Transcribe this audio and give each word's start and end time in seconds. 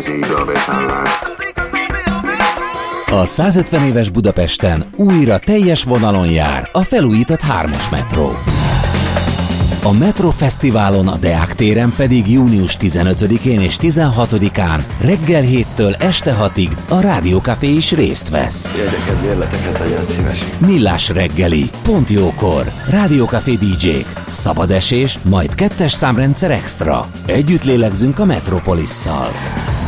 fejezi 0.00 0.18
be 0.20 0.40
a 0.40 0.44
beszállást. 0.44 1.24
A 3.10 3.26
150 3.26 3.86
éves 3.86 4.10
Budapesten 4.10 4.86
újra 4.96 5.38
teljes 5.38 5.84
vonalon 5.84 6.30
jár 6.30 6.68
a 6.72 6.82
felújított 6.82 7.40
3-as 7.40 7.90
metró. 7.90 8.34
A 9.86 9.92
Metro 9.92 10.30
Fesztiválon 10.30 11.08
a 11.08 11.16
Deák 11.16 11.54
téren 11.54 11.92
pedig 11.96 12.30
június 12.30 12.76
15-én 12.80 13.60
és 13.60 13.76
16-án 13.80 14.84
reggel 15.00 15.42
7-től 15.44 16.02
este 16.02 16.36
6-ig 16.40 16.70
a 16.88 17.00
Rádiókafé 17.00 17.66
is 17.66 17.92
részt 17.92 18.30
vesz. 18.30 18.76
Jegyeket, 18.76 19.16
bérleteket 19.16 19.78
legyen 19.78 20.06
szíves. 20.06 20.38
Millás 20.58 21.08
reggeli, 21.08 21.70
pont 21.82 22.10
jókor, 22.10 22.70
Rádiókafé 22.90 23.54
DJ-k, 23.54 24.06
szabad 24.30 24.70
esés, 24.70 25.18
majd 25.28 25.54
kettes 25.54 25.92
számrendszer 25.92 26.50
extra. 26.50 27.06
Együtt 27.26 27.64
lélegzünk 27.64 28.18
a 28.18 28.24
Metropolisszal. 28.24 29.28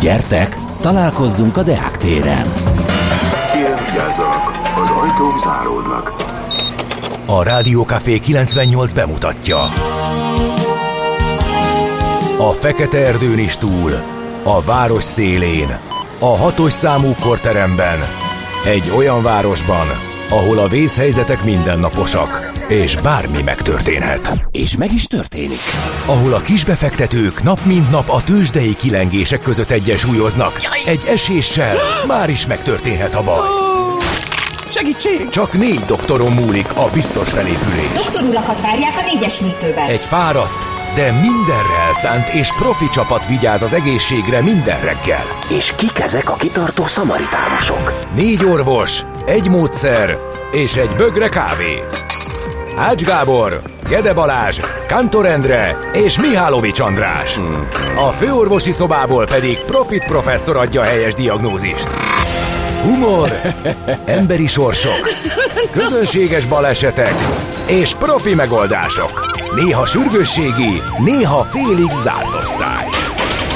Gyertek, 0.00 0.56
találkozzunk 0.80 1.56
a 1.56 1.62
Deák 1.62 1.96
téren. 1.96 2.46
Kérem 3.52 3.84
vigyázzanak, 3.84 4.60
az 4.82 4.90
ajtók 4.90 5.40
záródnak. 5.42 6.14
A 7.26 7.42
Rádiókafé 7.42 8.18
98 8.18 8.92
bemutatja. 8.92 9.62
A 12.38 12.52
Fekete 12.52 12.98
Erdőn 12.98 13.38
is 13.38 13.56
túl, 13.56 13.90
a 14.42 14.62
város 14.62 15.04
szélén, 15.04 15.78
a 16.18 16.36
hatos 16.36 16.72
számú 16.72 17.14
korteremben, 17.20 17.98
egy 18.64 18.92
olyan 18.96 19.22
városban, 19.22 19.86
ahol 20.28 20.58
a 20.58 20.68
vészhelyzetek 20.68 21.44
mindennaposak, 21.44 22.50
és 22.68 22.96
bármi 22.96 23.42
megtörténhet. 23.42 24.32
És 24.50 24.76
meg 24.76 24.92
is 24.92 25.06
történik. 25.06 25.58
Ahol 26.06 26.34
a 26.34 26.40
kisbefektetők 26.40 27.42
nap 27.42 27.64
mint 27.64 27.90
nap 27.90 28.08
a 28.10 28.22
tőzsdei 28.22 28.76
kilengések 28.76 29.42
között 29.42 29.70
egyensúlyoznak. 29.70 30.52
Egy 30.86 31.04
eséssel 31.06 31.76
már 32.06 32.30
is 32.30 32.46
megtörténhet 32.46 33.14
a 33.14 33.22
baj. 33.22 33.46
Segítség! 34.70 35.28
Csak 35.28 35.52
négy 35.52 35.80
doktoron 35.80 36.32
múlik 36.32 36.76
a 36.76 36.88
biztos 36.92 37.30
felépülés. 37.30 37.92
Doktor 37.94 38.22
urakat 38.28 38.60
várják 38.60 38.92
a 38.96 39.10
négyes 39.12 39.40
műtőben. 39.40 39.88
Egy 39.88 40.00
fáradt, 40.00 40.66
de 40.94 41.12
mindenre 41.12 41.78
elszánt 41.86 42.28
és 42.28 42.52
profi 42.52 42.88
csapat 42.88 43.26
vigyáz 43.26 43.62
az 43.62 43.72
egészségre 43.72 44.42
minden 44.42 44.80
reggel. 44.80 45.24
És 45.48 45.72
kik 45.76 45.98
ezek 45.98 46.30
a 46.30 46.34
kitartó 46.34 46.86
szamaritánusok? 46.86 47.98
Négy 48.14 48.44
orvos, 48.44 49.02
egy 49.24 49.48
módszer 49.48 50.18
és 50.52 50.76
egy 50.76 50.90
bögre 50.96 51.28
kávé. 51.28 51.82
Ács 52.76 53.02
Gábor, 53.02 53.60
Gede 53.88 54.12
Balázs, 54.12 54.60
Kantor 54.88 55.26
Endre 55.26 55.76
és 55.92 56.20
Mihálovics 56.20 56.80
András. 56.80 57.38
A 58.08 58.12
főorvosi 58.12 58.70
szobából 58.70 59.26
pedig 59.26 59.58
Profit 59.58 60.04
professzor 60.04 60.56
adja 60.56 60.82
helyes 60.82 61.14
diagnózist. 61.14 61.88
Humor, 62.82 63.30
emberi 64.18 64.46
sorsok, 64.46 65.08
közönséges 65.72 66.46
balesetek 66.46 67.14
és 67.66 67.94
profi 67.94 68.34
megoldások. 68.34 69.36
Néha 69.54 69.86
sürgősségi, 69.86 70.82
néha 70.98 71.44
félig 71.44 71.90
zárt 72.02 72.34
osztály. 72.34 72.86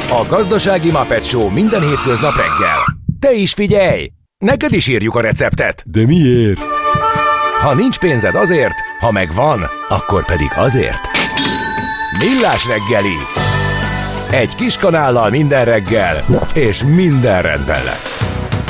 A 0.09 0.27
Gazdasági 0.29 0.91
Muppet 0.91 1.25
Show 1.25 1.49
minden 1.49 1.81
hétköznap 1.81 2.37
reggel. 2.37 2.97
Te 3.21 3.33
is 3.33 3.53
figyelj! 3.53 4.11
Neked 4.39 4.73
is 4.73 4.87
írjuk 4.87 5.15
a 5.15 5.21
receptet. 5.21 5.83
De 5.87 6.07
miért? 6.07 6.82
Ha 7.63 7.75
nincs 7.75 7.99
pénzed 7.99 8.35
azért, 8.35 8.75
ha 8.99 9.11
megvan, 9.11 9.71
akkor 9.89 10.25
pedig 10.25 10.51
azért. 10.55 11.01
Millás 12.19 12.67
reggeli. 12.67 13.17
Egy 14.31 14.55
kis 14.55 14.77
kanállal 14.77 15.31
minden 15.31 15.65
reggel, 15.65 16.25
és 16.55 16.83
minden 16.85 17.43
rendben 17.43 17.85
lesz. 17.85 18.21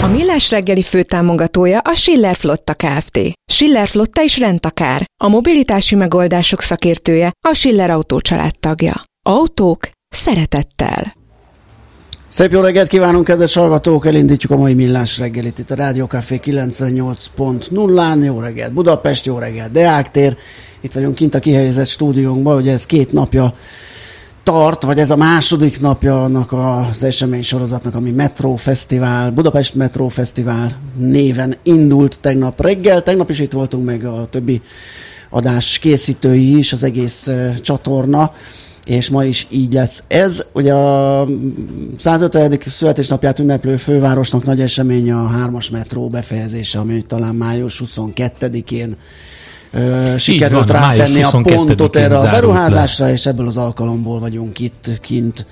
A 0.03 0.07
Millás 0.07 0.51
reggeli 0.51 0.83
főtámogatója 0.83 1.79
a 1.79 1.95
Schiller 1.95 2.37
Flotta 2.37 2.75
Kft. 2.75 3.19
Schiller 3.53 3.89
Flotta 3.89 4.23
is 4.23 4.39
rendtakár. 4.39 5.05
A 5.25 5.29
mobilitási 5.29 5.95
megoldások 5.95 6.61
szakértője 6.61 7.31
a 7.49 7.55
Schiller 7.55 7.91
Autó 7.91 8.21
tagja. 8.61 9.03
Autók 9.27 9.89
szeretettel. 10.09 11.22
Szép 12.33 12.53
jó 12.53 12.61
reggelt 12.61 12.89
kívánunk, 12.89 13.25
kedves 13.25 13.55
hallgatók! 13.55 14.07
Elindítjuk 14.07 14.53
a 14.53 14.57
mai 14.57 14.75
millás 14.75 15.19
reggelit 15.19 15.59
itt 15.59 15.71
a 15.71 15.75
Rádió 15.75 16.07
Café 16.07 16.41
98.0-án. 16.45 18.25
Jó 18.25 18.41
reggelt 18.41 18.73
Budapest, 18.73 19.27
jó 19.27 19.39
reggelt 19.39 19.71
Deák 19.71 20.11
tér. 20.11 20.37
Itt 20.81 20.93
vagyunk 20.93 21.15
kint 21.15 21.35
a 21.35 21.39
kihelyezett 21.39 21.87
stúdiónkban, 21.87 22.57
ugye 22.57 22.73
ez 22.73 22.87
két 22.87 23.13
napja 23.13 23.55
tart, 24.43 24.83
vagy 24.83 24.99
ez 24.99 25.11
a 25.11 25.17
második 25.17 25.81
napja 25.81 26.23
annak 26.23 26.53
az 26.53 27.03
esemény 27.03 27.43
sorozatnak, 27.43 27.95
ami 27.95 28.11
Metro 28.11 28.55
Fesztivál, 28.55 29.31
Budapest 29.31 29.75
Metro 29.75 30.09
Fesztivál 30.09 30.71
néven 30.97 31.55
indult 31.63 32.19
tegnap 32.21 32.61
reggel. 32.61 33.03
Tegnap 33.03 33.31
is 33.31 33.39
itt 33.39 33.53
voltunk 33.53 33.85
meg 33.85 34.05
a 34.05 34.27
többi 34.31 34.61
adás 35.31 35.79
készítői 35.79 36.59
is, 36.59 36.73
az 36.73 36.83
egész 36.83 37.27
uh, 37.27 37.55
csatorna 37.55 38.33
és 38.85 39.11
ma 39.11 39.25
is 39.25 39.47
így 39.51 39.73
lesz. 39.73 40.05
Ez 40.07 40.45
ugye 40.53 40.75
a 40.75 41.27
150. 41.99 42.59
születésnapját 42.67 43.39
ünneplő 43.39 43.77
fővárosnak 43.77 44.45
nagy 44.45 44.61
eseménye 44.61 45.15
a 45.15 45.27
hármas 45.27 45.71
metró 45.71 46.09
befejezése, 46.09 46.79
ami 46.79 47.05
talán 47.07 47.35
május 47.35 47.83
22-én 47.87 48.97
ö, 49.73 50.15
sikerült 50.19 50.71
van, 50.71 50.81
rátenni 50.81 51.23
a 51.23 51.41
pontot 51.43 51.97
22-én 51.97 52.03
erre 52.03 52.19
a 52.19 52.31
beruházásra, 52.31 53.11
és 53.11 53.27
ebből 53.27 53.47
az 53.47 53.57
alkalomból 53.57 54.19
vagyunk 54.19 54.59
itt 54.59 54.91
kint 55.01 55.47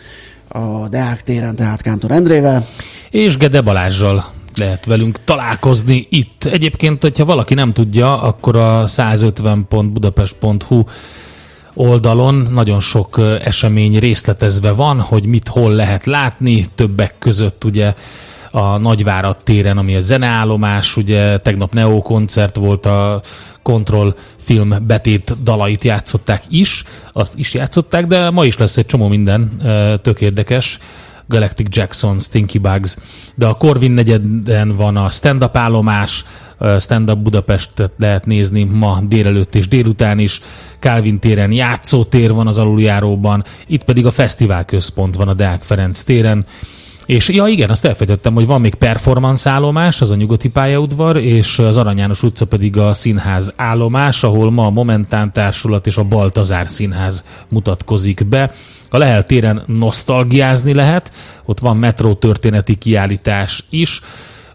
a 0.48 0.88
Deák 0.88 1.22
téren, 1.22 1.56
tehát 1.56 1.82
Kántor 1.82 2.10
Endrével. 2.10 2.66
És 3.10 3.36
Gede 3.36 3.60
Balázsjal 3.60 4.32
lehet 4.56 4.84
velünk 4.84 5.24
találkozni 5.24 6.06
itt. 6.10 6.44
Egyébként, 6.44 7.02
hogyha 7.02 7.24
valaki 7.24 7.54
nem 7.54 7.72
tudja, 7.72 8.22
akkor 8.22 8.56
a 8.56 8.84
150.budapest.hu 8.86 10.82
oldalon 11.80 12.48
nagyon 12.52 12.80
sok 12.80 13.20
esemény 13.44 13.98
részletezve 13.98 14.72
van, 14.72 15.00
hogy 15.00 15.26
mit 15.26 15.48
hol 15.48 15.72
lehet 15.72 16.06
látni, 16.06 16.66
többek 16.74 17.14
között 17.18 17.64
ugye 17.64 17.94
a 18.50 18.76
Nagyvárad 18.76 19.36
téren, 19.36 19.78
ami 19.78 19.94
a 19.94 20.00
zeneállomás, 20.00 20.96
ugye 20.96 21.38
tegnap 21.38 21.72
Neo 21.72 22.02
koncert 22.02 22.56
volt, 22.56 22.86
a 22.86 23.22
Control 23.62 24.14
film 24.36 24.74
betét 24.86 25.42
dalait 25.42 25.84
játszották 25.84 26.42
is, 26.48 26.84
azt 27.12 27.38
is 27.38 27.54
játszották, 27.54 28.06
de 28.06 28.30
ma 28.30 28.44
is 28.44 28.56
lesz 28.56 28.76
egy 28.76 28.86
csomó 28.86 29.08
minden 29.08 29.56
tök 30.02 30.20
érdekes. 30.20 30.78
Galactic 31.26 31.76
Jackson, 31.76 32.20
Stinky 32.20 32.58
Bugs, 32.58 32.96
de 33.34 33.46
a 33.46 33.54
Corvin 33.54 33.90
negyeden 33.90 34.76
van 34.76 34.96
a 34.96 35.10
stand-up 35.10 35.56
állomás, 35.56 36.24
ö, 36.60 36.76
stand-up 36.80 37.18
Budapestet 37.18 37.92
lehet 37.98 38.26
nézni 38.26 38.64
ma 38.64 39.00
délelőtt 39.08 39.54
és 39.54 39.68
délután 39.68 40.18
is, 40.18 40.40
Calvin 40.78 41.18
téren 41.18 41.52
játszótér 41.52 42.32
van 42.32 42.46
az 42.46 42.58
aluljáróban, 42.58 43.44
itt 43.66 43.84
pedig 43.84 44.06
a 44.06 44.10
Fesztivál 44.10 44.64
Központ 44.64 45.16
van 45.16 45.28
a 45.28 45.34
Deák 45.34 45.62
Ferenc 45.62 46.02
téren, 46.02 46.46
és 47.10 47.28
ja 47.28 47.46
igen, 47.46 47.70
azt 47.70 47.84
elfejtettem, 47.84 48.34
hogy 48.34 48.46
van 48.46 48.60
még 48.60 48.74
performance 48.74 49.50
állomás, 49.50 50.00
az 50.00 50.10
a 50.10 50.14
nyugati 50.14 50.48
pályaudvar, 50.48 51.16
és 51.16 51.58
az 51.58 51.76
Arany 51.76 51.98
János 51.98 52.22
utca 52.22 52.46
pedig 52.46 52.76
a 52.76 52.94
színház 52.94 53.52
állomás, 53.56 54.24
ahol 54.24 54.50
ma 54.50 54.66
a 54.66 54.70
Momentán 54.70 55.32
Társulat 55.32 55.86
és 55.86 55.96
a 55.96 56.04
Baltazár 56.04 56.68
Színház 56.68 57.24
mutatkozik 57.48 58.26
be. 58.26 58.52
A 58.90 58.98
Lehel 58.98 59.22
téren 59.22 59.62
nosztalgiázni 59.66 60.74
lehet, 60.74 61.12
ott 61.44 61.58
van 61.58 61.76
metró 61.76 62.14
történeti 62.14 62.74
kiállítás 62.74 63.64
is, 63.70 64.00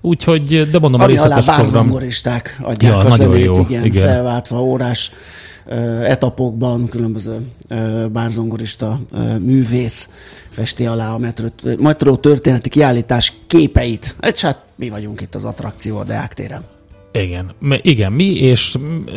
úgyhogy, 0.06 0.70
de 0.72 0.80
mondom, 0.80 1.02
a 1.02 1.04
Ami 1.04 1.18
alá 1.18 1.36
részletes 1.36 1.72
program... 1.72 1.92
adják 2.62 2.94
Ja, 2.94 2.98
a 2.98 3.04
nagyon 3.04 3.32
zenét, 3.32 3.46
jó, 3.46 3.60
igen, 3.60 3.86
igen. 3.86 4.06
felváltva 4.06 4.62
órás 4.64 5.12
ö, 5.66 6.02
etapokban 6.02 6.90
különböző 6.90 7.40
ö, 7.70 8.06
bárzongorista 8.12 9.00
művész 9.42 10.10
festi 10.50 10.86
alá 10.86 11.14
a 11.14 11.18
metró, 11.18 11.48
metró 11.80 12.16
történeti 12.16 12.70
kiállítás 12.70 13.34
képeit. 13.48 14.16
És 14.32 14.42
hát 14.42 14.64
mi 14.76 14.90
vagyunk 14.90 15.22
itt 15.22 15.36
az 15.36 15.46
attrakció 15.46 15.98
a 15.98 16.04
Deák 16.04 16.34
téren. 16.34 16.64
Igen, 17.12 17.52
igen, 17.82 18.12
mi, 18.12 18.36
és 18.36 18.76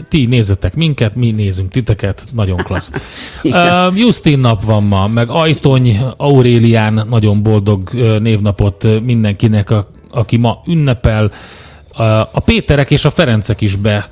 ti 0.08 0.26
nézzetek 0.26 0.74
minket, 0.74 1.14
mi 1.14 1.30
nézünk 1.30 1.70
titeket, 1.70 2.24
nagyon 2.32 2.56
klassz. 2.56 2.90
uh, 3.42 3.96
Justin 3.96 4.38
nap 4.38 4.64
van 4.64 4.82
ma, 4.82 5.06
meg 5.06 5.28
Ajtony, 5.30 5.98
Aurélián, 6.16 7.06
nagyon 7.10 7.42
boldog 7.42 7.90
névnapot 8.20 9.00
mindenkinek, 9.02 9.70
a, 9.70 9.90
aki 10.10 10.36
ma 10.36 10.62
ünnepel. 10.66 11.30
A 12.32 12.40
Péterek 12.40 12.90
és 12.90 13.04
a 13.04 13.10
Ferencek 13.10 13.60
is 13.60 13.76
be 13.76 14.08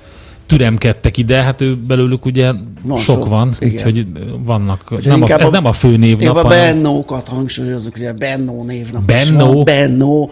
türemkedtek 0.47 1.17
ide, 1.17 1.43
hát 1.43 1.61
ő 1.61 1.77
belőlük 1.77 2.25
ugye 2.25 2.53
Van 2.83 2.97
sok, 2.99 3.15
sok, 3.17 3.29
van, 3.29 3.55
igen. 3.59 3.75
úgyhogy 3.75 4.07
vannak, 4.45 4.81
Úgyhogy 4.91 5.07
nem 5.07 5.23
a, 5.23 5.29
ez 5.41 5.49
a- 5.49 5.51
nem 5.51 5.65
a 5.65 5.73
fő 5.73 5.97
névnap, 5.97 6.21
Inkább 6.21 6.45
a 6.45 6.49
Bennókat 6.49 7.29
hangsúlyozunk, 7.29 7.97
ugye 7.97 8.13
Bennó 8.13 8.65
névnap 8.65 9.03
Bennó? 9.03 9.63
Bennó. 9.63 10.31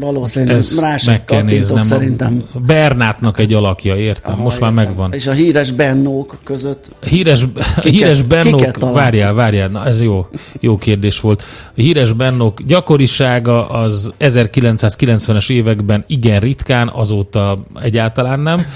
Valószínűleg 0.00 0.56
Ezt 0.56 0.80
rá 0.80 0.96
meg 1.06 1.24
kell 1.24 1.42
néznem. 1.42 1.82
szerintem. 1.82 2.44
Bernátnak 2.66 3.38
egy 3.38 3.54
alakja, 3.54 3.96
értem. 3.96 4.32
Aha, 4.32 4.42
Most 4.42 4.60
már 4.60 4.70
értem. 4.70 4.84
megvan. 4.86 5.12
És 5.12 5.26
a 5.26 5.32
híres 5.32 5.72
bennók 5.72 6.38
között 6.44 6.90
Híres, 7.06 7.40
Kiket- 7.40 7.84
híres 7.94 8.22
bennok, 8.22 8.56
kiket 8.60 8.78
talál? 8.78 8.94
várjál, 8.94 9.32
várjál, 9.32 9.68
na 9.68 9.86
ez 9.86 10.02
jó, 10.02 10.26
jó 10.60 10.76
kérdés 10.78 11.20
volt. 11.20 11.42
A 11.66 11.80
híres 11.80 12.12
bennok 12.12 12.62
gyakorisága 12.62 13.68
az 13.68 14.12
1990-es 14.20 15.50
években 15.50 16.04
igen 16.06 16.40
ritkán, 16.40 16.88
azóta 16.94 17.58
egyáltalán 17.82 18.40
nem. 18.40 18.66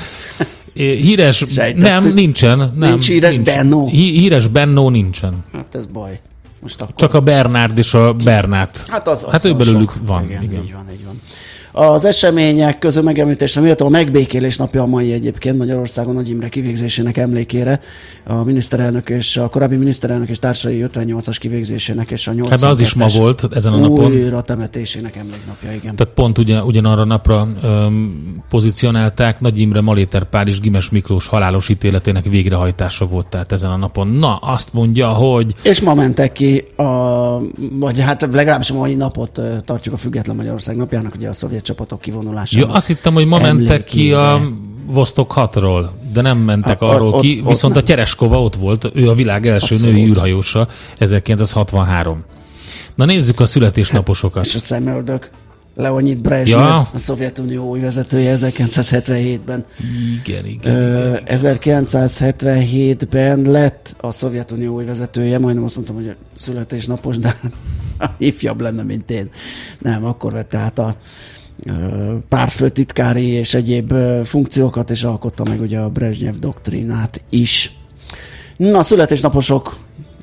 Híres, 0.74 1.36
Sejtettük. 1.50 1.82
nem, 1.82 2.12
nincsen. 2.12 2.58
Nem, 2.76 2.90
Nincs 2.90 3.08
híres 3.08 3.38
Bennó? 3.38 3.88
Hí- 3.88 4.18
Híres 4.18 4.46
Bennó 4.46 4.90
nincsen. 4.90 5.44
Hát 5.52 5.74
ez 5.74 5.86
baj. 5.86 6.20
Most 6.62 6.82
akkor... 6.82 6.94
Csak 6.94 7.14
a 7.14 7.20
Bernárd 7.20 7.78
és 7.78 7.94
a 7.94 8.12
Bernát. 8.12 8.84
Hát 8.88 9.08
az, 9.08 9.22
az 9.22 9.30
hát 9.32 9.44
ő 9.44 9.54
belőlük 9.54 9.90
sok. 9.92 10.06
van. 10.06 10.24
Igen, 10.24 10.42
Igen. 10.42 10.62
így 10.62 10.72
van, 10.72 10.90
így 10.92 11.04
van. 11.04 11.20
Az 11.74 12.04
események 12.04 12.78
közül 12.78 13.02
megemlítésre 13.02 13.60
méltó 13.60 13.86
a 13.86 13.88
megbékélés 13.88 14.56
napja 14.56 14.82
a 14.82 14.86
mai 14.86 15.12
egyébként 15.12 15.58
Magyarországon 15.58 16.14
Nagy 16.14 16.28
Imre 16.28 16.48
kivégzésének 16.48 17.16
emlékére. 17.16 17.80
A 18.26 18.34
miniszterelnök 18.34 19.08
és 19.10 19.36
a 19.36 19.48
korábbi 19.48 19.76
miniszterelnök 19.76 20.28
és 20.28 20.38
társai 20.38 20.84
58-as 20.92 21.36
kivégzésének 21.38 22.10
és 22.10 22.26
a 22.26 22.32
82-es 22.32 22.46
Hát 22.50 22.62
az 22.62 22.80
is 22.80 22.94
ma 22.94 23.06
volt 23.06 23.48
ezen 23.54 23.72
a 23.72 23.76
napon. 23.76 24.04
újra 24.04 24.42
temetésének 24.42 25.16
emléknapja, 25.16 25.72
igen. 25.72 25.96
Tehát 25.96 26.14
pont 26.14 26.38
ugyan, 26.38 26.64
ugyanarra 26.66 27.04
napra 27.04 27.48
öm, 27.62 28.42
pozícionálták 28.48 29.40
Nagy 29.40 29.58
Imre 29.58 29.80
Maléter 29.80 30.24
Pál 30.24 30.48
és 30.48 30.60
Gimes 30.60 30.90
Miklós 30.90 31.26
halálos 31.26 31.68
ítéletének 31.68 32.24
végrehajtása 32.24 33.06
volt 33.06 33.26
tehát 33.26 33.52
ezen 33.52 33.70
a 33.70 33.76
napon. 33.76 34.08
Na, 34.08 34.36
azt 34.36 34.72
mondja, 34.72 35.08
hogy 35.08 35.54
És 35.62 35.80
ma 35.80 35.94
mentek 35.94 36.32
ki, 36.32 36.64
a, 36.76 36.82
vagy 37.72 38.00
hát 38.00 38.28
legalábbis 38.32 38.70
a 38.70 38.74
mai 38.74 38.94
napot 38.94 39.40
tartjuk 39.64 39.94
a 39.94 39.98
Független 39.98 40.36
Magyarország 40.36 40.76
napjának, 40.76 41.14
ugye 41.14 41.28
a 41.28 41.32
szovjet 41.32 41.60
csapatok 41.62 42.00
kivonulásának. 42.00 42.68
ja, 42.68 42.74
azt 42.74 42.86
hittem, 42.86 43.12
hogy 43.14 43.26
ma 43.26 43.38
mentek 43.38 43.84
ki 43.84 44.12
a. 44.12 44.48
Vostok 44.86 45.32
6-ról, 45.36 45.86
de 46.12 46.20
nem 46.20 46.38
mentek 46.38 46.82
A- 46.82 46.88
arról 46.88 47.12
ott- 47.12 47.20
ki, 47.20 47.40
ott 47.42 47.48
viszont 47.48 47.74
nem. 47.74 47.82
a 47.82 47.86
Tereskova 47.86 48.42
ott 48.42 48.54
volt, 48.54 48.90
ő 48.94 49.08
a 49.08 49.14
világ 49.14 49.46
első 49.46 49.74
Abszolút. 49.74 49.94
női 49.96 50.06
űrhajósa, 50.08 50.68
1963. 50.98 52.24
Na 52.94 53.04
nézzük 53.04 53.40
a 53.40 53.46
születésnaposokat. 53.46 54.44
És 54.44 54.54
a 54.54 54.58
szemöldök. 54.58 55.30
Leonid 55.76 56.18
Brezsnyev, 56.18 56.58
Ja. 56.60 56.88
a 56.94 56.98
Szovjetunió 56.98 57.68
új 57.68 57.80
vezetője 57.80 58.36
1977-ben. 58.36 59.64
Igen, 60.24 60.46
igen. 60.46 60.74
Ö, 60.74 61.16
1977-ben 61.26 63.42
lett 63.42 63.94
a 64.00 64.10
Szovjetunió 64.10 64.74
új 64.74 64.84
vezetője, 64.84 65.38
majdnem 65.38 65.64
azt 65.64 65.74
mondtam, 65.74 65.96
hogy 65.96 66.08
a 66.08 66.12
születésnapos, 66.36 67.18
de 67.18 67.40
ifjabb 68.18 68.60
lenne, 68.60 68.82
mint 68.82 69.10
én. 69.10 69.28
Nem, 69.78 70.04
akkor 70.04 70.32
vette 70.32 70.58
át 70.58 70.78
a 70.78 70.96
pártfőtitkári 72.28 73.26
és 73.26 73.54
egyéb 73.54 73.94
funkciókat, 74.24 74.90
és 74.90 75.02
alkotta 75.02 75.44
meg 75.44 75.60
ugye 75.60 75.78
a 75.78 75.88
Brezsnyev 75.88 76.34
doktrinát 76.34 77.22
is. 77.30 77.72
Na, 78.56 78.82
születésnaposok 78.82 79.76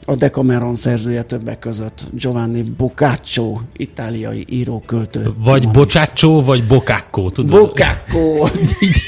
a 0.06 0.16
Decameron 0.16 0.76
szerzője 0.76 1.22
többek 1.22 1.60
között 1.60 2.08
Giovanni 2.14 2.62
Boccaccio, 2.62 3.58
itáliai 3.78 4.46
író, 4.50 4.84
költő. 4.86 5.34
Vagy. 5.44 5.68
Bocsácsó, 5.68 6.42
vagy 6.42 6.64
Bokákkó, 6.64 7.30
tudod? 7.30 7.60
Boccaccio! 7.60 8.48
így, 8.80 9.02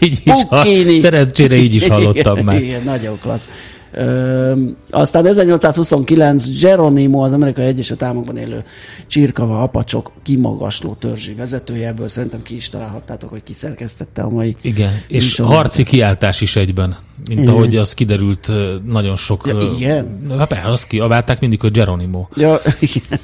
így 0.00 0.20
is, 0.24 0.42
ha, 0.48 0.64
szerencsére 1.00 1.56
így 1.56 1.74
is 1.74 1.86
hallottam 1.96 2.44
már. 2.44 2.62
Igen, 2.62 2.82
nagyon 2.82 3.18
klassz. 3.20 3.48
Aztán 4.90 5.26
1829 5.26 6.60
Geronimo, 6.60 7.24
az 7.24 7.32
Amerikai 7.32 7.64
Egyesült 7.64 8.02
Államokban 8.02 8.36
élő 8.36 8.64
csirkava 9.06 9.62
apacsok 9.62 10.12
kimagasló 10.22 10.94
törzsi 10.94 11.34
vezetője, 11.34 11.88
ebből 11.88 12.08
szerintem 12.08 12.42
ki 12.42 12.56
is 12.56 12.68
találhattátok, 12.68 13.30
hogy 13.30 13.42
ki 13.42 13.52
szerkesztette 13.52 14.22
a 14.22 14.28
mai 14.28 14.56
Igen, 14.60 14.92
és 15.08 15.24
műsor. 15.24 15.46
harci 15.46 15.84
kiáltás 15.84 16.40
is 16.40 16.56
egyben, 16.56 16.96
mint 17.28 17.40
Igen. 17.40 17.52
ahogy 17.52 17.76
az 17.76 17.94
kiderült 17.94 18.50
nagyon 18.84 19.16
sok... 19.16 19.46
Ja, 19.46 19.60
igen? 19.76 20.20
Hát 20.38 20.66
azt 20.66 20.86
kiabálták 20.86 21.40
mindig, 21.40 21.60
hogy 21.60 21.70
Geronimo. 21.70 22.26
Ja, 22.34 22.56
igen. 22.80 23.20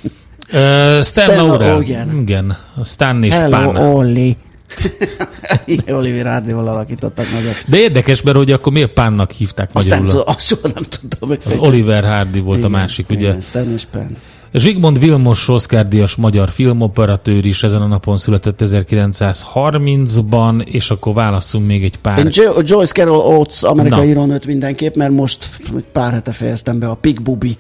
Uh, 0.53 1.03
Stan 1.03 1.03
Stan 1.03 1.47
Laurel. 1.47 1.83
Igen, 2.21 2.57
a 2.77 2.85
Stan 2.85 3.23
és 3.23 3.35
Hello, 3.35 3.51
Pán. 3.51 3.77
Olli. 3.77 4.37
Igen, 5.65 5.95
Oliver 5.97 6.25
Rádióval 6.25 6.69
alakítottak 6.69 7.27
nagyot. 7.33 7.65
De 7.67 7.79
érdekes, 7.79 8.23
mert 8.23 8.37
hogy 8.37 8.53
akkor 8.53 8.73
miért 8.73 8.93
Pánnak 8.93 9.31
hívták 9.31 9.71
Azt 9.73 9.89
nem, 9.89 9.99
magyarul? 10.03 10.21
tudom, 10.21 10.35
azt 10.37 10.47
soha 10.47 10.69
nem 10.75 10.83
tudtam 10.83 11.31
Az. 11.47 11.57
Oliver 11.57 12.05
Hardy 12.05 12.41
volt 12.41 12.59
Igen, 12.59 12.73
a 12.73 12.77
másik, 12.77 13.11
ugye? 13.11 13.29
Igen, 13.29 13.41
Stan 13.41 13.73
és 13.73 13.85
Penn. 13.91 14.17
Zsigmond 14.55 14.99
Vilmos 14.99 15.49
Oscar-díjas 15.49 16.15
magyar 16.15 16.51
filmoperatőr 16.51 17.47
is 17.47 17.63
ezen 17.63 17.83
a 17.83 17.87
napon 17.87 18.17
született 18.17 18.61
1930-ban, 18.65 20.67
és 20.67 20.91
akkor 20.91 21.15
válaszunk 21.15 21.67
még 21.67 21.85
egy 21.85 21.99
pár. 21.99 22.19
Én 22.19 22.29
Jo- 22.31 22.69
Joyce 22.69 22.93
Carol 22.93 23.19
Oates, 23.19 23.63
amerikai 23.63 24.09
írónőt 24.09 24.47
mindenképp, 24.47 24.95
mert 24.95 25.13
most 25.13 25.49
pár 25.93 26.13
hete 26.13 26.33
fejeztem 26.33 26.79
be 26.79 26.89
a 26.89 26.95
Pig 26.95 27.23
Bubi 27.23 27.57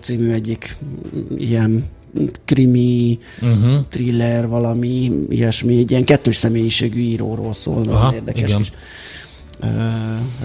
című 0.00 0.32
egyik 0.32 0.76
mm, 1.16 1.20
ilyen 1.36 1.84
krimi, 2.44 3.18
uh-huh. 3.40 3.76
thriller, 3.88 4.48
valami 4.48 5.12
ilyesmi, 5.28 5.78
egy 5.78 5.90
ilyen 5.90 6.04
kettős 6.04 6.36
személyiségű 6.36 7.00
íróról 7.00 7.52
szól, 7.52 7.82
nagyon 7.82 8.12
érdekes 8.12 8.42
igen. 8.42 8.56
kis 8.56 8.72
ö, 9.60 9.66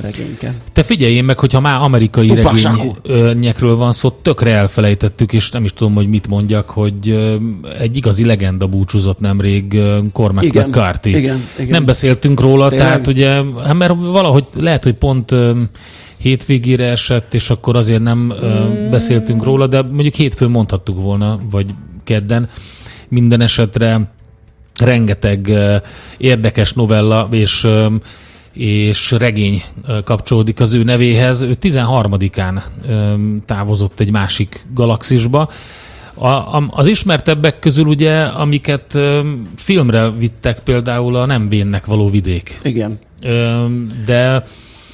regényke. 0.01 0.53
Te 0.73 0.83
figyeljél 0.83 1.21
meg, 1.21 1.39
hogyha 1.39 1.59
már 1.59 1.81
amerikai 1.81 2.27
Tupac 2.27 2.63
regényekről 2.63 3.75
van 3.75 3.91
szó, 3.91 4.09
tökre 4.09 4.51
elfelejtettük, 4.51 5.33
és 5.33 5.51
nem 5.51 5.63
is 5.63 5.73
tudom, 5.73 5.94
hogy 5.94 6.07
mit 6.07 6.27
mondjak, 6.27 6.69
hogy 6.69 7.33
egy 7.79 7.97
igazi 7.97 8.25
legenda 8.25 8.67
búcsúzott 8.67 9.19
nemrég 9.19 9.79
Cormac 10.13 10.44
Igen, 10.44 10.67
McCarthy. 10.67 11.09
igen, 11.09 11.44
igen. 11.56 11.71
Nem 11.71 11.85
beszéltünk 11.85 12.39
róla, 12.39 12.69
Tényleg? 12.69 12.88
tehát 12.88 13.07
ugye, 13.07 13.29
hát 13.63 13.74
mert 13.74 13.94
valahogy 14.00 14.45
lehet, 14.59 14.83
hogy 14.83 14.94
pont 14.94 15.35
hétvégére 16.21 16.85
esett, 16.85 17.33
és 17.33 17.50
akkor 17.50 17.77
azért 17.77 18.01
nem 18.01 18.33
Mm. 18.44 18.89
beszéltünk 18.89 19.44
róla, 19.44 19.68
de 19.68 19.81
mondjuk 19.81 20.13
hétfőn 20.13 20.50
mondhattuk 20.50 21.01
volna, 21.01 21.39
vagy 21.51 21.73
kedden. 22.03 22.50
Minden 23.07 23.41
esetre 23.41 24.12
rengeteg 24.79 25.51
érdekes 26.18 26.73
novella 26.73 27.27
és 27.31 27.68
és 28.53 29.12
regény 29.12 29.63
kapcsolódik 30.03 30.59
az 30.59 30.73
ő 30.73 30.83
nevéhez. 30.83 31.41
Ő 31.41 31.56
13-án 31.62 32.62
ö, 32.89 33.13
távozott 33.45 34.00
egy 34.00 34.12
másik 34.12 34.65
galaxisba. 34.74 35.50
A, 36.13 36.27
a, 36.27 36.67
az 36.69 36.88
ismertebbek 36.88 37.59
közül 37.59 37.85
ugye, 37.85 38.21
amiket 38.21 38.97
filmre 39.56 40.12
vittek 40.12 40.59
például 40.59 41.15
a 41.15 41.25
Nem 41.25 41.50
vénnek 41.50 41.85
való 41.85 42.09
vidék. 42.09 42.59
Igen, 42.63 43.00
de 44.06 44.44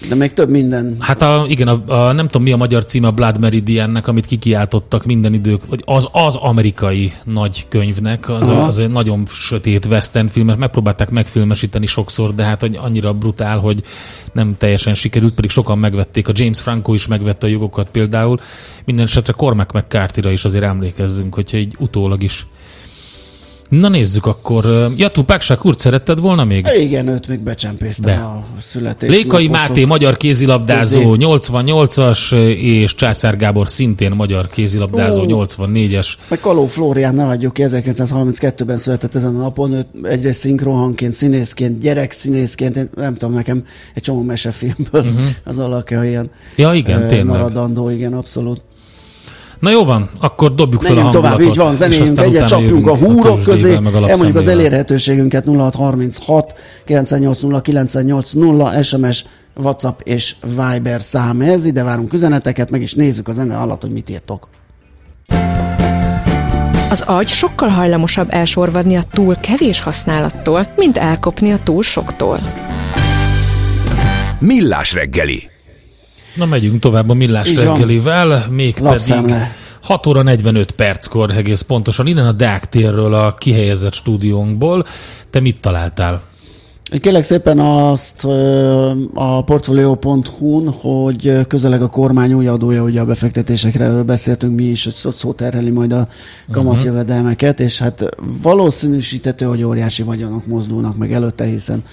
de 0.10 0.16
még 0.16 0.34
több 0.34 0.50
minden. 0.50 0.96
hát 1.00 1.22
a, 1.22 1.46
igen, 1.48 1.68
a, 1.68 2.08
a, 2.08 2.12
nem 2.12 2.26
tudom 2.26 2.42
mi 2.44 2.52
a 2.52 2.58
magyar 2.58 2.86
címe 2.86 3.08
a 3.08 3.12
Blood 3.12 3.40
Meridiannek, 3.40 4.08
amit 4.08 4.26
kikiáltottak 4.26 5.06
minden 5.06 5.34
idők, 5.34 5.66
vagy 5.66 5.82
az 5.86 6.08
az 6.12 6.36
amerikai 6.36 7.14
nagy 7.24 7.66
könyvnek, 7.68 8.30
az, 8.30 8.50
Aha. 8.50 8.66
az 8.66 8.80
egy 8.80 8.90
nagyon 8.90 9.26
sötét 9.32 9.86
western 9.86 10.28
film, 10.28 10.46
mert 10.46 10.60
megpróbálták 10.60 11.10
megfilmesíteni 11.10 11.86
sokszor, 11.86 12.36
de 12.36 12.44
hát 12.44 12.62
hogy 12.62 12.78
annyira 12.82 13.14
brutál, 13.14 13.60
hogy 13.60 13.84
nem 14.32 14.56
teljesen 14.58 14.94
sikerült, 14.94 15.34
pedig 15.34 15.50
sokan 15.50 15.78
megvették. 15.78 16.28
A 16.28 16.32
James 16.36 16.62
Franco 16.62 16.94
is 16.94 17.08
megvette 17.08 17.48
a 17.48 17.50
jogokat 17.50 17.90
például. 17.90 18.38
Minden 18.86 19.06
esetre 19.06 19.34
Cormac 19.34 19.74
McCarthy-ra 19.74 20.32
is 20.32 20.46
azért 20.46 20.64
emlékezzünk, 20.64 21.34
hogyha 21.34 21.58
így 21.58 21.76
utólag 21.80 22.24
is. 22.24 22.48
Na 23.70 23.88
nézzük 23.88 24.26
akkor. 24.26 24.92
Ja, 24.98 25.10
Tupac 25.10 25.44
Shakur 25.44 25.76
szeretted 25.78 26.20
volna 26.20 26.44
még? 26.44 26.68
Igen, 26.80 27.08
őt 27.08 27.28
még 27.28 27.40
becsempésztem 27.40 28.16
De. 28.16 28.22
a 28.22 28.46
születés. 28.60 29.10
Lékai 29.10 29.48
Máté, 29.48 29.86
magyar 29.86 30.18
kézilabdázó, 30.18 31.12
Közé. 31.12 31.26
88-as, 31.30 32.34
és 32.58 32.96
Császár 32.96 33.38
Gábor 33.38 33.70
szintén 33.70 34.12
magyar 34.12 34.50
kézilabdázó, 34.50 35.22
Ó. 35.22 35.46
84-es. 35.46 36.14
Meg 36.30 36.40
Kaló 36.40 36.66
Flórián, 36.66 37.16
ne 37.16 37.24
hagyjuk 37.24 37.54
ki, 37.54 37.64
1932-ben 37.66 38.78
született 38.78 39.16
ezen 39.16 39.36
a 39.36 39.40
napon, 39.40 39.74
őt 39.74 39.88
egyrészt 40.04 40.40
szinkronhangként, 40.40 41.14
színészként, 41.14 41.80
gyerekszínészként, 41.80 42.76
én 42.76 42.90
nem 42.96 43.14
tudom, 43.14 43.34
nekem 43.36 43.64
egy 43.94 44.04
csomó 44.04 44.22
mesefilmből 44.22 45.02
uh-huh. 45.02 45.22
az 45.44 45.58
alakja 45.58 46.04
ilyen 46.04 46.30
Ja, 46.56 46.74
igen, 46.74 47.02
ö, 47.02 47.06
tényleg. 47.06 47.26
maradandó, 47.26 47.90
igen, 47.90 48.14
abszolút. 48.14 48.62
Na 49.60 49.70
jó 49.70 49.86
van, 49.86 50.10
akkor 50.20 50.56
dobjuk 50.56 50.82
fel 50.82 50.98
a 50.98 51.10
tovább, 51.10 51.42
így 51.42 51.56
van, 51.56 51.76
zenéljünk 51.76 52.20
egyet, 52.20 52.48
csapjunk 52.48 52.88
a 52.88 52.96
húrok 52.96 53.44
tőzsdével, 53.44 53.82
közé, 53.82 54.10
elmondjuk 54.10 54.36
az 54.36 54.48
elérhetőségünket 54.48 55.46
0636 55.46 56.54
980 56.86 57.62
980 57.62 58.84
SMS, 58.84 59.26
WhatsApp 59.56 60.00
és 60.04 60.36
Viber 60.46 61.02
szám 61.02 61.42
ez, 61.42 61.66
ide 61.66 61.84
várunk 61.84 62.14
üzeneteket, 62.14 62.72
meg 62.72 62.82
is 62.82 62.94
nézzük 62.94 63.28
a 63.28 63.32
zene 63.32 63.58
alatt, 63.58 63.82
hogy 63.82 63.92
mit 63.92 64.10
írtok. 64.10 64.50
Az 66.90 67.02
agy 67.02 67.28
sokkal 67.28 67.70
hajlamosabb 67.70 68.28
elsorvadni 68.30 68.96
a 68.96 69.04
túl 69.12 69.36
kevés 69.36 69.82
használattól, 69.82 70.68
mint 70.76 70.98
elkopni 70.98 71.52
a 71.52 71.60
túl 71.64 71.84
soktól. 71.84 72.40
Millás 74.40 74.94
reggeli. 74.94 75.50
Na 76.38 76.46
megyünk 76.46 76.80
tovább 76.80 77.10
a 77.10 77.14
millás 77.14 77.50
Így 77.50 77.56
reggelivel, 77.56 78.48
mégpedig 78.50 78.90
Lapszemle. 78.90 79.52
6 79.82 80.08
óra 80.08 80.22
45 80.22 80.72
perckor 80.72 81.32
egész 81.32 81.62
pontosan, 81.62 82.08
innen 82.08 82.26
a 82.26 82.32
Deák 82.32 82.70
térről, 82.70 83.14
a 83.14 83.34
kihelyezett 83.34 83.94
stúdiónkból. 83.94 84.86
Te 85.30 85.40
mit 85.40 85.60
találtál? 85.60 86.22
Kérlek 87.00 87.24
szépen 87.24 87.60
azt 87.60 88.26
a 89.14 89.44
portfolio.hu-n, 89.44 90.70
hogy 90.70 91.48
közeleg 91.48 91.82
a 91.82 91.88
kormány 91.88 92.34
új 92.34 92.48
adója, 92.48 92.84
ugye 92.84 93.02
a 93.02 93.06
befektetésekre 93.06 93.86
erről 93.86 94.04
beszéltünk 94.04 94.56
mi 94.56 94.64
is, 94.64 94.84
hogy 94.84 95.14
szó 95.14 95.34
terheli 95.34 95.70
majd 95.70 95.94
a 95.94 96.08
kamatjövedelmeket, 96.52 97.60
és 97.60 97.80
hát 97.80 98.10
valószínűsítető, 98.42 99.46
hogy 99.46 99.64
óriási 99.64 100.04
vagyonok 100.04 100.46
mozdulnak 100.46 100.98
meg 100.98 101.12
előtte, 101.12 101.46
hiszen 101.46 101.84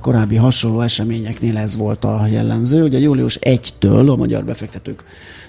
korábbi 0.00 0.36
hasonló 0.36 0.80
eseményeknél 0.80 1.56
ez 1.56 1.76
volt 1.76 2.04
a 2.04 2.26
jellemző. 2.30 2.82
Ugye 2.82 2.98
július 2.98 3.38
1-től 3.40 4.10
a 4.10 4.16
magyar 4.16 4.44
befektetők, 4.44 5.04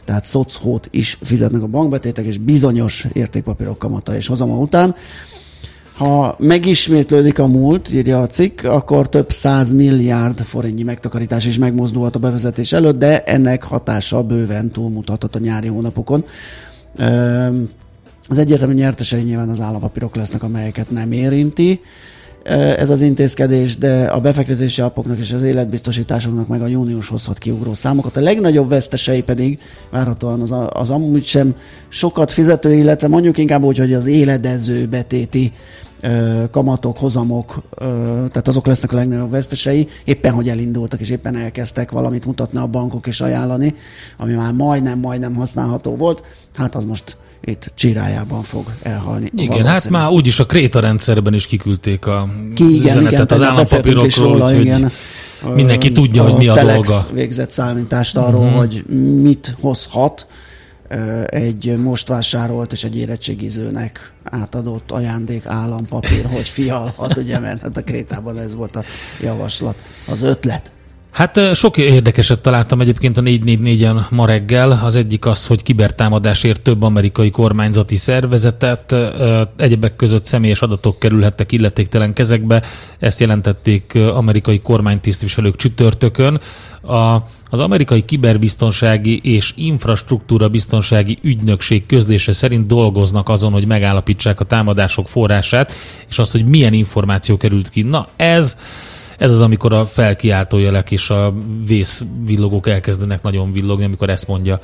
tehát 0.05 0.25
szocót 0.25 0.87
is 0.91 1.17
fizetnek 1.23 1.61
a 1.61 1.67
bankbetétek, 1.67 2.25
és 2.25 2.37
bizonyos 2.37 3.07
értékpapírok 3.13 3.79
kamata 3.79 4.15
és 4.15 4.27
hozama 4.27 4.57
után. 4.57 4.95
Ha 5.95 6.35
megismétlődik 6.39 7.39
a 7.39 7.47
múlt, 7.47 7.93
írja 7.93 8.21
a 8.21 8.27
cikk, 8.27 8.63
akkor 8.63 9.09
több 9.09 9.31
száz 9.31 9.73
milliárd 9.73 10.39
forintnyi 10.39 10.83
megtakarítás 10.83 11.45
is 11.45 11.57
megmozdulhat 11.57 12.15
a 12.15 12.19
bevezetés 12.19 12.73
előtt, 12.73 12.97
de 12.97 13.23
ennek 13.23 13.63
hatása 13.63 14.23
bőven 14.23 14.71
túlmutathat 14.71 15.35
a 15.35 15.39
nyári 15.39 15.67
hónapokon. 15.67 16.25
Az 18.27 18.37
egyértelmű 18.37 18.73
nyertesei 18.73 19.21
nyilván 19.21 19.49
az 19.49 19.61
állampapírok 19.61 20.15
lesznek, 20.15 20.43
amelyeket 20.43 20.91
nem 20.91 21.11
érinti 21.11 21.81
ez 22.53 22.89
az 22.89 23.01
intézkedés, 23.01 23.77
de 23.77 24.05
a 24.05 24.19
befektetési 24.19 24.81
alapoknak 24.81 25.17
és 25.17 25.33
az 25.33 25.43
életbiztosításoknak 25.43 26.47
meg 26.47 26.61
a 26.61 26.67
június 26.67 27.07
hozhat 27.07 27.37
kiugró 27.37 27.73
számokat. 27.73 28.17
A 28.17 28.21
legnagyobb 28.21 28.69
vesztesei 28.69 29.23
pedig 29.23 29.59
várhatóan 29.89 30.41
az, 30.41 30.53
az 30.69 30.89
amúgy 30.89 31.23
sem 31.23 31.55
sokat 31.87 32.31
fizető, 32.31 32.73
illetve 32.73 33.07
mondjuk 33.07 33.37
inkább 33.37 33.63
úgy, 33.63 33.77
hogy 33.77 33.93
az 33.93 34.05
éledező 34.05 34.85
betéti 34.85 35.51
kamatok, 36.51 36.97
hozamok, 36.97 37.63
tehát 38.31 38.47
azok 38.47 38.65
lesznek 38.65 38.91
a 38.91 38.95
legnagyobb 38.95 39.31
vesztesei, 39.31 39.87
éppen 40.03 40.31
hogy 40.33 40.49
elindultak, 40.49 40.99
és 40.99 41.09
éppen 41.09 41.35
elkezdtek 41.35 41.91
valamit 41.91 42.25
mutatni 42.25 42.59
a 42.59 42.67
bankok 42.67 43.07
és 43.07 43.21
ajánlani, 43.21 43.73
ami 44.17 44.33
már 44.33 44.53
majdnem, 44.53 44.99
majdnem 44.99 45.35
használható 45.35 45.95
volt, 45.95 46.23
hát 46.55 46.75
az 46.75 46.85
most 46.85 47.17
itt 47.45 47.71
csirájában 47.75 48.43
fog 48.43 48.65
elhalni. 48.81 49.29
Igen, 49.35 49.65
hát 49.65 49.89
már 49.89 50.09
úgyis 50.09 50.39
a 50.39 50.45
Kréta 50.45 50.79
rendszerben 50.79 51.33
is 51.33 51.47
kiküldték 51.47 52.05
a 52.05 52.29
Ki, 52.53 52.75
igen, 52.75 52.81
üzenetet 52.81 53.13
igen, 53.13 53.25
az 53.29 53.41
állampapírokról, 53.41 54.41
úgyhogy 54.41 54.85
mindenki 55.53 55.91
tudja, 55.91 56.23
a 56.23 56.29
hogy 56.29 56.37
mi 56.37 56.47
a 56.47 56.53
Telex 56.53 56.89
dolga. 56.89 57.07
végzett 57.13 57.51
számítást 57.51 58.17
arról, 58.17 58.45
uh-huh. 58.45 58.57
hogy 58.57 58.85
mit 59.21 59.55
hozhat 59.59 60.27
egy 61.25 61.77
most 61.77 62.07
vásárolt 62.07 62.71
és 62.71 62.83
egy 62.83 62.97
érettségizőnek 62.97 64.11
átadott 64.23 64.91
ajándék 64.91 65.45
állampapír, 65.45 66.25
hogy 66.25 66.47
fialhat, 66.47 67.17
ugye, 67.17 67.39
mert 67.39 67.61
hát 67.61 67.77
a 67.77 67.83
Krétában 67.83 68.39
ez 68.39 68.55
volt 68.55 68.75
a 68.75 68.83
javaslat, 69.21 69.75
az 70.07 70.21
ötlet. 70.21 70.71
Hát 71.15 71.55
sok 71.55 71.77
érdekeset 71.77 72.39
találtam 72.39 72.81
egyébként 72.81 73.17
a 73.17 73.21
444-en 73.21 74.09
ma 74.09 74.25
reggel. 74.25 74.79
Az 74.83 74.95
egyik 74.95 75.25
az, 75.25 75.47
hogy 75.47 75.63
kibertámadásért 75.63 76.61
több 76.61 76.81
amerikai 76.83 77.29
kormányzati 77.29 77.95
szervezetet, 77.95 78.95
egyebek 79.57 79.95
között 79.95 80.25
személyes 80.25 80.61
adatok 80.61 80.99
kerülhettek 80.99 81.51
illetéktelen 81.51 82.13
kezekbe. 82.13 82.63
Ezt 82.99 83.19
jelentették 83.19 83.95
amerikai 84.13 84.59
kormánytisztviselők 84.61 85.55
csütörtökön. 85.55 86.39
A, 86.81 87.15
az 87.49 87.59
amerikai 87.59 88.05
kiberbiztonsági 88.05 89.19
és 89.23 89.53
infrastruktúra 89.55 90.47
biztonsági 90.47 91.17
ügynökség 91.21 91.85
közlése 91.85 92.31
szerint 92.31 92.67
dolgoznak 92.67 93.29
azon, 93.29 93.51
hogy 93.51 93.65
megállapítsák 93.65 94.39
a 94.39 94.45
támadások 94.45 95.09
forrását, 95.09 95.71
és 96.09 96.19
azt, 96.19 96.31
hogy 96.31 96.45
milyen 96.45 96.73
információ 96.73 97.37
került 97.37 97.69
ki. 97.69 97.81
Na 97.81 98.07
ez 98.15 98.57
ez 99.17 99.31
az, 99.31 99.41
amikor 99.41 99.73
a 99.73 99.85
felkiáltó 99.85 100.57
jelek 100.57 100.91
és 100.91 101.09
a 101.09 101.33
vészvillogók 101.65 102.67
elkezdenek 102.67 103.21
nagyon 103.21 103.51
villogni, 103.51 103.83
amikor 103.83 104.09
ezt 104.09 104.27
mondja 104.27 104.59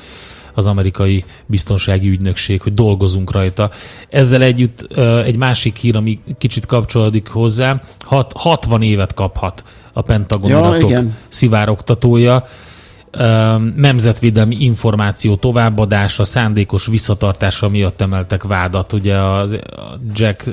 az 0.54 0.66
amerikai 0.66 1.26
biztonsági 1.46 2.10
ügynökség, 2.10 2.62
hogy 2.62 2.74
dolgozunk 2.74 3.32
rajta. 3.32 3.70
Ezzel 4.10 4.42
együtt 4.42 4.98
egy 5.26 5.36
másik 5.36 5.76
hír, 5.76 5.96
ami 5.96 6.20
kicsit 6.38 6.66
kapcsolódik 6.66 7.28
hozzá, 7.28 7.82
hat, 8.00 8.32
60 8.36 8.82
évet 8.82 9.14
kaphat 9.14 9.64
a 9.94 10.02
Pentagon 10.02 10.50
ja, 10.50 10.60
adatok 10.60 10.90
igen. 10.90 11.16
szivárogtatója 11.30 12.48
nemzetvédelmi 13.76 14.56
információ 14.60 15.36
továbbadása, 15.36 16.24
szándékos 16.24 16.86
visszatartása 16.86 17.70
miatt 17.70 18.02
emeltek 18.02 18.44
vádat. 18.44 18.94
Ugye 18.94 19.18
a 19.18 19.48
Jack 20.14 20.50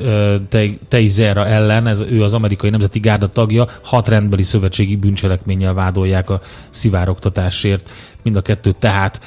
Teizera 0.88 1.46
ellen, 1.46 1.86
ez, 1.86 2.00
ő 2.00 2.22
az 2.22 2.34
amerikai 2.34 2.70
nemzeti 2.70 2.98
gárda 2.98 3.32
tagja, 3.32 3.66
hat 3.82 4.08
rendbeli 4.08 4.42
szövetségi 4.42 4.96
bűncselekménnyel 4.96 5.74
vádolják 5.74 6.30
a 6.30 6.40
szivárogtatásért. 6.70 7.90
Mind 8.22 8.36
a 8.36 8.40
kettő 8.40 8.72
tehát 8.72 9.20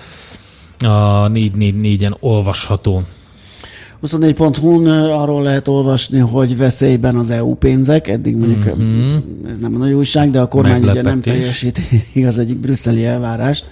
a 0.80 1.28
444-en 1.28 2.20
olvasható. 2.20 3.04
24.hu-n 4.04 4.88
arról 4.88 5.44
lehet 5.44 5.68
olvasni, 5.68 6.20
hogy 6.20 6.58
veszélyben 6.58 7.16
az 7.16 7.30
EU 7.30 7.54
pénzek, 7.54 8.08
eddig 8.08 8.36
mondjuk 8.36 8.78
mm-hmm. 8.78 9.18
ez 9.50 9.58
nem 9.58 9.76
a 9.76 9.78
nagy 9.78 9.92
újság, 9.92 10.30
de 10.30 10.42
a 10.42 10.48
kormány 10.48 10.84
ugye 10.84 11.02
nem 11.02 11.22
teljesít 11.22 11.80
igaz 12.14 12.38
egyik 12.38 12.58
brüsszeli 12.58 13.06
elvárást, 13.06 13.66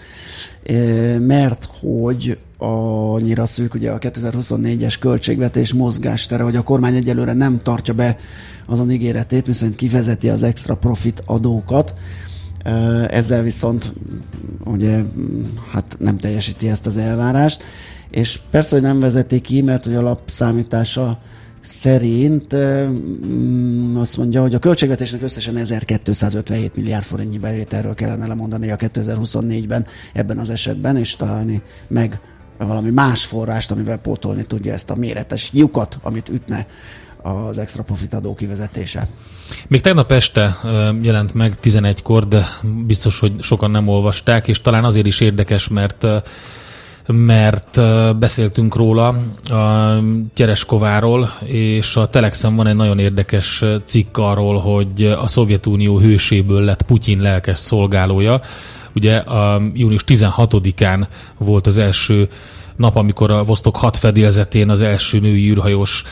mert 1.19 1.69
hogy 1.79 2.37
annyira 2.57 3.45
szűk 3.45 3.73
ugye 3.73 3.91
a 3.91 3.99
2024-es 3.99 4.95
költségvetés 4.99 5.73
mozgástere, 5.73 6.43
hogy 6.43 6.55
a 6.55 6.61
kormány 6.61 6.95
egyelőre 6.95 7.33
nem 7.33 7.59
tartja 7.63 7.93
be 7.93 8.17
azon 8.67 8.91
ígéretét, 8.91 9.45
viszont 9.45 9.75
kivezeti 9.75 10.29
az 10.29 10.43
extra 10.43 10.75
profit 10.75 11.23
adókat, 11.25 11.93
ezzel 13.07 13.43
viszont 13.43 13.93
ugye 14.65 15.03
hát 15.71 15.95
nem 15.99 16.17
teljesíti 16.17 16.69
ezt 16.69 16.85
az 16.85 16.97
elvárást 16.97 17.63
és 18.11 18.39
persze, 18.49 18.75
hogy 18.75 18.83
nem 18.83 18.99
vezeti 18.99 19.41
ki, 19.41 19.61
mert 19.61 19.85
hogy 19.85 19.95
alapszámítása 19.95 21.19
szerint 21.61 22.55
mm, 22.55 23.95
azt 23.97 24.17
mondja, 24.17 24.41
hogy 24.41 24.53
a 24.53 24.59
költségvetésnek 24.59 25.21
összesen 25.21 25.57
1257 25.57 26.75
milliárd 26.75 27.03
forintnyi 27.03 27.37
bevételről 27.37 27.93
kellene 27.93 28.27
lemondani 28.27 28.71
a 28.71 28.75
2024-ben 28.75 29.85
ebben 30.13 30.37
az 30.37 30.49
esetben, 30.49 30.97
és 30.97 31.15
találni 31.15 31.61
meg 31.87 32.19
valami 32.57 32.89
más 32.89 33.25
forrást, 33.25 33.71
amivel 33.71 33.97
pótolni 33.97 34.43
tudja 34.43 34.73
ezt 34.73 34.89
a 34.89 34.95
méretes 34.95 35.49
lyukat, 35.53 35.97
amit 36.01 36.29
ütne 36.29 36.67
az 37.21 37.57
extra 37.57 37.83
profit 37.83 38.13
adó 38.13 38.33
kivezetése. 38.33 39.07
Még 39.67 39.81
tegnap 39.81 40.11
este 40.11 40.57
jelent 41.01 41.33
meg 41.33 41.53
11-kor, 41.63 42.27
de 42.27 42.45
biztos, 42.85 43.19
hogy 43.19 43.33
sokan 43.41 43.71
nem 43.71 43.87
olvasták, 43.87 44.47
és 44.47 44.61
talán 44.61 44.83
azért 44.83 45.05
is 45.05 45.19
érdekes, 45.19 45.67
mert 45.67 46.05
mert 47.13 47.81
beszéltünk 48.17 48.75
róla, 48.75 49.07
a 49.43 49.99
Gyereskováról, 50.35 51.31
és 51.45 51.95
a 51.95 52.07
Telexen 52.07 52.55
van 52.55 52.67
egy 52.67 52.75
nagyon 52.75 52.99
érdekes 52.99 53.63
cikk 53.85 54.17
arról, 54.17 54.57
hogy 54.57 55.03
a 55.21 55.27
Szovjetunió 55.27 55.99
hőséből 55.99 56.61
lett 56.61 56.81
Putyin 56.81 57.19
lelkes 57.19 57.59
szolgálója. 57.59 58.41
Ugye 58.95 59.17
a 59.17 59.61
június 59.73 60.03
16-án 60.07 61.07
volt 61.37 61.67
az 61.67 61.77
első 61.77 62.29
nap, 62.75 62.95
amikor 62.95 63.31
a 63.31 63.43
Vostok 63.43 63.75
6 63.75 63.97
fedélzetén 63.97 64.69
az 64.69 64.81
első 64.81 65.19
női 65.19 65.49
űrhajós 65.49 66.03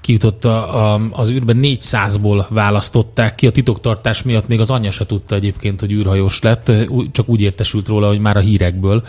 kijutott 0.00 0.44
a, 0.44 0.94
a, 0.94 1.00
az 1.10 1.30
űrben 1.30 1.58
400-ból 1.62 2.46
választották 2.48 3.34
ki, 3.34 3.46
a 3.46 3.52
titoktartás 3.52 4.22
miatt 4.22 4.48
még 4.48 4.60
az 4.60 4.70
anyja 4.70 4.90
se 4.90 5.06
tudta 5.06 5.34
egyébként, 5.34 5.80
hogy 5.80 5.92
űrhajós 5.92 6.40
lett, 6.40 6.72
csak 7.12 7.28
úgy 7.28 7.40
értesült 7.40 7.88
róla, 7.88 8.08
hogy 8.08 8.20
már 8.20 8.36
a 8.36 8.40
hírekből 8.40 9.02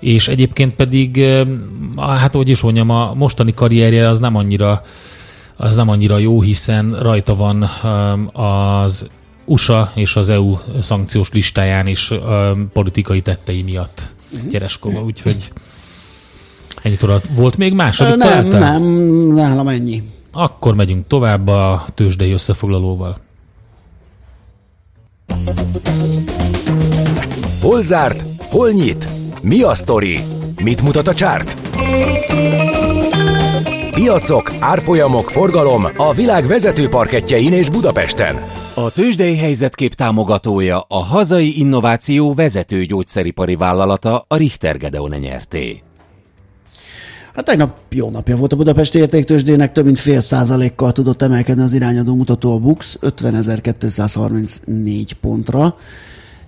és 0.00 0.28
egyébként 0.28 0.74
pedig, 0.74 1.24
hát 1.96 2.34
hogy 2.34 2.48
is 2.48 2.60
mondjam, 2.60 2.90
a 2.90 3.14
mostani 3.14 3.54
karrierje 3.54 4.08
az 4.08 4.18
nem 4.18 4.36
annyira, 4.36 4.82
az 5.56 5.76
nem 5.76 5.88
annyira 5.88 6.18
jó, 6.18 6.42
hiszen 6.42 6.96
rajta 7.00 7.36
van 7.36 7.62
az 8.32 9.08
USA 9.44 9.90
és 9.94 10.16
az 10.16 10.28
EU 10.28 10.56
szankciós 10.80 11.30
listáján 11.32 11.86
is 11.86 12.12
politikai 12.72 13.20
tettei 13.20 13.62
miatt 13.62 14.14
Gyereskova, 14.48 14.98
mhm. 14.98 15.06
úgyhogy 15.06 15.52
ennyit 16.82 17.02
alatt. 17.02 17.26
Volt 17.26 17.56
még 17.56 17.72
más, 17.72 18.00
amit 18.00 18.16
Nem, 18.16 18.28
találtál? 18.28 18.78
nem, 18.78 18.82
nálam 19.34 19.68
ennyi. 19.68 20.02
Akkor 20.32 20.74
megyünk 20.74 21.06
tovább 21.06 21.48
a 21.48 21.84
tőzsdei 21.94 22.32
összefoglalóval. 22.32 23.16
Hol 27.60 27.82
zárt? 27.82 28.24
Hol 28.50 28.70
nyit? 28.70 29.08
Mi 29.44 29.62
a 29.62 29.74
sztori? 29.74 30.18
Mit 30.62 30.82
mutat 30.82 31.08
a 31.08 31.14
csárt? 31.14 31.56
Piacok, 33.90 34.52
árfolyamok, 34.58 35.30
forgalom 35.30 35.86
a 35.96 36.14
világ 36.14 36.46
vezető 36.46 36.88
parketjein 36.88 37.52
és 37.52 37.70
Budapesten. 37.70 38.42
A 38.74 38.90
tőzsdei 38.90 39.36
helyzetkép 39.36 39.94
támogatója 39.94 40.84
a 40.88 41.02
hazai 41.02 41.58
innováció 41.58 42.34
vezető 42.34 42.84
gyógyszeripari 42.84 43.56
vállalata 43.56 44.24
a 44.28 44.36
Richter 44.36 44.78
Gedeon 44.78 45.10
nyerté. 45.10 45.82
Hát 47.34 47.44
tegnap 47.44 47.76
jó 47.90 48.10
napja 48.10 48.36
volt 48.36 48.52
a 48.52 48.56
Budapesti 48.56 48.98
értéktősdének, 48.98 49.72
több 49.72 49.84
mint 49.84 49.98
fél 49.98 50.20
százalékkal 50.20 50.92
tudott 50.92 51.22
emelkedni 51.22 51.62
az 51.62 51.72
irányadó 51.72 52.14
mutató 52.14 52.54
a 52.54 52.58
BUX 52.58 52.98
50.234 53.02 55.10
pontra, 55.20 55.76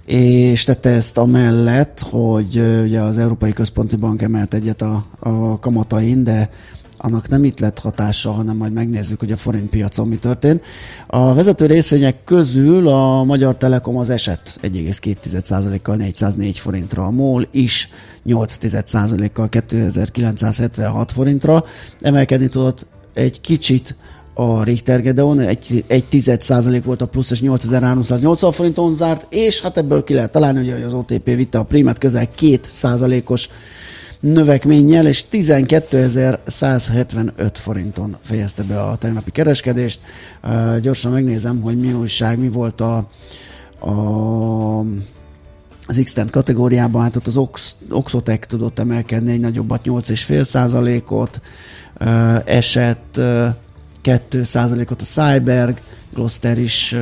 és 0.06 0.64
tette 0.64 0.88
ezt 0.88 1.18
amellett, 1.18 2.00
hogy 2.00 2.82
ugye 2.82 3.00
az 3.00 3.18
Európai 3.18 3.52
Központi 3.52 3.96
Bank 3.96 4.22
emelt 4.22 4.54
egyet 4.54 4.82
a, 4.82 5.04
a 5.18 5.58
kamatain, 5.58 6.24
de 6.24 6.50
annak 6.96 7.28
nem 7.28 7.44
itt 7.44 7.60
lett 7.60 7.78
hatása, 7.78 8.30
hanem 8.30 8.56
majd 8.56 8.72
megnézzük, 8.72 9.18
hogy 9.18 9.32
a 9.32 9.36
forint 9.36 9.70
piacon 9.70 10.08
mi 10.08 10.16
történt. 10.16 10.64
A 11.06 11.34
vezető 11.34 11.66
részvények 11.66 12.24
közül 12.24 12.88
a 12.88 13.24
Magyar 13.24 13.56
Telekom 13.56 13.96
az 13.96 14.10
eset 14.10 14.58
1,2%-kal 14.62 15.96
404 15.96 16.58
forintra, 16.58 17.04
a 17.04 17.10
MOL 17.10 17.48
is 17.50 17.90
8%-kal 18.26 19.48
2976 19.48 21.12
forintra, 21.12 21.64
emelkedni 22.00 22.48
tudott 22.48 22.86
egy 23.14 23.40
kicsit 23.40 23.96
a 24.38 24.62
Richter 24.62 25.02
Gedeon, 25.02 25.40
egy, 25.40 25.84
egy 25.86 26.04
tized 26.04 26.42
százalék 26.42 26.84
volt 26.84 27.02
a 27.02 27.06
plusz, 27.06 27.30
és 27.30 27.40
8380 27.40 28.52
forinton 28.52 28.94
zárt, 28.94 29.26
és 29.28 29.60
hát 29.60 29.76
ebből 29.76 30.04
ki 30.04 30.14
lehet 30.14 30.30
találni, 30.30 30.70
hogy 30.70 30.82
az 30.82 30.92
OTP 30.92 31.24
vitte 31.24 31.58
a 31.58 31.62
primet 31.62 31.98
közel 31.98 32.28
2 32.28 32.58
százalékos 32.62 33.48
növekménnyel, 34.20 35.06
és 35.06 35.24
12.175 35.32 37.50
forinton 37.52 38.16
fejezte 38.20 38.62
be 38.62 38.80
a 38.80 38.96
tegnapi 38.96 39.30
kereskedést. 39.30 40.00
Uh, 40.44 40.78
gyorsan 40.78 41.12
megnézem, 41.12 41.60
hogy 41.60 41.78
mi 41.78 41.92
újság, 41.92 42.38
mi 42.38 42.48
volt 42.48 42.80
a, 42.80 42.96
a 43.80 43.90
az 45.88 46.00
x 46.04 46.16
kategóriában, 46.30 47.02
hát 47.02 47.16
ott 47.16 47.26
az 47.26 47.36
Ox, 47.36 47.76
Oxotec 47.90 48.46
tudott 48.46 48.78
emelkedni 48.78 49.32
egy 49.32 49.40
nagyobbat 49.40 49.80
8,5 49.84 50.44
százalékot, 50.44 51.40
uh, 52.00 52.36
esett 52.44 53.14
uh, 53.18 53.46
2 54.06 54.44
százalékot 54.44 55.02
a 55.02 55.04
Cyberg, 55.04 55.76
Gloster 56.14 56.58
is, 56.58 56.94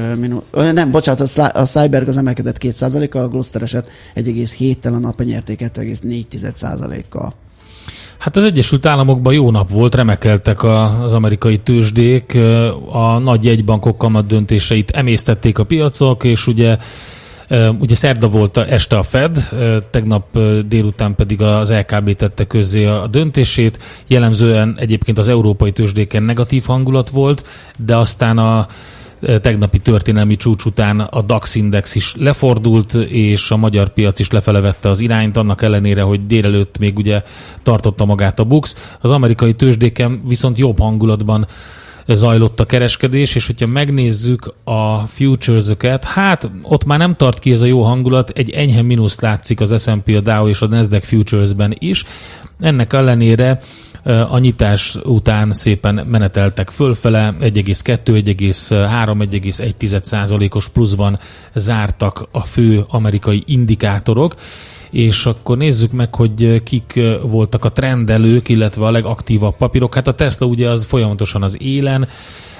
nem, 0.72 0.90
bocsánat, 0.90 1.20
a 1.36 1.64
Cyberg 1.64 2.08
az 2.08 2.16
emelkedett 2.16 2.56
2%-kal, 2.60 3.22
a 3.22 3.28
Gloster 3.28 3.62
eset 3.62 3.88
1,7-tel, 4.14 4.92
a 4.92 4.98
nap 4.98 5.22
nyerték 5.22 5.60
2,4%-kal. 5.60 7.34
Hát 8.18 8.36
az 8.36 8.44
Egyesült 8.44 8.86
Államokban 8.86 9.32
jó 9.32 9.50
nap 9.50 9.70
volt, 9.70 9.94
remekeltek 9.94 10.62
az 10.62 11.12
amerikai 11.12 11.58
tőzsdék, 11.58 12.38
a 12.92 13.18
nagy 13.18 13.44
jegybankok 13.44 13.98
kamat 13.98 14.26
döntéseit 14.26 14.90
emésztették 14.90 15.58
a 15.58 15.64
piacok, 15.64 16.24
és 16.24 16.46
ugye 16.46 16.76
Ugye 17.78 17.94
szerda 17.94 18.28
volt 18.28 18.56
a 18.56 18.72
este 18.72 18.98
a 18.98 19.02
Fed, 19.02 19.48
tegnap 19.90 20.38
délután 20.66 21.14
pedig 21.14 21.42
az 21.42 21.72
LKB 21.72 22.12
tette 22.12 22.44
közzé 22.44 22.84
a 22.84 23.06
döntését. 23.06 23.78
Jellemzően 24.06 24.76
egyébként 24.78 25.18
az 25.18 25.28
európai 25.28 25.72
tőzsdéken 25.72 26.22
negatív 26.22 26.64
hangulat 26.64 27.10
volt, 27.10 27.46
de 27.76 27.96
aztán 27.96 28.38
a 28.38 28.66
tegnapi 29.40 29.78
történelmi 29.78 30.36
csúcs 30.36 30.64
után 30.64 31.00
a 31.00 31.22
DAX 31.22 31.54
index 31.54 31.94
is 31.94 32.14
lefordult, 32.16 32.94
és 33.08 33.50
a 33.50 33.56
magyar 33.56 33.88
piac 33.88 34.20
is 34.20 34.30
lefele 34.30 34.60
vette 34.60 34.88
az 34.88 35.00
irányt, 35.00 35.36
annak 35.36 35.62
ellenére, 35.62 36.02
hogy 36.02 36.26
délelőtt 36.26 36.78
még 36.78 36.96
ugye 36.96 37.22
tartotta 37.62 38.04
magát 38.04 38.38
a 38.38 38.44
BUX. 38.44 38.76
Az 39.00 39.10
amerikai 39.10 39.54
tőzsdéken 39.54 40.22
viszont 40.28 40.58
jobb 40.58 40.78
hangulatban 40.78 41.46
zajlott 42.06 42.60
a 42.60 42.64
kereskedés, 42.64 43.34
és 43.34 43.46
hogyha 43.46 43.66
megnézzük 43.66 44.54
a 44.64 45.06
futures-öket, 45.06 46.04
hát 46.04 46.50
ott 46.62 46.84
már 46.84 46.98
nem 46.98 47.14
tart 47.14 47.38
ki 47.38 47.52
ez 47.52 47.62
a 47.62 47.66
jó 47.66 47.82
hangulat, 47.82 48.30
egy 48.30 48.50
enyhe 48.50 48.82
mínusz 48.82 49.20
látszik 49.20 49.60
az 49.60 49.82
S&P, 49.82 50.08
a 50.16 50.20
Dow 50.20 50.48
és 50.48 50.60
a 50.60 50.66
Nasdaq 50.66 51.06
futures-ben 51.06 51.74
is. 51.78 52.04
Ennek 52.60 52.92
ellenére 52.92 53.60
a 54.30 54.38
nyitás 54.38 54.96
után 55.04 55.52
szépen 55.54 55.94
meneteltek 55.94 56.70
fölfele, 56.70 57.34
1,2, 57.40 57.98
1,3, 58.04 59.26
1,1 59.30 60.02
százalékos 60.02 60.68
pluszban 60.68 61.18
zártak 61.54 62.28
a 62.30 62.40
fő 62.40 62.84
amerikai 62.88 63.42
indikátorok, 63.46 64.34
és 64.94 65.26
akkor 65.26 65.56
nézzük 65.56 65.92
meg, 65.92 66.14
hogy 66.14 66.62
kik 66.62 67.00
voltak 67.22 67.64
a 67.64 67.68
trendelők, 67.68 68.48
illetve 68.48 68.86
a 68.86 68.90
legaktívabb 68.90 69.56
papírok. 69.56 69.94
Hát 69.94 70.06
a 70.06 70.14
Tesla 70.14 70.46
ugye 70.46 70.68
az 70.68 70.84
folyamatosan 70.84 71.42
az 71.42 71.62
élen, 71.62 72.08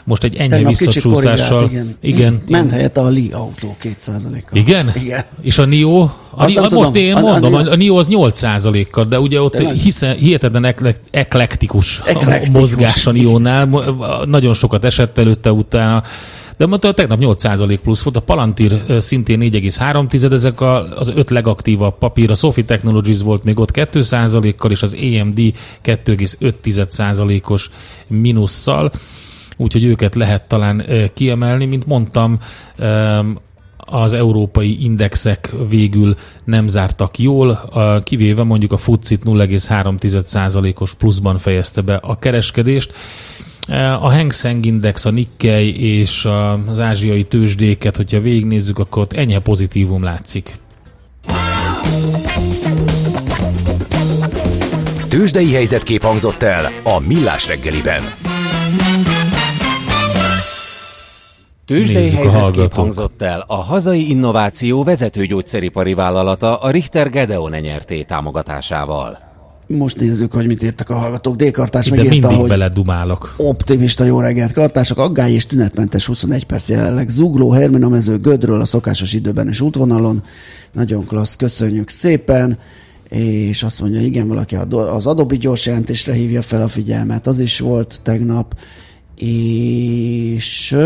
most 0.04 0.24
egy 0.24 0.36
enyhe 0.36 0.66
visszacsúszással. 0.66 1.68
Igen. 1.68 1.96
igen. 2.00 2.42
Ment 2.48 2.70
helyett 2.70 2.96
a 2.96 3.06
Li 3.06 3.30
autó 3.32 3.76
2%-kal. 3.82 4.58
Igen? 4.58 4.92
Igen. 4.94 5.24
És 5.40 5.58
a 5.58 5.64
NIO? 5.64 6.08
A, 6.30 6.46
NIO, 6.46 6.60
most 6.60 6.70
tudom. 6.70 6.94
én 6.94 7.16
mondom, 7.20 7.54
a, 7.54 7.58
a, 7.58 7.70
a 7.70 7.74
NIO 7.74 7.96
az 7.96 8.06
8%-kal, 8.10 9.04
de 9.04 9.20
ugye 9.20 9.40
ott 9.40 9.58
hiszen, 9.58 10.16
hihetetlen 10.16 10.74
eklektikus, 11.10 12.00
eklektikus 12.04 12.60
mozgás 12.60 13.06
a 13.06 13.10
NIO-nál. 13.10 13.66
Nagyon 14.24 14.54
sokat 14.54 14.84
esett 14.84 15.18
előtte, 15.18 15.52
utána 15.52 16.02
de 16.56 16.66
mondta, 16.66 16.86
hogy 16.86 16.96
tegnap 16.96 17.18
8% 17.20 17.78
plusz 17.82 18.02
volt, 18.02 18.16
a 18.16 18.20
Palantir 18.20 18.82
szintén 18.98 19.40
4,3, 19.40 20.32
ezek 20.32 20.60
az 20.60 21.12
öt 21.14 21.30
legaktívabb 21.30 21.98
papír, 21.98 22.30
a 22.30 22.34
Sophie 22.34 22.64
Technologies 22.64 23.22
volt 23.22 23.44
még 23.44 23.58
ott 23.58 23.70
2%-kal, 23.72 24.70
és 24.70 24.82
az 24.82 24.96
AMD 25.00 25.38
2,5%-os 25.84 27.70
minusszal 28.06 28.90
úgyhogy 29.56 29.84
őket 29.84 30.14
lehet 30.14 30.48
talán 30.48 30.84
kiemelni. 31.14 31.64
Mint 31.64 31.86
mondtam, 31.86 32.38
az 33.76 34.12
európai 34.12 34.84
indexek 34.84 35.54
végül 35.68 36.16
nem 36.44 36.68
zártak 36.68 37.18
jól, 37.18 37.70
kivéve 38.04 38.42
mondjuk 38.42 38.72
a 38.72 38.76
FUCIT 38.76 39.22
0,3%-os 39.24 40.94
pluszban 40.94 41.38
fejezte 41.38 41.80
be 41.80 41.94
a 41.94 42.18
kereskedést. 42.18 42.92
A 44.00 44.12
Hang 44.12 44.32
Seng 44.32 44.66
Index, 44.66 45.04
a 45.04 45.10
Nikkei 45.10 45.98
és 45.98 46.28
az 46.66 46.80
ázsiai 46.80 47.24
tőzsdéket, 47.24 47.96
hogyha 47.96 48.20
végignézzük, 48.20 48.78
akkor 48.78 49.02
ott 49.02 49.12
enyhe 49.12 49.38
pozitívum 49.38 50.02
látszik. 50.02 50.54
Tőzsdei 55.08 55.52
helyzetkép 55.52 56.02
hangzott 56.02 56.42
el 56.42 56.70
a 56.82 56.98
Millás 56.98 57.46
reggeliben. 57.46 58.02
Tőzsdei 61.64 62.10
helyzetkép 62.10 62.74
hangzott 62.74 63.22
el. 63.22 63.44
A 63.46 63.54
hazai 63.54 64.10
innováció 64.10 64.84
vezető 64.84 65.26
gyógyszeripari 65.26 65.94
vállalata 65.94 66.56
a 66.56 66.70
Richter 66.70 67.10
Gedeon 67.10 67.50
nyerté 67.50 68.02
támogatásával. 68.02 69.33
Most 69.66 70.00
nézzük, 70.00 70.32
hogy 70.32 70.46
mit 70.46 70.62
írtak 70.62 70.90
a 70.90 70.94
hallgatók. 70.94 71.36
D-kartás 71.36 71.88
megírta, 71.88 72.10
mindig 72.10 72.38
hogy 72.38 72.48
beledumálok. 72.48 73.34
Optimista 73.36 74.04
jó 74.04 74.20
reggelt 74.20 74.52
kartások, 74.52 74.98
aggály 74.98 75.32
és 75.32 75.46
tünetmentes 75.46 76.06
21 76.06 76.44
perc 76.44 76.68
jelenleg. 76.68 77.08
Zugló, 77.08 77.50
Hermina 77.50 77.88
mező, 77.88 78.18
Gödről 78.18 78.60
a 78.60 78.64
szokásos 78.64 79.12
időben 79.12 79.48
és 79.48 79.60
útvonalon. 79.60 80.22
Nagyon 80.72 81.06
klassz, 81.06 81.36
köszönjük 81.36 81.88
szépen. 81.88 82.58
És 83.08 83.62
azt 83.62 83.80
mondja, 83.80 84.00
igen, 84.00 84.28
valaki 84.28 84.56
az 84.70 85.06
Adobe 85.06 85.36
gyors 85.36 85.66
jelentésre 85.66 86.12
hívja 86.12 86.42
fel 86.42 86.62
a 86.62 86.68
figyelmet. 86.68 87.26
Az 87.26 87.38
is 87.38 87.58
volt 87.58 88.00
tegnap. 88.02 88.56
És 89.16 90.76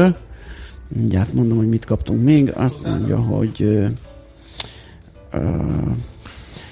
Mindjárt 0.88 1.32
mondom, 1.32 1.56
hogy 1.56 1.68
mit 1.68 1.84
kaptunk 1.84 2.22
még. 2.22 2.52
Azt 2.56 2.86
mondja, 2.86 3.18
hogy 3.18 3.60
uh, 3.60 3.86
uh, 5.34 5.96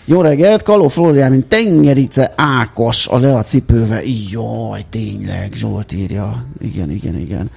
jó 0.09 0.21
reggelt, 0.21 0.63
Kaló 0.63 0.89
Flórián, 0.89 1.31
mint 1.31 1.47
tengerice 1.47 2.33
Ákos 2.37 3.09
a 3.09 3.19
le 3.19 3.35
a 3.35 3.43
cipőve. 3.43 4.01
Jaj, 4.31 4.81
tényleg, 4.91 5.53
Zsolt 5.55 5.93
írja. 5.93 6.47
Igen, 6.61 6.91
igen, 6.91 7.19
igen. 7.19 7.51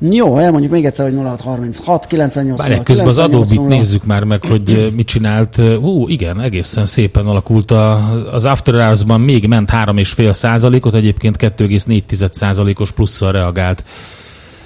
Jó, 0.00 0.36
elmondjuk 0.36 0.72
még 0.72 0.84
egyszer, 0.84 1.06
hogy 1.06 1.14
0636 1.14 2.06
98 2.06 2.58
Várják, 2.58 2.82
közben 2.82 3.06
az 3.06 3.18
adóbit 3.18 3.66
nézzük 3.66 4.04
már 4.04 4.24
meg, 4.24 4.44
hogy 4.44 4.92
mit 4.96 5.06
csinált. 5.06 5.56
Hú, 5.56 6.08
igen, 6.08 6.40
egészen 6.40 6.86
szépen 6.86 7.26
alakult. 7.26 7.70
A, 7.70 8.12
az 8.32 8.44
After 8.44 8.74
Hours-ban 8.74 9.20
még 9.20 9.46
ment 9.46 9.70
3,5 9.70 10.32
százalékot, 10.32 10.94
egyébként 10.94 11.36
2,4 11.36 12.32
százalékos 12.32 12.92
plusszal 12.92 13.32
reagált 13.32 13.84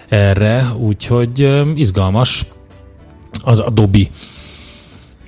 erre, 0.09 0.73
úgyhogy 0.79 1.63
izgalmas 1.75 2.47
az 3.45 3.59
Adobe. 3.59 4.07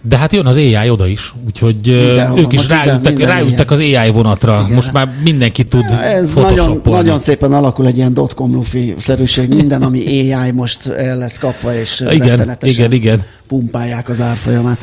De 0.08 0.16
hát 0.16 0.32
jön 0.32 0.46
az 0.46 0.56
AI 0.56 0.90
oda 0.90 1.06
is, 1.06 1.34
úgyhogy 1.46 1.80
De, 1.80 2.32
ők 2.36 2.52
is 2.52 2.68
ráültek, 2.68 3.18
ráültek 3.18 3.70
az 3.70 3.80
AI 3.80 4.10
vonatra. 4.10 4.60
Igen. 4.64 4.74
Most 4.74 4.92
már 4.92 5.08
mindenki 5.22 5.64
tud 5.64 5.84
Ez 6.02 6.34
nagyon, 6.34 6.80
nagyon 6.84 7.18
szépen 7.18 7.52
alakul 7.52 7.86
egy 7.86 7.96
ilyen 7.96 8.14
dotcom 8.14 8.52
lufi 8.52 8.94
szerűség. 8.98 9.48
Minden, 9.48 9.82
ami 9.82 10.32
AI 10.32 10.50
most 10.50 10.88
el 10.88 11.16
lesz 11.16 11.38
kapva, 11.38 11.74
és 11.74 12.04
igen, 12.10 12.56
igen, 12.60 12.92
igen. 12.92 13.22
pumpálják 13.46 14.08
az 14.08 14.20
árfolyamát. 14.20 14.78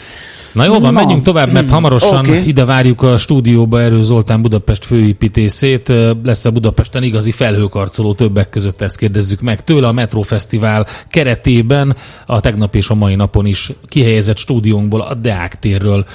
Na 0.53 0.65
jó 0.65 0.79
van, 0.79 0.93
menjünk 0.93 1.23
tovább, 1.23 1.51
mert 1.51 1.69
hamarosan 1.69 2.19
okay. 2.19 2.47
ide 2.47 2.65
várjuk 2.65 3.01
a 3.01 3.17
stúdióba 3.17 3.81
Erő 3.81 4.01
Zoltán 4.01 4.41
Budapest 4.41 4.85
főépítészét. 4.85 5.93
Lesz 6.23 6.45
a 6.45 6.51
Budapesten 6.51 7.03
igazi 7.03 7.31
felhőkarcoló 7.31 8.13
többek 8.13 8.49
között, 8.49 8.81
ezt 8.81 8.97
kérdezzük 8.97 9.41
meg 9.41 9.63
tőle. 9.63 9.87
A 9.87 9.91
Metro 9.91 10.21
Fesztivál 10.21 10.85
keretében 11.09 11.95
a 12.25 12.39
tegnap 12.39 12.75
és 12.75 12.89
a 12.89 12.95
mai 12.95 13.15
napon 13.15 13.45
is 13.45 13.71
kihelyezett 13.85 14.37
stúdiónkból 14.37 15.01
a 15.01 15.13
Deák 15.13 15.59
térről 15.59 16.05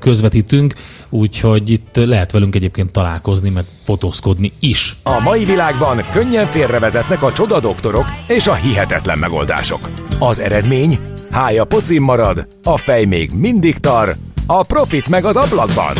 közvetítünk, 0.00 0.74
úgyhogy 1.08 1.70
itt 1.70 1.96
lehet 1.96 2.32
velünk 2.32 2.54
egyébként 2.54 2.92
találkozni, 2.92 3.50
meg 3.50 3.64
fotózkodni 3.84 4.52
is. 4.60 4.96
A 5.02 5.20
mai 5.20 5.44
világban 5.44 6.04
könnyen 6.12 6.46
félrevezetnek 6.46 7.22
a 7.22 7.32
csoda 7.32 7.60
doktorok 7.60 8.06
és 8.26 8.46
a 8.46 8.54
hihetetlen 8.54 9.18
megoldások. 9.18 9.88
Az 10.18 10.40
eredmény? 10.40 10.98
Hája 11.30 11.64
pocim 11.64 12.02
marad, 12.02 12.46
a 12.62 12.78
fej 12.78 13.04
még 13.04 13.30
mindig 13.36 13.78
tar, 13.78 14.16
a 14.46 14.62
profit 14.62 15.08
meg 15.08 15.24
az 15.24 15.36
ablakban. 15.36 15.94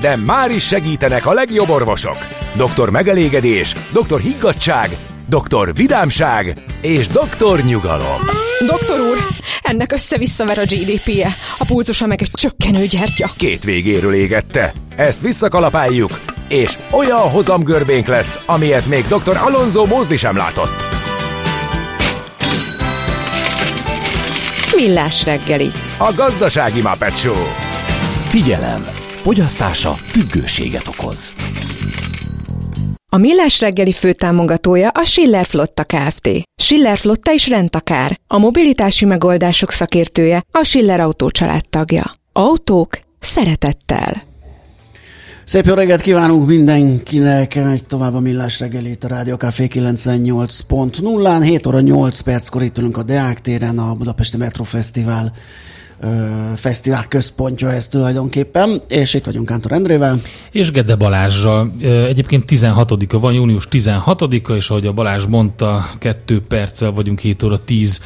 De 0.00 0.16
már 0.16 0.50
is 0.50 0.66
segítenek 0.66 1.26
a 1.26 1.32
legjobb 1.32 1.68
orvosok. 1.68 2.16
Doktor 2.56 2.90
megelégedés, 2.90 3.74
doktor 3.92 4.20
higgadság, 4.20 4.96
doktor 5.28 5.74
vidámság 5.74 6.56
és 6.80 7.08
doktor 7.08 7.60
nyugalom. 7.60 8.20
Doktor 8.66 9.00
úr, 9.00 9.18
ennek 9.62 9.92
össze-visszaver 9.92 10.58
a 10.58 10.62
GDP-je, 10.62 11.28
a 11.58 11.64
pulzusa 11.64 12.06
meg 12.06 12.22
egy 12.22 12.30
csökkenő 12.32 12.86
gyertya. 12.86 13.30
Két 13.36 13.64
végéről 13.64 14.14
égette. 14.14 14.72
Ezt 14.96 15.20
visszakalapáljuk, 15.20 16.20
és 16.48 16.78
olyan 16.90 17.30
hozamgörbénk 17.30 18.06
lesz, 18.06 18.42
amilyet 18.46 18.86
még 18.86 19.04
dr. 19.06 19.36
Alonso 19.36 19.86
Mózdi 19.86 20.16
sem 20.16 20.36
látott. 20.36 21.03
Millás 24.76 25.24
reggeli. 25.24 25.70
A 25.98 26.12
gazdasági 26.16 26.80
Muppet 26.82 27.18
Show. 27.18 27.42
Figyelem! 28.28 28.86
Fogyasztása 29.22 29.90
függőséget 29.90 30.88
okoz. 30.88 31.34
A 33.12 33.16
Millás 33.16 33.60
reggeli 33.60 33.92
főtámogatója 33.92 34.88
a 34.88 35.04
Schiller 35.04 35.46
Flotta 35.46 35.84
Kft. 35.84 36.28
Schiller 36.62 36.98
Flotta 36.98 37.32
is 37.32 37.48
rendtakár. 37.48 38.20
A 38.26 38.38
mobilitási 38.38 39.04
megoldások 39.04 39.70
szakértője 39.70 40.42
a 40.50 40.64
Schiller 40.64 41.00
Autó 41.00 41.30
tagja. 41.70 42.12
Autók 42.32 43.00
szeretettel. 43.20 44.33
Szép 45.44 45.64
jó 45.64 45.74
reggelt 45.74 46.00
kívánunk 46.00 46.46
mindenkinek, 46.46 47.56
egy 47.56 47.84
tovább 47.86 48.14
a 48.14 48.20
millás 48.20 48.60
reggelét 48.60 49.04
a 49.04 49.08
Rádió 49.08 49.36
Café 49.36 49.68
98.0-án, 49.72 51.40
7 51.42 51.66
óra 51.66 51.80
8 51.80 52.20
perckor 52.20 52.62
itt 52.62 52.78
ülünk 52.78 52.96
a 52.96 53.02
Deák 53.02 53.40
téren, 53.40 53.78
a 53.78 53.94
Budapesti 53.94 54.36
Metro 54.36 54.64
Fesztivál 54.64 55.32
fesztivál 56.54 57.04
központja 57.08 57.72
ez 57.72 57.88
tulajdonképpen, 57.88 58.82
és 58.88 59.14
itt 59.14 59.24
vagyunk 59.24 59.46
Kántor 59.46 59.72
Endrével. 59.72 60.20
És 60.50 60.70
Gede 60.70 60.94
Balázsral. 60.94 61.72
Egyébként 62.08 62.44
16-a 62.48 63.18
van, 63.18 63.32
június 63.32 63.68
16-a, 63.70 64.52
és 64.52 64.70
ahogy 64.70 64.86
a 64.86 64.92
Balázs 64.92 65.26
mondta, 65.26 65.90
kettő 65.98 66.42
perccel 66.48 66.92
vagyunk 66.92 67.20
7 67.20 67.42
óra 67.42 67.58
10 67.64 68.00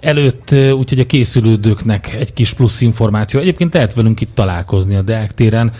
előtt, 0.00 0.54
úgyhogy 0.78 1.00
a 1.00 1.06
készülődőknek 1.06 2.14
egy 2.14 2.32
kis 2.32 2.54
plusz 2.54 2.80
információ. 2.80 3.40
Egyébként 3.40 3.74
lehet 3.74 3.94
velünk 3.94 4.20
itt 4.20 4.34
találkozni 4.34 4.94
a 4.94 5.02
Deák 5.02 5.34
téren, 5.34 5.72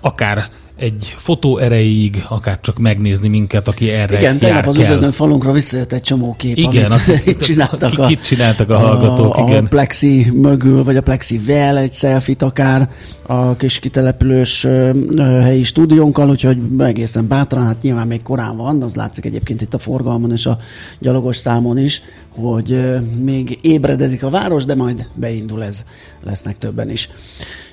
akár 0.00 0.48
egy 0.76 1.14
fotó 1.16 1.58
erejéig, 1.58 2.24
akár 2.28 2.60
csak 2.60 2.78
megnézni 2.78 3.28
minket, 3.28 3.68
aki 3.68 3.90
erre 3.90 4.18
Igen, 4.18 4.38
jár 4.40 4.68
az 4.68 4.76
üzletben 4.76 5.12
falunkra 5.12 5.52
visszajött 5.52 5.92
egy 5.92 6.00
csomó 6.02 6.34
kép, 6.38 6.56
Igen, 6.56 6.92
amit 6.92 7.36
a- 7.40 7.44
csináltak 7.44 7.90
ki- 7.90 8.06
kit 8.06 8.22
csináltak 8.22 8.70
a 8.70 8.78
hallgatók, 8.78 9.36
a, 9.36 9.42
igen. 9.48 9.64
A 9.64 9.68
plexi 9.68 10.30
mögül, 10.34 10.84
vagy 10.84 10.96
a 10.96 11.00
plexivel 11.02 11.78
egy 11.78 11.92
selfit 11.92 12.42
akár 12.42 12.90
a 13.26 13.56
kis 13.56 13.78
kitelepülős 13.78 14.64
ö, 14.64 14.90
ö, 15.16 15.22
helyi 15.22 15.62
stúdiónkkal, 15.62 16.30
úgyhogy 16.30 16.58
egészen 16.78 17.28
bátran, 17.28 17.64
hát 17.66 17.82
nyilván 17.82 18.06
még 18.06 18.22
korán 18.22 18.56
van, 18.56 18.82
az 18.82 18.94
látszik 18.94 19.24
egyébként 19.24 19.60
itt 19.60 19.74
a 19.74 19.78
forgalmon 19.78 20.32
és 20.32 20.46
a 20.46 20.58
gyalogos 20.98 21.36
számon 21.36 21.78
is, 21.78 22.02
hogy 22.30 22.72
ö, 22.72 22.98
még 23.24 23.58
ébredezik 23.62 24.22
a 24.24 24.30
város, 24.30 24.64
de 24.64 24.74
majd 24.74 25.08
beindul 25.14 25.64
ez, 25.64 25.84
lesznek 26.24 26.58
többen 26.58 26.90
is. 26.90 27.10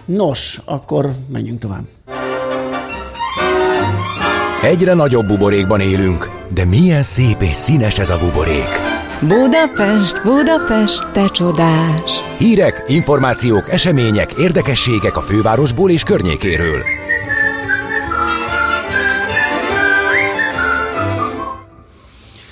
Nos, 0.06 0.62
akkor 0.66 1.12
menjünk 1.32 1.60
tovább. 1.60 1.84
Egyre 4.68 4.94
nagyobb 4.94 5.26
buborékban 5.26 5.80
élünk, 5.80 6.30
de 6.54 6.66
milyen 6.66 7.04
szép 7.04 7.42
és 7.42 7.56
színes 7.56 8.00
ez 8.00 8.10
a 8.10 8.18
buborék. 8.18 8.68
Budapest, 9.22 10.22
Budapest, 10.24 11.12
te 11.12 11.28
csodás! 11.28 12.12
Hírek, 12.38 12.84
információk, 12.88 13.70
események, 13.70 14.32
érdekességek 14.32 15.18
a 15.18 15.22
fővárosból 15.22 15.92
és 15.92 16.04
környékéről. 16.04 16.84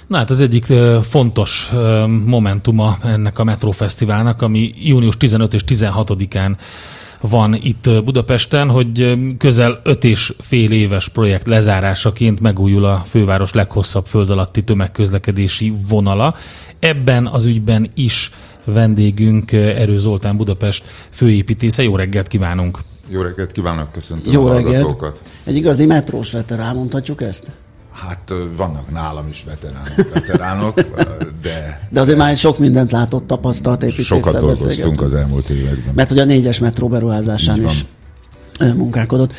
Na 0.08 0.18
hát 0.18 0.30
az 0.30 0.42
egyik 0.42 0.66
fontos 1.02 1.72
momentuma 2.26 2.98
ennek 3.04 3.40
a 3.40 3.44
Metro 3.44 3.72
Fesztiválnak, 3.72 4.42
ami 4.42 4.72
június 4.76 5.18
15 5.18 5.54
és 5.54 5.64
16-án 5.68 6.58
van 7.22 7.56
itt 7.62 8.04
Budapesten, 8.04 8.70
hogy 8.70 9.18
közel 9.38 9.80
öt 9.84 10.04
és 10.04 10.34
fél 10.40 10.72
éves 10.72 11.10
projekt 11.10 11.48
lezárásaként 11.48 12.40
megújul 12.40 12.86
a 12.86 13.04
főváros 13.10 13.54
leghosszabb 13.54 14.06
föld 14.06 14.30
alatti 14.30 14.64
tömegközlekedési 14.64 15.74
vonala. 15.88 16.36
Ebben 16.80 17.28
az 17.28 17.46
ügyben 17.46 17.92
is 17.94 18.32
vendégünk 18.64 19.52
Erő 19.52 19.98
Zoltán 19.98 20.38
Budapest 20.38 20.84
főépítésze. 21.10 21.84
Jó 21.84 21.96
reggelt 21.96 22.28
kívánunk! 22.28 22.80
Jó 23.08 23.22
reggelt 23.22 23.52
kívánok, 23.52 23.92
köszöntöm 23.92 24.34
Jó 24.34 24.48
a 24.48 24.54
reggelt! 24.54 25.22
Egy 25.44 25.56
igazi 25.56 25.86
metrós 25.86 26.32
veterán, 26.32 26.76
mondhatjuk 26.76 27.22
ezt? 27.22 27.52
Hát 27.96 28.34
vannak 28.58 28.92
nálam 28.92 29.28
is 29.28 29.44
veteránok, 29.44 30.14
veteránok 30.14 30.80
de 31.42 31.88
De 31.90 32.02
azért 32.02 32.18
már 32.18 32.38
sok 32.38 32.60
mindent 32.60 32.92
látott, 32.92 33.28
tapasztalt 33.28 33.84
építéssel 33.84 34.18
sokat 34.18 34.40
dolgoztunk 34.42 35.02
az 35.02 35.14
elmúlt 35.14 35.50
években. 35.50 35.94
Mert 35.94 36.10
hogy 36.10 36.20
a 36.20 36.26
négyes 36.26 36.60
metró 36.60 36.88
beruházásán 36.88 37.64
is 37.64 37.86
munkálkodott. 38.76 39.34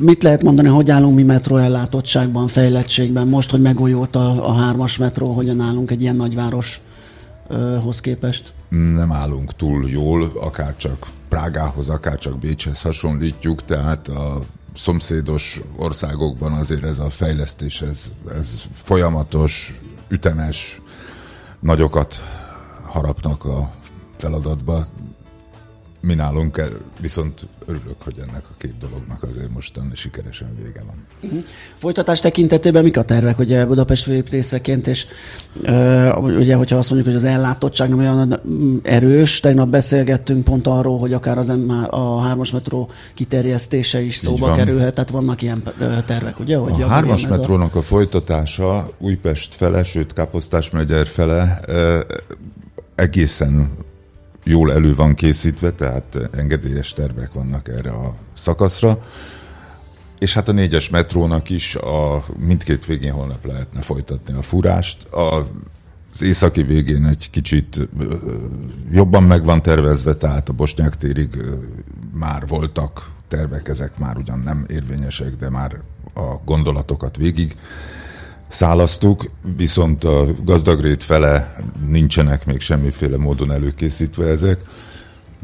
Mit 0.00 0.22
lehet 0.22 0.42
mondani, 0.42 0.68
hogy 0.68 0.90
állunk 0.90 1.14
mi 1.14 1.22
metró 1.22 1.56
ellátottságban, 1.56 2.46
fejlettségben? 2.46 3.28
Most, 3.28 3.50
hogy 3.50 3.60
megújult 3.60 4.16
a, 4.16 4.48
a 4.48 4.54
hármas 4.54 4.98
metró, 4.98 5.32
hogyan 5.32 5.60
állunk 5.60 5.90
egy 5.90 6.02
ilyen 6.02 6.16
nagyvároshoz 6.16 8.00
képest? 8.00 8.52
Nem 8.68 9.12
állunk 9.12 9.56
túl 9.56 9.88
jól, 9.88 10.32
akár 10.40 10.74
csak 10.76 11.06
Prágához, 11.28 11.88
akár 11.88 12.18
csak 12.18 12.38
Bécshez 12.38 12.80
hasonlítjuk, 12.80 13.64
tehát 13.64 14.08
a 14.08 14.42
szomszédos 14.80 15.60
országokban 15.76 16.52
azért 16.52 16.84
ez 16.84 16.98
a 16.98 17.10
fejlesztés, 17.10 17.82
ez, 17.82 18.10
ez 18.28 18.62
folyamatos, 18.72 19.80
ütemes, 20.08 20.80
nagyokat 21.60 22.16
harapnak 22.86 23.44
a 23.44 23.70
feladatba. 24.16 24.86
Mi 26.02 26.14
nálunk 26.14 26.62
viszont 27.00 27.48
örülök, 27.66 28.02
hogy 28.04 28.14
ennek 28.18 28.42
a 28.50 28.54
két 28.58 28.78
dolognak 28.78 29.22
azért 29.22 29.50
mostan 29.50 29.92
sikeresen 29.94 30.56
vége 30.62 30.82
van. 30.86 31.06
Folytatás 31.74 32.20
tekintetében 32.20 32.82
mik 32.82 32.96
a 32.96 33.02
tervek, 33.02 33.38
ugye 33.38 33.66
Budapest 33.66 34.02
főépítészeként, 34.02 34.86
és 34.86 35.06
ö, 35.62 36.12
ugye, 36.16 36.54
hogyha 36.54 36.76
azt 36.76 36.90
mondjuk, 36.90 37.14
hogy 37.14 37.24
az 37.24 37.30
ellátottság 37.30 37.88
nem 37.88 37.98
olyan 37.98 38.40
erős, 38.82 39.40
tegnap 39.40 39.68
beszélgettünk 39.68 40.44
pont 40.44 40.66
arról, 40.66 40.98
hogy 40.98 41.12
akár 41.12 41.38
az 41.38 41.48
M- 41.48 41.88
a 41.90 42.20
hármas 42.20 42.50
metró 42.50 42.90
kiterjesztése 43.14 44.00
is 44.00 44.16
szóba 44.16 44.46
van. 44.46 44.56
kerülhet, 44.56 44.94
tehát 44.94 45.10
vannak 45.10 45.42
ilyen 45.42 45.62
tervek, 46.06 46.40
ugye? 46.40 46.56
Hogy 46.56 46.82
A 46.82 46.86
hármas 46.86 47.26
metrónak 47.26 47.74
a 47.74 47.82
folytatása 47.82 48.90
Újpest 48.98 49.54
fele, 49.54 49.82
sőt 49.82 50.12
Káposztás 50.12 50.70
megyer 50.70 51.06
fele 51.06 51.60
egészen 52.94 53.70
jól 54.44 54.72
elő 54.72 54.94
van 54.94 55.14
készítve, 55.14 55.70
tehát 55.70 56.18
engedélyes 56.32 56.92
tervek 56.92 57.32
vannak 57.32 57.68
erre 57.68 57.90
a 57.90 58.14
szakaszra. 58.34 59.02
És 60.18 60.34
hát 60.34 60.48
a 60.48 60.52
négyes 60.52 60.90
metrónak 60.90 61.50
is 61.50 61.74
a 61.74 62.24
mindkét 62.36 62.86
végén 62.86 63.12
holnap 63.12 63.46
lehetne 63.46 63.80
folytatni 63.80 64.34
a 64.34 64.42
furást. 64.42 65.04
A, 65.04 65.48
az 66.12 66.22
északi 66.22 66.62
végén 66.62 67.06
egy 67.06 67.30
kicsit 67.30 67.88
jobban 68.90 69.22
meg 69.22 69.44
van 69.44 69.62
tervezve, 69.62 70.14
tehát 70.14 70.48
a 70.48 70.52
Bosnyák 70.52 70.96
térig 70.96 71.42
már 72.12 72.46
voltak 72.46 73.10
tervek, 73.28 73.68
ezek 73.68 73.98
már 73.98 74.16
ugyan 74.16 74.38
nem 74.38 74.64
érvényesek, 74.68 75.36
de 75.36 75.50
már 75.50 75.80
a 76.14 76.34
gondolatokat 76.44 77.16
végig 77.16 77.56
szálasztuk, 78.50 79.30
viszont 79.56 80.04
a 80.04 80.24
gazdagrét 80.44 81.04
fele 81.04 81.56
nincsenek 81.88 82.46
még 82.46 82.60
semmiféle 82.60 83.16
módon 83.16 83.52
előkészítve 83.52 84.26
ezek, 84.26 84.60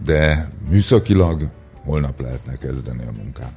de 0.05 0.51
műszakilag 0.71 1.43
holnap 1.85 2.21
lehetne 2.21 2.55
kezdeni 2.57 3.03
a 3.09 3.13
munkát. 3.23 3.53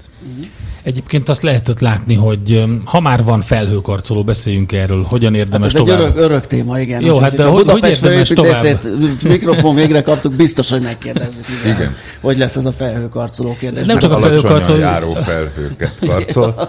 Egyébként 0.81 1.29
azt 1.29 1.41
lehetett 1.41 1.79
látni, 1.79 2.13
hogy 2.15 2.63
ha 2.83 2.99
már 2.99 3.23
van 3.23 3.41
felhőkarcoló, 3.41 4.23
beszéljünk 4.23 4.71
erről, 4.71 5.03
hogyan 5.03 5.31
Hát 5.31 5.39
érdemes 5.41 5.73
ez 5.73 5.79
egy 5.79 5.85
tovább. 5.85 5.99
örök, 6.01 6.17
örök 6.17 6.47
téma, 6.47 6.79
igen. 6.79 7.01
Jó, 7.05 7.17
hát 7.19 7.33
de 7.35 7.43
hogy- 7.45 7.69
hogy 7.69 7.83
érdemes 7.89 8.27
főépítészét 8.27 8.87
mikrofon 9.23 9.75
végre 9.75 10.01
kaptuk, 10.01 10.33
biztos, 10.33 10.69
hogy 10.69 10.81
megkérdezzük. 10.81 11.45
Igen. 11.63 11.75
Igen. 11.75 11.95
Hogy 12.21 12.37
lesz 12.37 12.55
ez 12.55 12.65
a 12.65 12.71
felhőkarcoló 12.71 13.55
kérdés. 13.59 13.85
Nem 13.85 13.95
Mert 13.95 13.99
csak 14.07 14.11
a 14.17 14.19
felhőkarcoló- 14.19 14.79
járó 14.79 15.13
felhőket 15.13 15.95
karcol. 15.99 16.55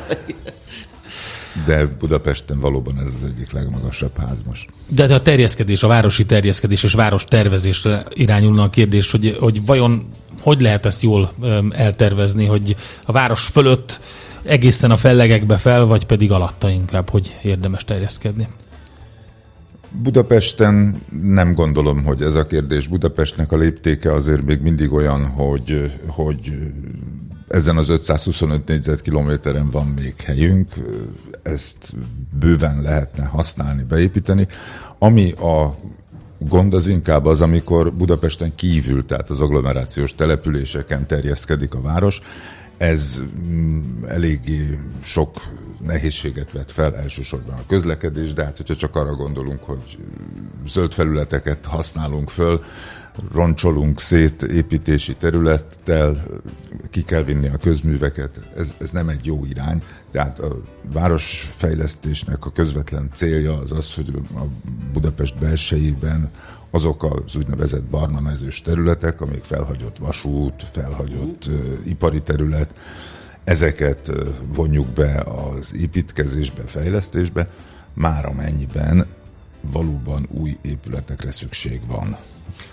De 1.67 1.87
Budapesten 1.87 2.61
valóban 2.61 2.99
ez 2.99 3.07
az 3.07 3.29
egyik 3.29 3.53
legmagasabb 3.53 4.19
ház 4.19 4.43
most. 4.47 4.69
De, 4.89 5.07
de 5.07 5.15
a 5.15 5.23
terjeszkedés, 5.23 5.83
a 5.83 5.89
városi 5.89 6.25
terjeszkedés 6.25 6.83
és 6.83 6.93
város 6.93 7.25
tervezésre 7.25 8.03
irányulna 8.13 8.63
a 8.63 8.71
kérdés, 8.71 9.11
hogy, 9.11 9.37
hogy 9.41 9.65
vajon 9.65 10.09
hogy 10.41 10.61
lehet 10.61 10.87
ezt 10.87 11.03
jól 11.03 11.33
eltervezni, 11.71 12.45
hogy 12.45 12.77
a 13.05 13.13
város 13.13 13.47
fölött 13.47 14.01
egészen 14.43 14.91
a 14.91 14.97
fellegekbe 14.97 15.57
fel, 15.57 15.85
vagy 15.85 16.05
pedig 16.07 16.33
alatta 16.33 16.69
inkább, 16.69 17.09
hogy 17.09 17.37
érdemes 17.43 17.85
terjeszkedni? 17.85 18.49
Budapesten 20.03 21.01
nem 21.23 21.55
gondolom, 21.55 22.05
hogy 22.05 22.23
ez 22.23 22.35
a 22.35 22.47
kérdés. 22.47 22.87
Budapestnek 22.87 23.53
a 23.53 23.57
léptéke 23.57 24.13
azért 24.13 24.45
még 24.45 24.61
mindig 24.61 24.93
olyan, 24.93 25.27
hogy, 25.27 25.93
hogy 26.07 26.53
ezen 27.49 27.77
az 27.77 27.89
525 27.89 28.69
négyzetkilométeren 28.69 29.69
van 29.69 29.87
még 29.87 30.15
helyünk, 30.21 30.69
ezt 31.43 31.95
bőven 32.39 32.83
lehetne 32.83 33.25
használni, 33.25 33.83
beépíteni. 33.83 34.47
Ami 34.99 35.33
a 35.33 35.75
gond 36.39 36.75
az 36.75 36.87
inkább 36.87 37.27
az, 37.27 37.41
amikor 37.41 37.93
Budapesten 37.93 38.55
kívül, 38.55 39.05
tehát 39.07 39.31
az 39.31 39.41
agglomerációs 39.41 40.15
településeken 40.15 41.07
terjeszkedik 41.07 41.75
a 41.75 41.81
város, 41.81 42.21
ez 42.81 43.21
mm, 43.41 44.05
eléggé 44.05 44.79
sok 45.03 45.41
nehézséget 45.81 46.53
vet 46.53 46.71
fel, 46.71 46.97
elsősorban 46.97 47.55
a 47.55 47.67
közlekedés, 47.67 48.33
de 48.33 48.45
hát 48.45 48.57
hogyha 48.57 48.77
csak 48.77 48.97
arra 48.97 49.15
gondolunk, 49.15 49.63
hogy 49.63 49.99
zöld 50.67 50.93
felületeket 50.93 51.67
használunk 51.67 52.31
föl, 52.31 52.65
roncsolunk 53.33 54.01
szét 54.01 54.43
építési 54.43 55.17
területtel, 55.17 56.25
ki 56.91 57.03
kell 57.03 57.23
vinni 57.23 57.49
a 57.49 57.57
közműveket, 57.57 58.41
ez, 58.57 58.75
ez 58.79 58.91
nem 58.91 59.09
egy 59.09 59.27
jó 59.27 59.45
irány, 59.45 59.83
tehát 60.13 60.39
a 60.39 60.63
városfejlesztésnek 60.93 62.45
a 62.47 62.51
közvetlen 62.51 63.11
célja 63.13 63.59
az 63.59 63.73
az, 63.73 63.95
hogy 63.95 64.13
a 64.35 64.43
Budapest 64.93 65.39
belsejében 65.39 66.31
azok 66.71 67.05
az 67.05 67.37
úgynevezett 67.37 67.85
barna 67.85 68.21
mezős 68.21 68.63
területek, 68.63 69.21
amik 69.21 69.45
felhagyott 69.45 69.99
vasút, 69.99 70.63
felhagyott 70.73 71.47
uh, 71.47 71.55
ipari 71.87 72.23
terület, 72.23 72.75
ezeket 73.45 74.13
vonjuk 74.55 74.87
be 74.87 75.25
az 75.59 75.75
építkezésbe, 75.75 76.63
fejlesztésbe, 76.67 77.49
már 77.95 78.27
amennyiben 78.27 79.07
valóban 79.73 80.27
új 80.31 80.57
épületekre 80.63 81.31
szükség 81.31 81.81
van. 81.87 82.17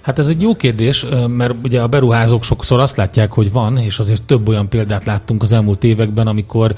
Hát 0.01 0.19
ez 0.19 0.27
egy 0.27 0.41
jó 0.41 0.55
kérdés, 0.55 1.05
mert 1.27 1.53
ugye 1.63 1.81
a 1.81 1.87
beruházók 1.87 2.43
sokszor 2.43 2.79
azt 2.79 2.95
látják, 2.95 3.31
hogy 3.31 3.51
van, 3.51 3.77
és 3.77 3.99
azért 3.99 4.23
több 4.23 4.47
olyan 4.47 4.69
példát 4.69 5.05
láttunk 5.05 5.41
az 5.41 5.51
elmúlt 5.51 5.83
években, 5.83 6.27
amikor 6.27 6.75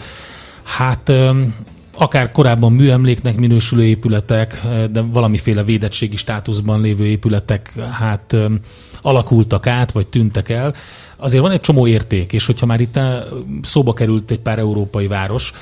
hát 0.63 1.11
akár 1.99 2.31
korábban 2.31 2.71
műemléknek 2.71 3.37
minősülő 3.37 3.83
épületek, 3.83 4.61
de 4.91 5.01
valamiféle 5.01 5.63
védettségi 5.63 6.15
státuszban 6.15 6.81
lévő 6.81 7.05
épületek 7.05 7.73
hát 7.91 8.35
alakultak 9.01 9.67
át, 9.67 9.91
vagy 9.91 10.07
tűntek 10.07 10.49
el. 10.49 10.73
Azért 11.17 11.41
van 11.41 11.51
egy 11.51 11.59
csomó 11.59 11.87
érték, 11.87 12.33
és 12.33 12.45
hogyha 12.45 12.65
már 12.65 12.79
itt 12.79 12.99
szóba 13.61 13.93
került 13.93 14.31
egy 14.31 14.39
pár 14.39 14.59
európai 14.59 15.07
város, 15.07 15.53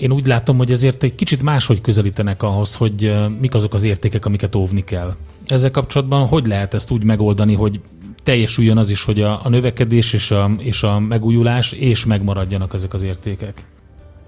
én 0.00 0.12
úgy 0.12 0.26
látom, 0.26 0.56
hogy 0.56 0.70
ezért 0.70 1.02
egy 1.02 1.14
kicsit 1.14 1.42
máshogy 1.42 1.80
közelítenek 1.80 2.42
ahhoz, 2.42 2.74
hogy 2.74 3.14
mik 3.40 3.54
azok 3.54 3.74
az 3.74 3.82
értékek, 3.82 4.24
amiket 4.24 4.54
óvni 4.54 4.84
kell. 4.84 5.14
Ezzel 5.46 5.70
kapcsolatban 5.70 6.26
hogy 6.26 6.46
lehet 6.46 6.74
ezt 6.74 6.90
úgy 6.90 7.04
megoldani, 7.04 7.54
hogy 7.54 7.80
teljesüljön 8.22 8.76
az 8.76 8.90
is, 8.90 9.04
hogy 9.04 9.20
a, 9.20 9.40
a 9.42 9.48
növekedés 9.48 10.12
és 10.12 10.30
a, 10.30 10.50
és 10.58 10.82
a 10.82 10.98
megújulás, 10.98 11.72
és 11.72 12.04
megmaradjanak 12.04 12.74
ezek 12.74 12.94
az 12.94 13.02
értékek? 13.02 13.64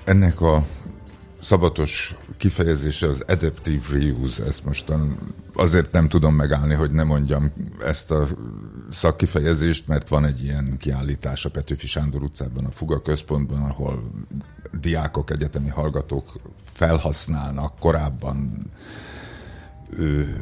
Ennek 0.05 0.41
a 0.41 0.65
szabatos 1.41 2.15
kifejezése 2.37 3.09
az 3.09 3.25
adaptive 3.27 3.83
reuse, 3.91 4.45
ezt 4.45 4.65
mostan 4.65 5.19
azért 5.55 5.93
nem 5.93 6.09
tudom 6.09 6.35
megállni, 6.35 6.75
hogy 6.75 6.91
ne 6.91 7.03
mondjam 7.03 7.53
ezt 7.85 8.11
a 8.11 8.27
szakkifejezést, 8.91 9.87
mert 9.87 10.09
van 10.09 10.25
egy 10.25 10.43
ilyen 10.43 10.77
kiállítás 10.79 11.45
a 11.45 11.51
Petőfi 11.51 11.87
Sándor 11.87 12.23
utcában, 12.23 12.65
a 12.65 12.71
Fuga 12.71 13.03
központban, 13.03 13.63
ahol 13.63 14.11
diákok, 14.81 15.31
egyetemi 15.31 15.69
hallgatók 15.69 16.33
felhasználnak 16.61 17.79
korábban 17.79 18.71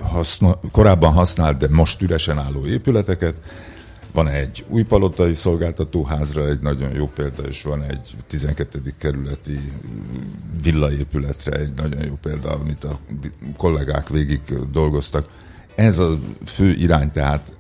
haszna, 0.03 0.61
korábban 0.73 1.13
használt, 1.13 1.59
de 1.59 1.67
most 1.71 2.03
üresen 2.03 2.39
álló 2.39 2.67
épületeket. 2.67 3.35
Van 4.17 4.29
egy 4.29 4.65
új 4.69 4.83
palotai 4.83 5.35
szolgáltatóházra 5.35 6.49
egy 6.49 6.61
nagyon 6.61 6.95
jó 6.95 7.07
példa, 7.07 7.43
és 7.43 7.63
van 7.63 7.83
egy 7.83 8.17
12. 8.27 8.95
kerületi 8.99 9.73
villaépületre 10.63 11.57
egy 11.59 11.75
nagyon 11.75 12.05
jó 12.05 12.15
példa, 12.23 12.51
amit 12.51 12.85
a 12.85 12.99
kollégák 13.57 14.09
végig 14.09 14.41
dolgoztak. 14.73 15.29
Ez 15.75 15.99
a 15.99 16.19
fő 16.45 16.71
irány, 16.71 17.13
tehát 17.13 17.53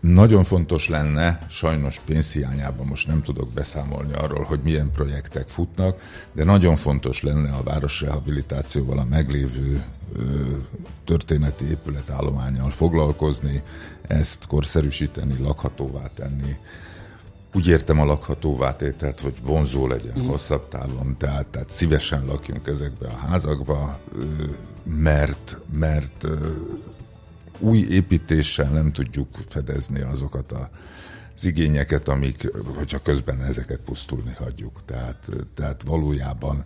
nagyon 0.00 0.44
fontos 0.44 0.88
lenne, 0.88 1.46
sajnos 1.48 2.00
pénzhiányában 2.04 2.86
most 2.86 3.06
nem 3.06 3.22
tudok 3.22 3.48
beszámolni 3.48 4.12
arról, 4.12 4.44
hogy 4.44 4.60
milyen 4.62 4.90
projektek 4.90 5.48
futnak, 5.48 6.00
de 6.32 6.44
nagyon 6.44 6.76
fontos 6.76 7.22
lenne 7.22 7.50
a 7.50 7.62
városrehabilitációval 7.62 8.98
a 8.98 9.04
meglévő 9.04 9.84
történeti 11.04 11.68
épületállományjal 11.68 12.70
foglalkozni, 12.70 13.62
ezt 14.06 14.46
korszerűsíteni, 14.46 15.42
lakhatóvá 15.42 16.10
tenni. 16.14 16.56
Úgy 17.54 17.68
értem 17.68 18.00
a 18.00 18.04
lakhatóvá 18.04 18.76
tételt, 18.76 19.20
hogy 19.20 19.34
vonzó 19.42 19.86
legyen 19.86 20.18
mm. 20.18 20.26
hosszabb 20.26 20.68
távon, 20.68 21.16
tehát, 21.18 21.46
tehát 21.46 21.70
szívesen 21.70 22.24
lakjunk 22.24 22.66
ezekbe 22.66 23.06
a 23.06 23.26
házakba, 23.26 24.00
mert, 24.84 25.58
mert 25.72 26.26
új 27.58 27.78
építéssel 27.78 28.70
nem 28.70 28.92
tudjuk 28.92 29.28
fedezni 29.48 30.00
azokat 30.00 30.52
a 30.52 30.70
az 31.36 31.44
igényeket, 31.44 32.08
amik, 32.08 32.50
hogyha 32.76 33.02
közben 33.02 33.42
ezeket 33.42 33.80
pusztulni 33.80 34.34
hagyjuk. 34.38 34.80
Tehát, 34.84 35.28
tehát 35.54 35.82
valójában, 35.82 36.64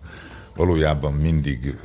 valójában 0.56 1.12
mindig 1.12 1.78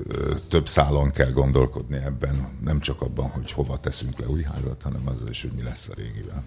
több 0.49 0.67
szálon 0.67 1.11
kell 1.11 1.31
gondolkodni 1.31 1.97
ebben, 2.05 2.47
nem 2.63 2.79
csak 2.79 3.01
abban, 3.01 3.25
hogy 3.25 3.51
hova 3.51 3.77
teszünk 3.77 4.19
le 4.19 4.27
új 4.27 4.41
házat, 4.41 4.81
hanem 4.83 5.01
azzal 5.05 5.29
is, 5.29 5.41
hogy 5.41 5.51
mi 5.55 5.63
lesz 5.63 5.89
a 5.91 5.93
régivel. 5.95 6.43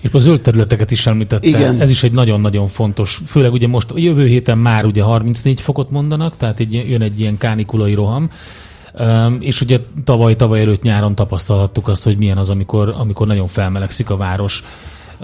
És 0.00 0.10
a 0.12 0.18
zöld 0.18 0.40
területeket 0.40 0.90
is 0.90 1.06
említette. 1.06 1.46
Igen. 1.46 1.80
Ez 1.80 1.90
is 1.90 2.02
egy 2.02 2.12
nagyon-nagyon 2.12 2.68
fontos, 2.68 3.20
főleg 3.26 3.52
ugye 3.52 3.66
most 3.66 3.92
jövő 3.94 4.26
héten 4.26 4.58
már 4.58 4.84
ugye 4.84 5.02
34 5.02 5.60
fokot 5.60 5.90
mondanak, 5.90 6.36
tehát 6.36 6.60
egy, 6.60 6.72
jön 6.72 7.02
egy 7.02 7.20
ilyen 7.20 7.38
kánikulai 7.38 7.94
roham, 7.94 8.30
és 9.40 9.60
ugye 9.60 9.80
tavaly, 10.04 10.36
tavaly 10.36 10.60
előtt 10.60 10.82
nyáron 10.82 11.14
tapasztalhattuk 11.14 11.88
azt, 11.88 12.04
hogy 12.04 12.16
milyen 12.16 12.38
az, 12.38 12.50
amikor, 12.50 12.94
amikor 12.98 13.26
nagyon 13.26 13.48
felmelegszik 13.48 14.10
a 14.10 14.16
város. 14.16 14.64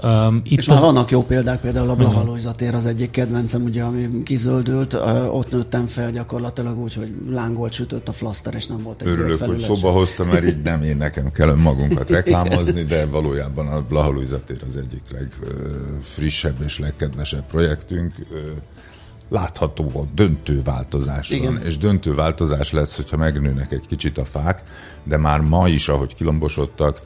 Um, 0.03 0.41
itt 0.43 0.57
és 0.57 0.67
az... 0.67 0.81
már 0.81 0.93
vannak 0.93 1.11
jó 1.11 1.23
példák, 1.23 1.59
például 1.59 1.89
a 1.89 1.95
Blahalóizatér 1.95 2.75
az 2.75 2.85
egyik 2.85 3.11
kedvencem, 3.11 3.63
ugye, 3.63 3.83
ami 3.83 4.23
kizöldült, 4.23 4.93
uh, 4.93 5.35
ott 5.35 5.51
nőttem 5.51 5.85
fel 5.85 6.11
gyakorlatilag 6.11 6.79
úgy, 6.79 6.93
hogy 6.93 7.13
lángolt 7.29 7.71
sütött 7.71 8.07
a 8.07 8.11
flaszter, 8.11 8.53
és 8.55 8.67
nem 8.67 8.81
volt 8.83 9.01
egy 9.01 9.07
Örülök, 9.07 9.41
hogy 9.41 9.59
szóba 9.59 9.91
hoztam, 9.91 10.27
mert 10.27 10.45
így 10.45 10.61
nem 10.61 10.81
én 10.81 10.97
nekem 10.97 11.31
kell 11.31 11.55
magunkat 11.55 12.09
reklámozni, 12.19 12.83
de 12.83 13.05
valójában 13.05 13.67
a 13.67 13.81
Blahalóizatér 13.81 14.61
az 14.69 14.77
egyik 14.77 15.03
legfrissebb 15.09 16.61
és 16.63 16.79
legkedvesebb 16.79 17.45
projektünk. 17.45 18.15
Látható 19.29 19.91
a 19.93 20.05
döntő 20.15 20.61
változás 20.63 21.29
Igen. 21.29 21.53
van, 21.53 21.63
és 21.65 21.77
döntő 21.77 22.15
változás 22.15 22.71
lesz, 22.71 22.95
hogyha 22.95 23.17
megnőnek 23.17 23.71
egy 23.71 23.85
kicsit 23.87 24.17
a 24.17 24.25
fák, 24.25 24.63
de 25.03 25.17
már 25.17 25.39
ma 25.39 25.67
is, 25.67 25.87
ahogy 25.87 26.15
kilombosodtak, 26.15 27.01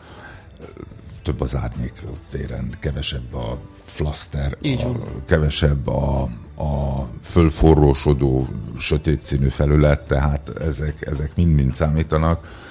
több 1.25 1.41
az 1.41 1.55
árnyék 1.55 1.93
téren, 2.29 2.69
kevesebb 2.79 3.33
a 3.33 3.57
flaster, 3.71 4.57
a, 4.61 4.91
kevesebb 5.25 5.88
a, 5.88 6.21
a 6.55 7.07
fölforrósodó, 7.21 8.47
sötét 8.77 9.21
színű 9.21 9.47
felület, 9.47 10.01
tehát 10.01 10.49
ezek, 10.59 11.07
ezek 11.07 11.35
mind-mind 11.35 11.73
számítanak. 11.73 12.63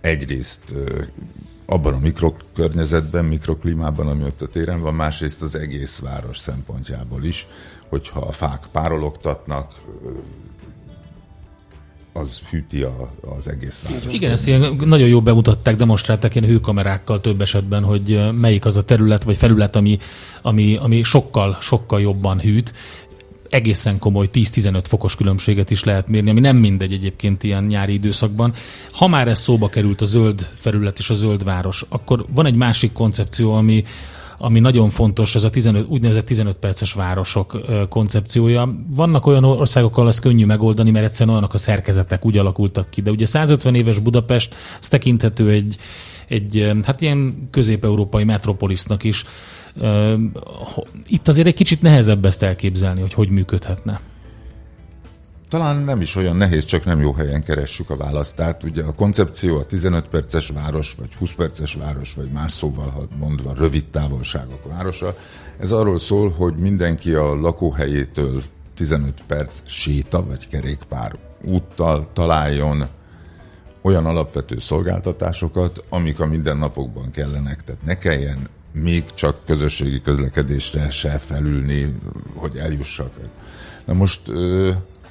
Egyrészt 0.00 0.74
abban 1.66 1.94
a 1.94 1.98
mikrokörnyezetben, 1.98 3.24
mikroklímában, 3.24 4.08
ami 4.08 4.24
ott 4.24 4.42
a 4.42 4.46
téren 4.46 4.80
van, 4.80 4.94
másrészt 4.94 5.42
az 5.42 5.54
egész 5.54 5.98
város 5.98 6.38
szempontjából 6.38 7.24
is 7.24 7.46
hogyha 7.90 8.20
a 8.20 8.32
fák 8.32 8.66
párologtatnak, 8.72 9.74
az 12.12 12.40
hűti 12.50 12.82
a, 12.82 13.10
az 13.38 13.48
egész 13.48 13.84
város. 13.88 14.14
Igen, 14.14 14.30
ezt 14.30 14.46
ilyen 14.46 14.76
nagyon 14.84 15.08
jó 15.08 15.22
bemutatták, 15.22 15.76
demonstrálták 15.76 16.34
ilyen 16.34 16.48
hőkamerákkal 16.48 17.20
több 17.20 17.40
esetben, 17.40 17.82
hogy 17.82 18.30
melyik 18.32 18.64
az 18.64 18.76
a 18.76 18.84
terület 18.84 19.22
vagy 19.22 19.36
felület, 19.36 19.76
ami, 19.76 19.98
ami, 20.42 20.76
ami 20.76 21.02
sokkal, 21.02 21.56
sokkal 21.60 22.00
jobban 22.00 22.40
hűt. 22.40 22.74
Egészen 23.48 23.98
komoly 23.98 24.28
10-15 24.32 24.84
fokos 24.88 25.16
különbséget 25.16 25.70
is 25.70 25.84
lehet 25.84 26.08
mérni, 26.08 26.30
ami 26.30 26.40
nem 26.40 26.56
mindegy 26.56 26.92
egyébként 26.92 27.42
ilyen 27.42 27.64
nyári 27.64 27.92
időszakban. 27.92 28.52
Ha 28.92 29.08
már 29.08 29.28
ez 29.28 29.40
szóba 29.40 29.68
került 29.68 30.00
a 30.00 30.04
zöld 30.04 30.48
felület 30.54 30.98
és 30.98 31.10
a 31.10 31.14
zöld 31.14 31.44
város, 31.44 31.84
akkor 31.88 32.24
van 32.34 32.46
egy 32.46 32.54
másik 32.54 32.92
koncepció, 32.92 33.54
ami, 33.54 33.84
ami 34.42 34.60
nagyon 34.60 34.90
fontos, 34.90 35.34
az 35.34 35.44
a 35.44 35.50
15, 35.50 35.88
úgynevezett 35.88 36.26
15 36.26 36.56
perces 36.56 36.92
városok 36.92 37.60
koncepciója. 37.88 38.74
Vannak 38.94 39.26
olyan 39.26 39.44
országok, 39.44 39.96
ahol 39.96 40.08
ezt 40.08 40.20
könnyű 40.20 40.44
megoldani, 40.44 40.90
mert 40.90 41.04
egyszerűen 41.04 41.34
olyanok 41.34 41.54
a 41.54 41.58
szerkezetek 41.58 42.24
úgy 42.26 42.38
alakultak 42.38 42.90
ki. 42.90 43.02
De 43.02 43.10
ugye 43.10 43.26
150 43.26 43.74
éves 43.74 43.98
Budapest, 43.98 44.54
ez 44.80 44.88
tekinthető 44.88 45.50
egy, 45.50 45.76
egy 46.28 46.72
hát 46.82 47.00
ilyen 47.00 47.48
közép-európai 47.50 48.24
metropolisznak 48.24 49.04
is. 49.04 49.24
Itt 51.06 51.28
azért 51.28 51.46
egy 51.46 51.54
kicsit 51.54 51.82
nehezebb 51.82 52.24
ezt 52.24 52.42
elképzelni, 52.42 53.00
hogy 53.00 53.12
hogy 53.12 53.28
működhetne. 53.28 54.00
Talán 55.50 55.76
nem 55.76 56.00
is 56.00 56.16
olyan 56.16 56.36
nehéz, 56.36 56.64
csak 56.64 56.84
nem 56.84 57.00
jó 57.00 57.12
helyen 57.12 57.42
keressük 57.42 57.90
a 57.90 57.96
választ. 57.96 58.36
Tehát 58.36 58.64
ugye 58.64 58.82
a 58.82 58.92
koncepció 58.92 59.58
a 59.58 59.64
15 59.64 60.08
perces 60.08 60.48
város, 60.48 60.94
vagy 60.98 61.14
20 61.14 61.32
perces 61.32 61.74
város, 61.74 62.14
vagy 62.14 62.30
más 62.30 62.52
szóval 62.52 63.08
mondva 63.18 63.52
rövid 63.54 63.84
távolságok 63.86 64.72
városa. 64.72 65.16
Ez 65.58 65.72
arról 65.72 65.98
szól, 65.98 66.30
hogy 66.30 66.54
mindenki 66.56 67.14
a 67.14 67.34
lakóhelyétől 67.34 68.42
15 68.74 69.22
perc 69.26 69.60
séta 69.66 70.26
vagy 70.26 70.48
kerékpár 70.48 71.12
úttal 71.44 72.08
találjon 72.12 72.86
olyan 73.82 74.06
alapvető 74.06 74.58
szolgáltatásokat, 74.58 75.84
amik 75.88 76.20
a 76.20 76.26
mindennapokban 76.26 77.10
kellenek. 77.10 77.64
Tehát 77.64 77.82
ne 77.84 77.98
kelljen 77.98 78.38
még 78.72 79.04
csak 79.14 79.44
közösségi 79.46 80.00
közlekedésre 80.00 80.90
se 80.90 81.18
felülni, 81.18 81.94
hogy 82.34 82.56
eljussak. 82.56 83.12
Na 83.86 83.92
most 83.92 84.20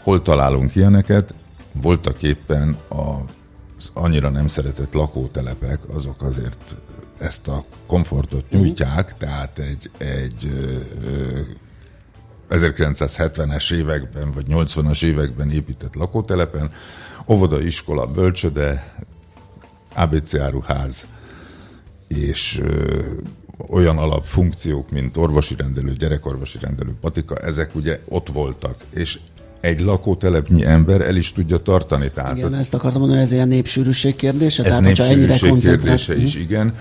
hol 0.01 0.21
találunk 0.21 0.75
ilyeneket? 0.75 1.33
Voltak 1.73 2.23
éppen 2.23 2.77
az 2.87 3.89
annyira 3.93 4.29
nem 4.29 4.47
szeretett 4.47 4.93
lakótelepek, 4.93 5.79
azok 5.93 6.21
azért 6.21 6.75
ezt 7.17 7.47
a 7.47 7.63
komfortot 7.87 8.45
mhm. 8.49 8.61
nyújtják, 8.61 9.17
tehát 9.17 9.59
egy, 9.59 9.91
egy 9.97 10.51
1970-es 12.49 13.73
években 13.73 14.31
vagy 14.31 14.45
80-as 14.49 15.03
években 15.03 15.51
épített 15.51 15.95
lakótelepen, 15.95 16.71
óvoda, 17.27 17.61
iskola, 17.61 18.07
bölcsöde, 18.07 18.95
ABC 19.95 20.35
áruház 20.35 21.05
és 22.07 22.59
ö, 22.63 23.01
olyan 23.67 23.97
alapfunkciók, 23.97 24.91
mint 24.91 25.17
orvosi 25.17 25.55
rendelő, 25.55 25.93
gyerekorvosi 25.93 26.57
rendelő, 26.61 26.95
patika, 27.01 27.37
ezek 27.37 27.75
ugye 27.75 27.99
ott 28.07 28.27
voltak, 28.29 28.75
és 28.89 29.19
egy 29.61 29.79
lakótelepnyi 29.79 30.65
ember 30.65 31.01
el 31.01 31.15
is 31.15 31.33
tudja 31.33 31.57
tartani. 31.57 32.11
Tehát 32.11 32.37
igen, 32.37 32.53
ezt 32.53 32.73
akartam 32.73 32.99
mondani, 32.99 33.21
ez 33.21 33.31
ilyen 33.31 33.47
népsűrűség 33.47 34.15
kérdése? 34.15 34.63
Ez 34.63 34.69
tehát, 34.69 34.83
népsűrűség 34.83 35.59
kérdése 35.59 36.15
is, 36.17 36.35
igen. 36.35 36.75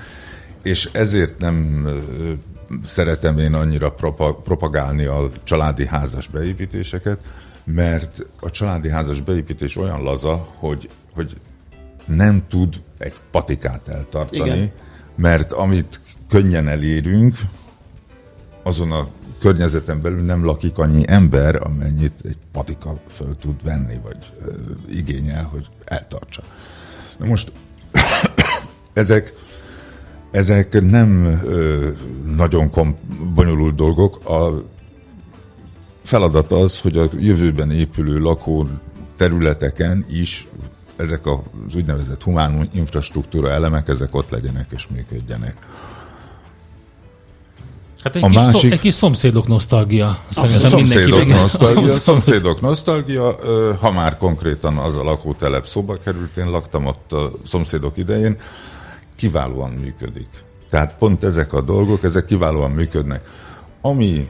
És 0.62 0.88
ezért 0.92 1.38
nem 1.38 1.86
szeretem 2.84 3.38
én 3.38 3.54
annyira 3.54 3.92
propagálni 4.44 5.04
a 5.04 5.30
családi 5.42 5.86
házas 5.86 6.28
beépítéseket, 6.28 7.18
mert 7.64 8.26
a 8.40 8.50
családi 8.50 8.88
házas 8.88 9.20
beépítés 9.20 9.76
olyan 9.76 10.02
laza, 10.02 10.48
hogy, 10.56 10.88
hogy 11.14 11.36
nem 12.04 12.42
tud 12.48 12.80
egy 12.98 13.14
patikát 13.30 13.88
eltartani, 13.88 14.50
Igen. 14.50 14.70
mert 15.16 15.52
amit 15.52 16.00
könnyen 16.28 16.68
elérünk, 16.68 17.36
azon 18.62 18.92
a 18.92 19.08
környezeten 19.38 20.00
belül 20.02 20.22
nem 20.22 20.44
lakik 20.44 20.78
annyi 20.78 21.02
ember, 21.06 21.62
amennyit 21.66 22.20
egy 22.24 22.36
patika 22.52 23.00
föl 23.08 23.36
tud 23.40 23.62
venni, 23.62 24.00
vagy 24.02 24.32
ö, 24.46 24.52
igényel, 24.88 25.44
hogy 25.44 25.66
eltartsa. 25.84 26.42
Na 27.18 27.26
most 27.26 27.52
ezek, 28.92 29.32
ezek 30.30 30.80
nem 30.80 31.24
ö, 31.24 31.88
nagyon 32.36 32.70
kom- 32.70 32.98
bonyolult 33.34 33.74
dolgok. 33.74 34.28
A 34.28 34.62
feladat 36.02 36.52
az, 36.52 36.80
hogy 36.80 36.96
a 36.96 37.08
jövőben 37.18 37.70
épülő 37.70 38.18
lakó 38.18 38.68
területeken 39.16 40.06
is 40.10 40.48
ezek 40.98 41.26
az 41.26 41.74
úgynevezett 41.74 42.22
humán 42.22 42.68
infrastruktúra 42.72 43.50
elemek, 43.50 43.88
ezek 43.88 44.14
ott 44.14 44.30
legyenek 44.30 44.66
és 44.70 44.88
működjenek. 44.88 45.56
Hát 48.02 48.16
egy, 48.16 48.24
a 48.24 48.26
kis 48.26 48.36
másik... 48.36 48.60
szom, 48.60 48.72
egy 48.72 48.80
kis 48.80 48.94
szomszédok 48.94 49.46
nosztalgia. 49.46 50.18
Szerintem 50.30 50.70
szomszédok 50.78 51.26
nosztalgia, 51.26 51.88
szomszédok 51.88 52.60
nosztalgia, 52.60 53.36
ha 53.80 53.92
már 53.92 54.16
konkrétan 54.16 54.76
az 54.76 54.96
a 54.96 55.02
lakótelep 55.02 55.66
szóba 55.66 55.96
került, 56.04 56.36
én 56.36 56.50
laktam 56.50 56.86
ott 56.86 57.12
a 57.12 57.30
szomszédok 57.44 57.96
idején, 57.96 58.36
kiválóan 59.16 59.70
működik. 59.70 60.28
Tehát 60.70 60.94
pont 60.98 61.24
ezek 61.24 61.52
a 61.52 61.60
dolgok, 61.60 62.04
ezek 62.04 62.24
kiválóan 62.24 62.70
működnek. 62.70 63.22
Ami, 63.80 64.28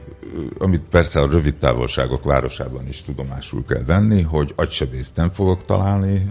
amit 0.59 0.81
persze 0.89 1.19
a 1.19 1.27
rövid 1.27 1.55
távolságok 1.55 2.23
városában 2.23 2.87
is 2.87 3.03
tudomásul 3.03 3.65
kell 3.67 3.83
venni, 3.85 4.21
hogy 4.21 4.53
agysebészt 4.55 5.15
nem 5.15 5.29
fogok 5.29 5.65
találni 5.65 6.29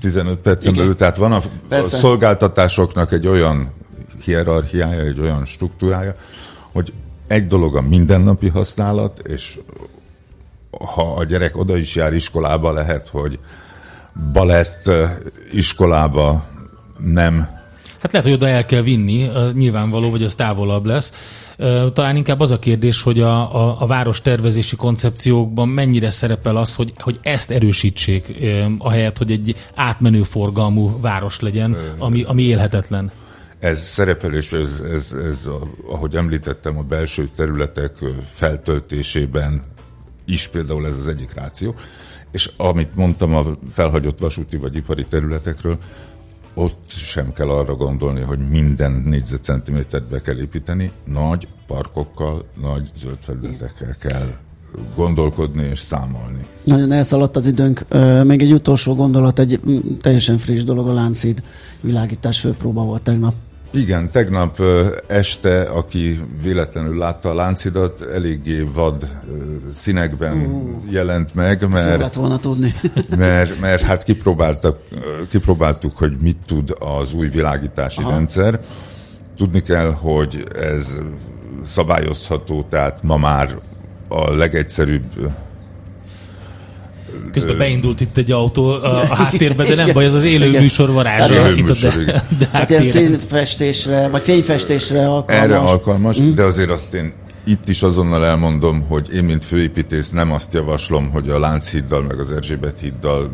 15 0.00 0.38
percen 0.38 0.74
belül. 0.74 0.94
Tehát 0.94 1.16
van 1.16 1.32
a, 1.32 1.40
a 1.68 1.82
szolgáltatásoknak 1.82 3.12
egy 3.12 3.26
olyan 3.26 3.70
hierarchiája, 4.24 5.00
egy 5.00 5.20
olyan 5.20 5.46
struktúrája, 5.46 6.14
hogy 6.72 6.92
egy 7.26 7.46
dolog 7.46 7.76
a 7.76 7.82
mindennapi 7.82 8.48
használat, 8.48 9.18
és 9.28 9.58
ha 10.94 11.14
a 11.14 11.24
gyerek 11.24 11.56
oda 11.56 11.76
is 11.76 11.94
jár 11.94 12.12
iskolába, 12.12 12.72
lehet, 12.72 13.08
hogy 13.08 13.38
balett 14.32 14.90
iskolába 15.52 16.44
nem. 16.98 17.48
Hát 18.00 18.12
lehet, 18.12 18.26
hogy 18.26 18.36
oda 18.36 18.48
el 18.48 18.66
kell 18.66 18.82
vinni, 18.82 19.30
nyilvánvaló, 19.52 20.10
hogy 20.10 20.22
az 20.22 20.34
távolabb 20.34 20.84
lesz. 20.84 21.12
Talán 21.92 22.16
inkább 22.16 22.40
az 22.40 22.50
a 22.50 22.58
kérdés, 22.58 23.02
hogy 23.02 23.20
a, 23.20 23.54
a, 23.54 23.76
a 23.80 23.86
város 23.86 24.20
tervezési 24.20 24.76
koncepciókban 24.76 25.68
mennyire 25.68 26.10
szerepel 26.10 26.56
az, 26.56 26.74
hogy, 26.74 26.92
hogy 26.96 27.18
ezt 27.22 27.50
erősítsék, 27.50 28.46
ahelyett, 28.78 29.18
hogy 29.18 29.30
egy 29.30 29.56
átmenő 29.74 30.22
forgalmú 30.22 31.00
város 31.00 31.40
legyen, 31.40 31.76
ami, 31.98 32.22
ami 32.22 32.42
élhetetlen. 32.42 33.10
Ez 33.58 33.80
szerepel, 33.80 34.34
és 34.34 34.52
ez, 34.52 34.82
ez, 34.92 35.12
ez, 35.30 35.48
ahogy 35.90 36.16
említettem, 36.16 36.78
a 36.78 36.82
belső 36.82 37.28
területek 37.36 37.92
feltöltésében 38.26 39.62
is 40.24 40.48
például 40.48 40.86
ez 40.86 40.96
az 40.96 41.06
egyik 41.06 41.34
ráció. 41.34 41.74
És 42.30 42.50
amit 42.56 42.94
mondtam 42.94 43.34
a 43.34 43.44
felhagyott 43.70 44.18
vasúti 44.18 44.56
vagy 44.56 44.76
ipari 44.76 45.04
területekről, 45.04 45.78
ott 46.54 46.90
sem 46.90 47.32
kell 47.32 47.48
arra 47.48 47.74
gondolni, 47.74 48.20
hogy 48.20 48.38
minden 48.38 48.92
négyzetcentimétert 48.92 50.08
be 50.08 50.20
kell 50.20 50.38
építeni, 50.38 50.90
nagy 51.04 51.48
parkokkal, 51.66 52.44
nagy 52.60 52.90
zöld 52.96 53.18
felületekkel 53.20 53.96
kell 54.00 54.36
gondolkodni 54.96 55.62
és 55.62 55.80
számolni. 55.80 56.46
Nagyon 56.64 56.92
elszaladt 56.92 57.36
az 57.36 57.46
időnk. 57.46 57.84
Még 58.24 58.42
egy 58.42 58.52
utolsó 58.52 58.94
gondolat, 58.94 59.38
egy 59.38 59.60
teljesen 60.00 60.38
friss 60.38 60.62
dolog 60.62 60.88
a 60.88 60.92
Lánchíd 60.92 61.42
világítás 61.80 62.40
főpróba 62.40 62.84
volt 62.84 63.02
tegnap. 63.02 63.34
Igen, 63.70 64.10
tegnap 64.10 64.62
este, 65.06 65.62
aki 65.62 66.20
véletlenül 66.42 66.98
látta 66.98 67.30
a 67.30 67.34
láncidat, 67.34 68.02
eléggé 68.02 68.68
vad 68.74 69.08
színekben 69.72 70.36
uh, 70.36 70.92
jelent 70.92 71.34
meg, 71.34 71.68
mert, 71.68 72.14
volna 72.14 72.38
tudni. 72.38 72.74
mert, 73.16 73.60
mert 73.60 73.82
hát 73.82 74.02
kipróbáltak, 74.02 74.78
kipróbáltuk, 75.30 75.96
hogy 75.96 76.16
mit 76.20 76.36
tud 76.46 76.76
az 76.78 77.14
új 77.14 77.28
világítási 77.28 78.02
Aha. 78.02 78.10
rendszer. 78.10 78.60
Tudni 79.36 79.62
kell, 79.62 79.92
hogy 79.92 80.44
ez 80.60 80.92
szabályozható, 81.64 82.66
tehát 82.70 83.02
ma 83.02 83.16
már 83.16 83.58
a 84.08 84.30
legegyszerűbb 84.34 85.30
Közben 87.32 87.58
beindult 87.58 88.00
itt 88.00 88.16
egy 88.16 88.32
autó 88.32 88.68
a, 88.68 89.00
a 89.10 89.14
háttérbe, 89.14 89.64
de 89.64 89.74
nem 89.74 89.92
baj, 89.92 90.06
az 90.06 90.14
az 90.14 90.24
élő 90.24 90.46
igen. 90.46 90.62
műsor 90.62 90.92
varázsa. 90.92 91.42
Hát, 91.42 91.56
itt 91.56 91.68
a 91.68 91.74
de, 91.74 92.24
de 92.38 92.48
hát 92.52 92.70
ilyen 92.70 92.84
színfestésre, 92.84 94.08
vagy 94.08 94.22
fényfestésre 94.22 95.08
alkalmas. 95.08 95.44
Erre 95.44 95.56
alkalmas, 95.56 96.20
mm. 96.20 96.34
de 96.34 96.42
azért 96.42 96.70
azt 96.70 96.94
én 96.94 97.12
itt 97.48 97.68
is 97.68 97.82
azonnal 97.82 98.24
elmondom, 98.24 98.84
hogy 98.88 99.08
én, 99.14 99.24
mint 99.24 99.44
főépítész 99.44 100.10
nem 100.10 100.32
azt 100.32 100.54
javaslom, 100.54 101.10
hogy 101.10 101.28
a 101.28 101.38
Lánchíddal 101.38 102.02
meg 102.02 102.18
az 102.18 102.30
Erzsébet 102.30 102.80
híddal 102.80 103.30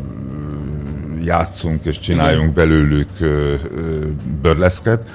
játszunk 1.23 1.85
és 1.85 1.99
csináljunk 1.99 2.51
Igen. 2.51 2.53
belőlük 2.53 3.09
börleszket, 4.41 5.09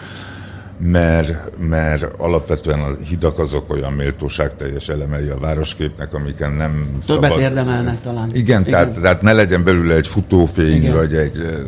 mert, 0.81 1.59
mert 1.59 2.03
alapvetően 2.19 2.81
a 2.81 2.89
hidak 3.05 3.39
azok 3.39 3.73
olyan 3.73 3.93
méltóságteljes 3.93 4.89
elemei 4.89 5.29
a 5.29 5.39
városképnek, 5.39 6.15
amiken 6.15 6.53
nem 6.53 6.99
Többet 7.07 7.31
szabad... 7.31 7.41
érdemelnek 7.41 8.01
talán. 8.01 8.29
Igen, 8.29 8.61
Igen. 8.61 8.65
Tehát, 8.65 9.01
tehát 9.01 9.23
ne 9.23 9.33
legyen 9.33 9.65
belőle 9.65 9.95
egy 9.95 10.07
futófény, 10.07 10.83
Igen. 10.83 10.95
vagy 10.95 11.15
egy... 11.15 11.67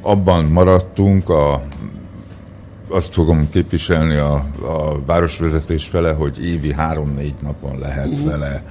Abban 0.00 0.44
maradtunk, 0.44 1.28
a, 1.28 1.62
azt 2.88 3.12
fogom 3.12 3.48
képviselni 3.50 4.16
a, 4.16 4.34
a 4.62 5.04
városvezetés 5.06 5.86
fele, 5.86 6.12
hogy 6.12 6.44
évi 6.44 6.72
három-négy 6.72 7.34
napon 7.42 7.78
lehet 7.78 8.08
uh-huh. 8.08 8.30
vele 8.30 8.62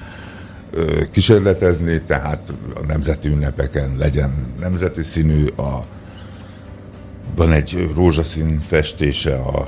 kísérletezni, 1.12 2.02
tehát 2.02 2.54
a 2.76 2.86
nemzeti 2.88 3.28
ünnepeken 3.28 3.96
legyen 4.00 4.32
nemzeti 4.60 5.04
színű, 5.04 5.46
a 5.48 5.86
van 7.36 7.52
egy 7.52 7.90
rózsaszín 7.96 8.60
festése 8.68 9.36
a 9.36 9.68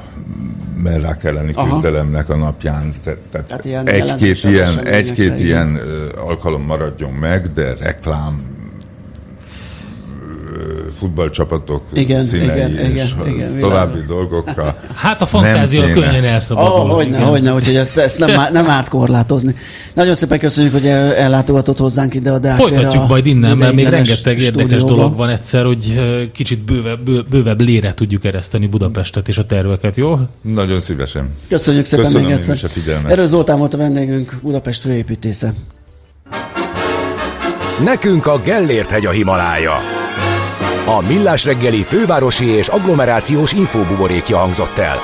mellák 0.84 1.24
elleni 1.24 1.52
Aha. 1.54 1.70
küzdelemnek 1.70 2.30
a 2.30 2.36
napján. 2.36 2.94
Te- 3.04 3.18
Tehát 3.32 3.48
Tehát 3.48 3.66
ilyen 3.66 3.88
egy-két 3.88 4.44
ilyen, 4.44 4.86
egy-két 4.86 5.40
ilyen 5.40 5.80
alkalom 6.18 6.62
maradjon 6.62 7.12
meg, 7.12 7.52
de 7.54 7.76
reklám, 7.76 8.53
futballcsapatok 11.00 11.82
Igen, 11.94 12.22
színei 12.22 12.46
igen, 12.46 12.70
és 12.96 13.14
igen, 13.22 13.34
igen, 13.34 13.60
további 13.60 13.92
világos. 13.92 14.16
dolgokra. 14.16 14.76
Hát 14.96 15.22
a 15.22 15.26
fantázia 15.26 15.82
nem 15.82 15.94
kéne. 15.94 16.06
könnyen 16.06 16.24
elszabadul. 16.24 16.80
Oh, 16.80 16.90
hogyne, 16.96 17.18
igen. 17.18 17.30
hogyne, 17.30 17.54
úgyhogy 17.54 17.76
ezt, 17.76 17.98
ezt 17.98 18.18
nem, 18.20 18.30
nem 18.52 18.70
árt 18.70 18.90
korlátozni. 18.90 19.56
Nagyon 19.94 20.16
szépen 20.16 20.40
köszönjük, 20.40 20.74
hogy 20.74 20.86
el- 20.86 21.14
ellátogatott 21.16 21.78
hozzánk 21.78 22.14
ide 22.14 22.32
a 22.32 22.40
Deák 22.40 22.56
Folytatjuk 22.56 23.08
majd 23.08 23.26
innen, 23.26 23.58
mert 23.58 23.74
még 23.74 23.88
rengeteg 23.88 24.40
érdekes 24.40 24.84
dolog 24.84 25.16
van 25.18 25.30
egyszer, 25.30 25.66
hogy 25.66 26.02
kicsit 26.34 26.60
bővebb, 26.66 27.02
bő- 27.04 27.26
bővebb 27.30 27.62
lére 27.62 27.94
tudjuk 27.94 28.26
ereszteni 28.26 28.68
Budapestet 28.68 29.28
és 29.28 29.38
a 29.38 29.46
terveket, 29.46 29.98
jó? 29.98 30.18
Nagyon 30.42 30.80
szívesen. 30.80 31.30
Köszönjük 31.50 31.86
szépen 31.86 32.06
Köszönöm 32.06 32.26
még 32.28 32.36
egyszer. 32.36 32.56
is 32.56 32.64
a 32.64 32.68
figyelmet. 32.68 33.12
Erről 33.12 33.28
Zoltán 33.28 33.58
volt 33.58 33.74
a 33.74 33.78
vendégünk, 33.78 34.36
Budapest 34.42 34.82
főépítésze. 34.82 35.54
Nekünk 37.84 38.26
a 38.28 38.42
Gellért 38.46 38.90
hegy 38.90 39.06
a 39.06 39.12
Himalája. 39.12 39.74
A 40.86 41.02
Millás 41.02 41.46
reggeli 41.46 41.84
fővárosi 41.84 42.46
és 42.46 42.68
agglomerációs 42.68 43.52
infóbuborékja 43.52 44.38
hangzott 44.38 44.78
el. 44.78 44.98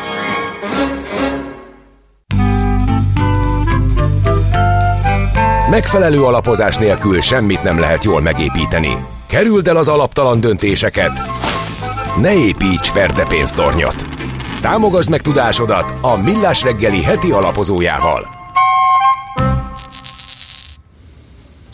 Megfelelő 5.69 6.23
alapozás 6.23 6.77
nélkül 6.77 7.21
semmit 7.21 7.63
nem 7.63 7.80
lehet 7.80 8.03
jól 8.03 8.21
megépíteni. 8.21 8.97
Kerüld 9.27 9.67
el 9.67 9.77
az 9.77 9.88
alaptalan 9.88 10.39
döntéseket. 10.39 11.11
Ne 12.21 12.34
építs 12.34 12.89
ferde 12.89 13.25
pénztornyot. 13.25 14.05
Támogasd 14.61 15.09
meg 15.09 15.21
tudásodat 15.21 15.93
a 16.01 16.17
Millás 16.17 16.63
reggeli 16.63 17.03
heti 17.03 17.32
alapozójával. 17.32 18.39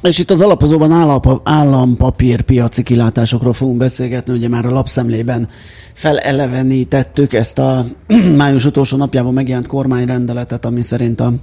És 0.06 0.18
itt 0.18 0.32
az 0.32 0.42
alapozóban 0.42 0.92
állap, 0.92 1.42
állampapír 1.44 2.42
piaci 2.42 2.84
kilátásokról 2.84 3.54
fogunk 3.54 3.78
beszélgetni, 3.78 4.34
ugye 4.34 4.48
már 4.48 4.66
a 4.66 4.72
lapszemlében 4.72 5.48
felelevenítettük 5.94 7.34
ezt 7.34 7.60
a 7.60 7.86
május 8.38 8.66
utolsó 8.66 8.98
napjában 8.98 9.34
megjelent 9.34 9.68
kormányrendeletet, 9.68 10.66
ami 10.66 10.82
szerint 10.82 11.22
a, 11.22 11.34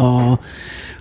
a 0.00 0.38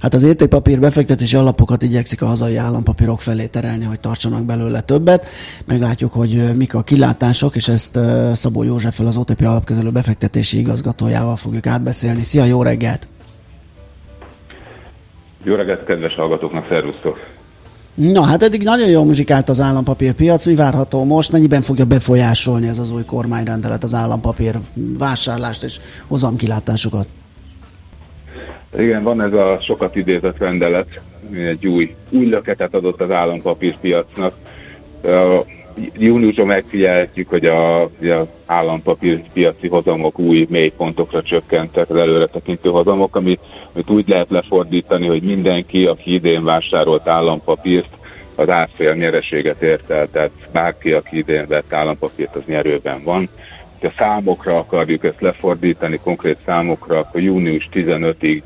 Hát 0.02 0.14
az 0.14 0.24
értékpapír 0.24 0.80
befektetési 0.80 1.36
alapokat 1.36 1.84
igyekszik 1.84 2.22
a 2.22 2.26
hazai 2.26 2.56
állampapírok 2.56 3.22
felé 3.22 3.46
terelni, 3.46 3.86
hogy 3.86 4.00
tartsanak 4.00 4.44
belőle 4.44 4.82
többet. 4.82 5.26
Meglátjuk, 5.66 6.14
hogy 6.14 6.56
mik 6.56 6.74
a 6.74 6.84
kilátások, 6.84 7.56
és 7.56 7.68
ezt 7.68 8.00
Szabó 8.34 8.64
Józseffel, 8.64 9.06
az 9.06 9.18
OTP 9.18 9.42
alapkezelő 9.42 9.90
befektetési 9.90 10.58
igazgatójával 10.58 11.36
fogjuk 11.36 11.68
átbeszélni. 11.68 12.24
Szia, 12.24 12.44
jó 12.44 12.64
reggelt! 12.64 13.08
Jó 15.48 15.56
reggelt, 15.56 15.84
kedves 15.84 16.16
hallgatóknak, 16.16 16.66
szervusztok! 16.70 17.20
Na, 17.94 18.22
hát 18.22 18.44
eddig 18.44 18.64
nagyon 18.64 18.90
jól 18.90 19.06
muzsikált 19.06 19.50
az 19.50 19.62
állampapírpiac. 19.62 20.46
Mi 20.46 20.56
várható 20.56 21.04
most? 21.04 21.32
Mennyiben 21.32 21.62
fogja 21.62 21.86
befolyásolni 21.86 22.68
ez 22.68 22.78
az 22.78 22.92
új 22.92 23.06
kormányrendelet 23.06 23.84
az 23.84 23.94
állampapír 23.94 24.56
vásárlást 24.98 25.64
és 25.64 25.80
hozamkilátásokat? 26.08 27.08
Igen, 28.78 29.04
van 29.04 29.22
ez 29.22 29.34
a 29.34 29.58
sokat 29.62 29.96
idézett 29.96 30.38
rendelet, 30.38 31.02
egy 31.32 31.68
új, 31.68 31.96
új 32.10 32.26
löketet 32.26 32.74
adott 32.74 33.02
az 33.02 33.12
állampapírpiacnak. 33.12 34.34
Júniusban 35.98 36.46
megfigyelhetjük, 36.46 37.30
hogy 37.30 37.46
a, 37.46 37.90
ugye 38.00 38.16
az 38.16 38.28
állampapírpiaci 38.46 39.68
hozamok 39.68 40.20
új 40.20 40.46
mélypontokra 40.50 41.22
csökkentek, 41.22 41.90
az 41.90 41.96
előretekintő 41.96 42.70
hozamok, 42.70 43.16
amit, 43.16 43.40
amit 43.74 43.90
úgy 43.90 44.08
lehet 44.08 44.30
lefordítani, 44.30 45.08
hogy 45.08 45.24
mindenki, 45.24 45.84
aki 45.84 46.14
idén 46.14 46.44
vásárolt 46.44 47.08
állampapírt, 47.08 47.90
az 48.36 48.50
árfolyam 48.50 48.98
nyereséget 48.98 49.62
ért 49.62 49.90
el, 49.90 50.10
tehát 50.12 50.32
bárki, 50.52 50.94
aki 50.94 51.18
idén 51.18 51.48
vett 51.48 51.74
állampapírt, 51.74 52.36
az 52.36 52.44
nyerőben 52.46 53.04
van. 53.04 53.30
Ha 53.82 53.92
számokra 53.98 54.58
akarjuk 54.58 55.04
ezt 55.04 55.22
lefordítani, 55.22 56.00
konkrét 56.04 56.38
számokra, 56.46 56.98
akkor 56.98 57.22
június 57.22 57.70
15-ig 57.74 58.42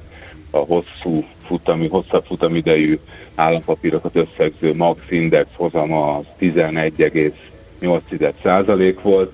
a 0.51 0.57
hosszú 0.57 1.25
futami, 1.45 1.87
hosszabb 1.87 2.25
futamidejű 2.25 2.99
állampapírokat 3.35 4.15
összegző 4.15 4.75
Max 4.75 5.01
Index 5.09 5.47
hozama 5.55 6.15
az 6.15 6.25
11,8% 6.39 8.97
volt, 9.01 9.33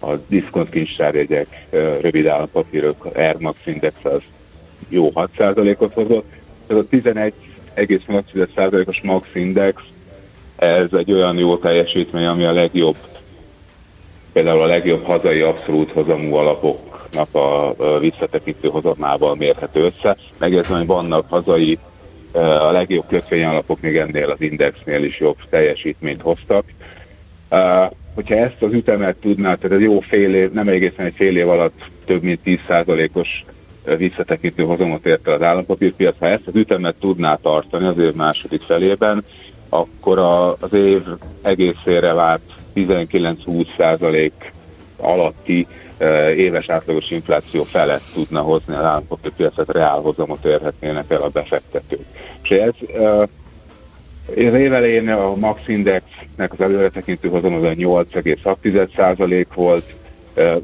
a 0.00 0.14
diszkont 0.28 0.70
kincstárjegyek, 0.70 1.66
ö, 1.70 1.98
rövid 2.00 2.26
állampapírok, 2.26 3.08
Air 3.14 3.36
Max 3.38 3.58
Index 3.64 3.94
az 4.02 4.22
jó 4.88 5.10
6%-ot 5.14 5.92
hozott. 5.92 6.32
Ez 6.66 6.76
a 6.76 6.84
11,8%-os 6.90 9.00
Max 9.00 9.28
Index, 9.34 9.82
ez 10.56 10.92
egy 10.92 11.12
olyan 11.12 11.38
jó 11.38 11.56
teljesítmény, 11.56 12.26
ami 12.26 12.44
a 12.44 12.52
legjobb, 12.52 12.96
például 14.32 14.60
a 14.60 14.66
legjobb 14.66 15.04
hazai 15.04 15.40
abszolút 15.40 15.90
hozamú 15.90 16.34
alapoknak 16.34 17.34
a 17.34 17.74
visszatekintő 17.98 18.68
hozamával 18.68 19.34
mérhető 19.34 19.80
össze. 19.80 20.16
Megjegyzem, 20.38 20.76
hogy 20.76 20.86
vannak 20.86 21.24
hazai, 21.28 21.78
a 22.32 22.70
legjobb 22.70 23.06
kötvényalapok 23.08 23.80
még 23.80 23.96
ennél 23.96 24.30
az 24.30 24.40
indexnél 24.40 25.04
is 25.04 25.20
jobb 25.20 25.36
teljesítményt 25.50 26.22
hoztak. 26.22 26.64
Uh, 27.50 27.92
hogyha 28.18 28.34
ezt 28.34 28.62
az 28.62 28.72
ütemet 28.72 29.16
tudná, 29.16 29.54
tehát 29.54 29.76
egy 29.76 29.82
jó 29.82 30.00
fél 30.00 30.34
év, 30.34 30.52
nem 30.52 30.68
egészen 30.68 31.04
egy 31.04 31.14
fél 31.14 31.36
év 31.36 31.48
alatt 31.48 31.90
több 32.04 32.22
mint 32.22 32.40
10%-os 32.44 33.44
ö, 33.84 33.96
visszatekintő 33.96 34.62
hozamot 34.62 35.06
ért 35.06 35.28
az 35.28 35.42
állampapírpiac, 35.42 36.18
ha 36.18 36.26
ezt 36.26 36.46
az 36.46 36.54
ütemet 36.54 36.94
tudná 37.00 37.34
tartani 37.34 37.86
az 37.86 37.98
év 37.98 38.14
második 38.14 38.60
felében, 38.60 39.24
akkor 39.68 40.18
az 40.60 40.72
év 40.72 41.02
egészére 41.42 42.12
várt 42.12 42.52
19-20% 42.74 44.30
alatti 44.96 45.66
éves 46.36 46.68
átlagos 46.68 47.10
infláció 47.10 47.62
felett 47.62 48.02
tudna 48.14 48.40
hozni 48.40 48.74
az 48.74 48.84
állampapírpiacot, 48.84 49.72
reálhozamot 49.72 50.44
érhetnének 50.44 51.10
el 51.10 51.22
a 51.22 51.28
befektetők. 51.28 52.04
És 52.42 52.48
ez 52.50 52.72
ö, 52.94 53.22
az 54.28 54.54
év 54.54 54.72
elején 54.72 55.08
a 55.08 55.34
Max 55.34 55.68
Indexnek 55.68 56.52
az 56.52 56.60
előretekintő 56.60 57.28
hozam 57.28 57.54
az 57.54 57.62
a 57.62 57.68
8,6% 57.68 59.46
volt, 59.54 59.94
eh, 60.34 60.56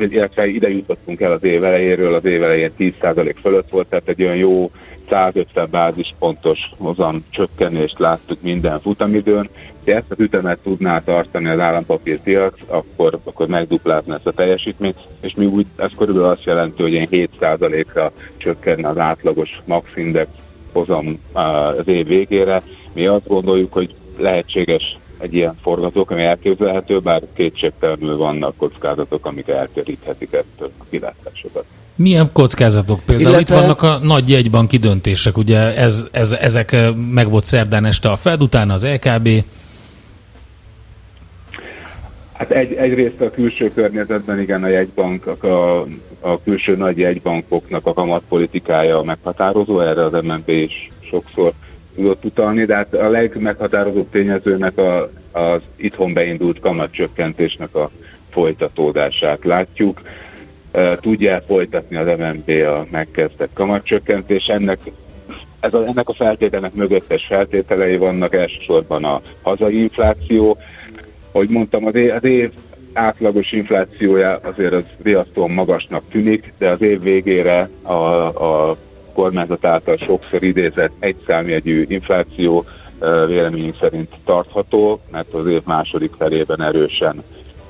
illetve 0.00 0.46
ide 0.46 0.70
jutottunk 0.70 1.20
el 1.20 1.32
az 1.32 1.44
év 1.44 1.64
elejéről, 1.64 2.14
az 2.14 2.24
év 2.24 2.42
elején 2.42 2.70
10% 2.78 3.34
fölött 3.42 3.68
volt, 3.70 3.88
tehát 3.88 4.08
egy 4.08 4.22
olyan 4.22 4.36
jó 4.36 4.70
150 5.10 5.68
bázispontos 5.70 6.58
hozam 6.78 7.24
csökkenést 7.30 7.98
láttuk 7.98 8.42
minden 8.42 8.80
futamidőn. 8.80 9.48
Ha 9.84 9.92
ezt 9.92 10.10
az 10.10 10.18
ütemet 10.18 10.58
tudná 10.58 10.98
tartani 10.98 11.48
az 11.48 11.58
állampapírpiac, 11.58 12.54
akkor, 12.66 13.18
akkor 13.24 13.48
megduplázna 13.48 14.14
ezt 14.14 14.26
a 14.26 14.32
teljesítményt, 14.32 14.96
és 15.20 15.34
mi 15.34 15.46
úgy, 15.46 15.66
ez 15.76 15.90
körülbelül 15.96 16.28
azt 16.28 16.44
jelenti, 16.44 16.82
hogy 16.82 16.92
ilyen 16.92 17.08
7%-ra 17.10 18.12
csökkenne 18.36 18.88
az 18.88 18.98
átlagos 18.98 19.62
Max 19.64 19.90
Index 19.96 20.28
hozam 20.72 21.20
az 21.32 21.88
év 21.88 22.06
végére. 22.06 22.62
Mi 22.92 23.06
azt 23.06 23.26
gondoljuk, 23.26 23.72
hogy 23.72 23.94
lehetséges 24.16 24.98
egy 25.20 25.34
ilyen 25.34 25.54
forgatók, 25.62 26.10
ami 26.10 26.22
elképzelhető, 26.22 26.98
bár 26.98 27.22
kétségtelenül 27.34 28.16
vannak 28.16 28.56
kockázatok, 28.56 29.26
amik 29.26 29.48
elteríthetik 29.48 30.32
ettől 30.32 30.70
a 30.78 30.84
kilátásokat. 30.90 31.64
Milyen 31.96 32.30
kockázatok? 32.32 33.00
Például 33.06 33.34
Illetve- 33.34 33.56
itt 33.56 33.62
vannak 33.62 33.82
a 33.82 33.98
nagy 34.06 34.28
jegybanki 34.28 34.76
döntések, 34.76 35.36
ugye 35.36 35.74
ez, 35.76 36.08
ez, 36.12 36.32
ezek 36.32 36.72
eh, 36.72 36.94
meg 36.94 37.30
volt 37.30 37.44
szerdán 37.44 37.84
este 37.84 38.10
a 38.10 38.16
Fed, 38.16 38.42
utána 38.42 38.72
az 38.72 38.86
LKB. 38.86 39.28
Hát 42.32 42.50
egy, 42.50 42.72
egyrészt 42.72 43.20
a 43.20 43.30
külső 43.30 43.70
környezetben 43.74 44.40
igen 44.40 44.62
a 44.62 44.68
jegybankok, 44.68 45.42
a, 45.42 45.80
a 46.20 46.42
külső 46.44 46.76
nagy 46.76 46.98
jegybankoknak 46.98 47.86
a 47.86 47.92
kamatpolitikája 47.92 49.02
meghatározó, 49.02 49.80
erre 49.80 50.04
az 50.04 50.12
MNB 50.12 50.48
is 50.48 50.90
sokszor 51.10 51.52
tudott 52.00 52.24
utalni, 52.24 52.64
de 52.64 52.74
hát 52.74 52.94
a 52.94 53.08
legmeghatározóbb 53.08 54.10
tényezőnek 54.10 54.78
a, 54.78 55.08
az 55.32 55.62
itthon 55.76 56.12
beindult 56.12 56.60
kamatcsökkentésnek 56.60 57.74
a 57.74 57.90
folytatódását 58.30 59.44
látjuk. 59.44 60.00
Tudja 61.00 61.42
folytatni 61.46 61.96
az 61.96 62.18
MNB 62.18 62.50
a 62.50 62.86
megkezdett 62.90 63.50
kamatcsökkentés. 63.54 64.46
Ennek, 64.46 64.78
ez 65.60 65.74
a, 65.74 65.86
ennek 65.86 66.08
a 66.08 66.14
feltételnek 66.14 66.74
mögöttes 66.74 67.26
feltételei 67.26 67.96
vannak, 67.96 68.34
elsősorban 68.34 69.04
a 69.04 69.20
hazai 69.42 69.80
infláció, 69.80 70.58
ahogy 71.32 71.48
mondtam, 71.48 71.86
az 71.86 71.94
év, 71.94 72.12
az 72.14 72.24
év 72.24 72.50
átlagos 72.92 73.52
inflációja 73.52 74.36
azért 74.42 74.72
az 74.72 74.84
riasztóan 75.02 75.50
magasnak 75.50 76.02
tűnik, 76.10 76.52
de 76.58 76.68
az 76.68 76.82
év 76.82 77.02
végére 77.02 77.68
a, 77.82 77.92
a 77.92 78.76
kormányzat 79.20 79.64
által 79.64 79.96
sokszor 79.96 80.42
idézett 80.42 80.92
egyszámjegyű 80.98 81.84
infláció 81.88 82.64
véleményünk 83.26 83.74
szerint 83.80 84.08
tartható, 84.24 85.00
mert 85.10 85.34
az 85.34 85.46
év 85.46 85.62
második 85.64 86.12
felében 86.18 86.62
erősen 86.62 87.22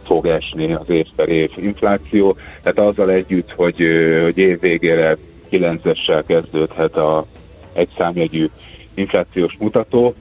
fog 0.04 0.26
esni 0.26 0.72
az 0.72 0.90
év 0.90 1.06
per 1.16 1.28
év 1.28 1.50
infláció. 1.56 2.36
Tehát 2.62 2.78
azzal 2.78 3.10
együtt, 3.10 3.50
hogy, 3.50 3.76
hogy 4.22 4.38
év 4.38 4.60
végére 4.60 5.16
9-essel 5.50 6.22
kezdődhet 6.26 6.96
a 6.96 7.26
egyszámjegyű 7.72 8.46
inflációs 8.94 9.56
mutató, 9.58 10.14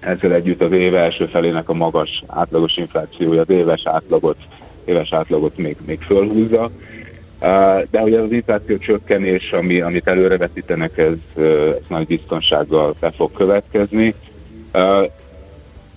ezzel 0.00 0.32
együtt 0.32 0.62
az 0.62 0.72
év 0.72 0.94
első 0.94 1.26
felének 1.26 1.68
a 1.68 1.74
magas 1.74 2.22
átlagos 2.26 2.76
inflációja 2.76 3.40
az 3.40 3.50
éves 3.50 3.82
átlagot, 3.84 4.36
éves 4.84 5.12
átlagot 5.12 5.56
még, 5.56 5.76
még 5.86 6.00
fölhúzza. 6.00 6.70
De 7.90 8.02
ugye 8.02 8.20
az 8.20 8.32
infláció 8.32 8.78
csökkenés, 8.78 9.52
ami, 9.52 9.80
amit 9.80 10.06
előrevetítenek, 10.06 10.98
ez, 10.98 11.12
ez 11.36 11.84
nagy 11.88 12.06
biztonsággal 12.06 12.94
be 13.00 13.10
fog 13.10 13.32
következni. 13.32 14.14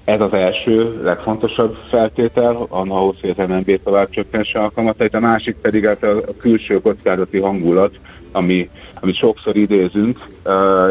Ez 0.06 0.22
az 0.22 0.34
első, 0.34 1.02
legfontosabb 1.04 1.76
feltétel, 1.90 2.66
ahhoz, 2.70 3.16
hogy 3.22 3.30
az 3.38 3.48
MNB 3.48 3.80
tovább 3.84 4.10
csökkense 4.10 4.60
a 4.60 4.72
kamatait, 4.72 5.14
a 5.14 5.20
másik 5.20 5.56
pedig 5.56 5.86
hát 5.86 6.04
a 6.04 6.36
külső 6.40 6.82
kockázati 6.82 7.40
hangulat, 7.40 8.00
ami, 8.32 8.70
amit 8.94 9.16
sokszor 9.16 9.56
idézünk, 9.56 10.20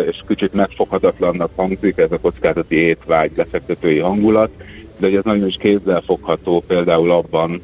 és 0.06 0.22
kicsit 0.28 0.52
megfoghatatlannak 0.52 1.50
hangzik, 1.56 1.98
ez 1.98 2.12
a 2.12 2.18
kockázati 2.18 2.76
étvágy, 2.76 3.32
befektetői 3.32 3.98
hangulat, 3.98 4.50
de 4.98 5.06
ez 5.06 5.24
nagyon 5.24 5.46
is 5.46 5.56
kézzelfogható, 5.58 6.64
például 6.66 7.10
abban 7.10 7.62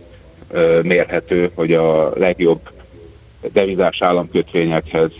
mérhető, 0.82 1.50
hogy 1.54 1.72
a 1.72 2.10
legjobb 2.18 2.60
devizás 3.52 4.02
államkötvényekhez 4.02 5.12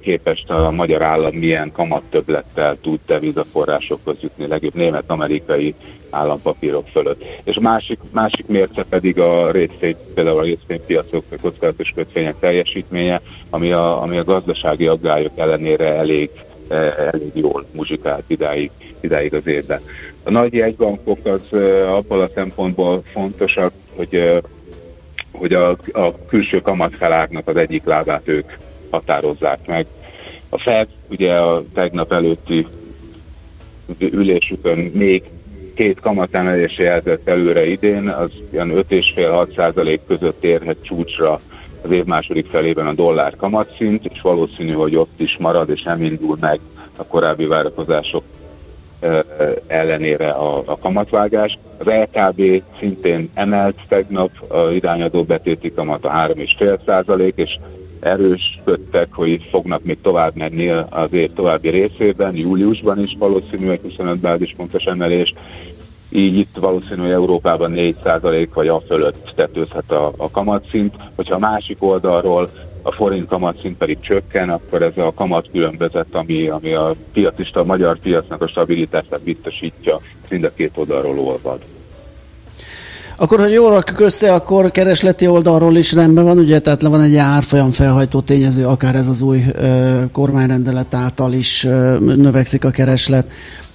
képest 0.00 0.50
a 0.50 0.70
magyar 0.70 1.02
állam 1.02 1.34
milyen 1.34 1.72
kamattöblettel 1.72 2.78
tud 2.80 2.98
devizaforrásokhoz 3.06 4.16
jutni, 4.20 4.46
legjobb 4.46 4.74
német-amerikai 4.74 5.74
állampapírok 6.10 6.86
fölött. 6.86 7.24
És 7.44 7.58
másik, 7.60 7.98
másik 8.12 8.46
mérce 8.46 8.84
pedig 8.88 9.18
a 9.18 9.50
részvény, 9.50 9.96
például 10.14 10.38
a 10.38 10.42
részvénypiacok 10.42 11.24
kockázatos 11.42 11.92
kötvények 11.94 12.38
teljesítménye, 12.40 13.20
ami 13.50 13.72
a, 13.72 14.02
ami 14.02 14.18
a 14.18 14.24
gazdasági 14.24 14.86
aggályok 14.86 15.32
ellenére 15.36 15.94
elég 15.94 16.30
elég 16.68 17.30
jól 17.32 17.66
muzsikált 17.72 18.24
idáig, 18.26 18.70
idáig 19.00 19.34
az 19.34 19.46
évben. 19.46 19.80
A 20.22 20.30
nagy 20.30 20.52
jegybankok 20.52 21.18
az 21.24 21.58
abban 21.86 22.20
a 22.20 22.28
szempontból 22.34 23.02
fontosak, 23.12 23.72
hogy 23.96 24.40
hogy 25.38 25.52
a, 25.52 25.70
a 25.92 26.26
külső 26.28 26.60
kamatfelárnak 26.60 27.48
az 27.48 27.56
egyik 27.56 27.84
lábát 27.84 28.28
ők 28.28 28.52
határozzák 28.90 29.66
meg. 29.66 29.86
A 30.48 30.58
Fed 30.58 30.88
ugye 31.10 31.34
a 31.34 31.62
tegnap 31.74 32.12
előtti 32.12 32.66
ülésükön 33.98 34.78
még 34.78 35.22
két 35.74 36.00
kamatemelés 36.00 36.78
jelzett 36.78 37.28
előre 37.28 37.66
idén, 37.66 38.08
az 38.08 38.30
ilyen 38.52 38.70
5,5-6 38.88 39.54
százalék 39.54 40.00
között 40.06 40.44
érhet 40.44 40.76
csúcsra 40.82 41.40
az 41.82 41.90
év 41.90 42.04
második 42.04 42.46
felében 42.46 42.86
a 42.86 42.92
dollár 42.92 43.36
kamatszint, 43.36 44.04
és 44.04 44.20
valószínű, 44.20 44.72
hogy 44.72 44.96
ott 44.96 45.20
is 45.20 45.36
marad, 45.38 45.70
és 45.70 45.82
nem 45.82 46.02
indul 46.02 46.36
meg 46.40 46.60
a 46.96 47.06
korábbi 47.06 47.46
várakozások 47.46 48.24
ellenére 49.66 50.28
a, 50.28 50.62
a 50.66 50.78
kamatvágás. 50.78 51.58
Az 51.78 51.86
LKB 51.86 52.62
szintén 52.78 53.30
emelt 53.34 53.76
tegnap 53.88 54.30
a 54.48 54.58
irányadó 54.58 55.22
betéti 55.22 55.72
kamat 55.72 56.04
a 56.04 56.10
3,5 56.10 56.78
százalék, 56.86 57.32
és 57.36 57.58
erősködtek, 58.00 59.08
hogy 59.12 59.48
fognak 59.50 59.84
még 59.84 60.00
tovább 60.00 60.36
menni 60.36 60.68
az 60.68 61.12
év 61.12 61.32
további 61.32 61.68
részében, 61.68 62.36
júliusban 62.36 62.98
is 62.98 63.16
valószínűleg 63.18 63.80
25 63.82 64.18
bázispontos 64.18 64.84
emelés, 64.84 65.34
így 66.10 66.38
itt 66.38 66.56
valószínű, 66.60 67.10
Európában 67.10 67.72
4% 67.76 68.48
vagy 68.54 68.68
a 68.68 68.80
fölött 68.80 69.32
tetőzhet 69.36 69.90
a, 69.90 70.12
a 70.16 70.30
kamatszint. 70.30 70.94
Hogyha 71.14 71.34
a 71.34 71.38
másik 71.38 71.82
oldalról 71.82 72.50
a 72.86 72.92
forint 72.92 73.28
kamatszint 73.28 73.76
pedig 73.76 74.00
csökken, 74.00 74.50
akkor 74.50 74.82
ez 74.82 74.96
a 74.96 75.12
kamat 75.14 75.50
különbözet, 75.50 76.14
ami, 76.14 76.48
ami 76.48 76.74
a 76.74 76.94
piacista, 77.12 77.60
a 77.60 77.64
magyar 77.64 77.98
piacnak 77.98 78.42
a 78.42 78.46
stabilitását 78.46 79.22
biztosítja, 79.22 80.00
mind 80.30 80.44
a 80.44 80.52
két 80.54 80.72
oldalról 80.74 81.18
olvad. 81.18 81.60
Akkor, 83.16 83.40
hogy 83.40 83.52
jól 83.52 83.70
rakjuk 83.70 84.00
össze, 84.00 84.32
akkor 84.32 84.70
keresleti 84.70 85.26
oldalról 85.26 85.76
is 85.76 85.92
rendben 85.92 86.24
van, 86.24 86.38
ugye, 86.38 86.58
tehát 86.58 86.82
le 86.82 86.88
van 86.88 87.00
egy 87.00 87.16
árfolyam 87.16 87.70
felhajtó 87.70 88.20
tényező, 88.20 88.66
akár 88.66 88.94
ez 88.94 89.06
az 89.06 89.20
új 89.20 89.44
ö, 89.52 90.00
kormányrendelet 90.12 90.94
által 90.94 91.32
is 91.32 91.64
ö, 91.64 91.98
növekszik 91.98 92.64
a 92.64 92.70
kereslet, 92.70 93.26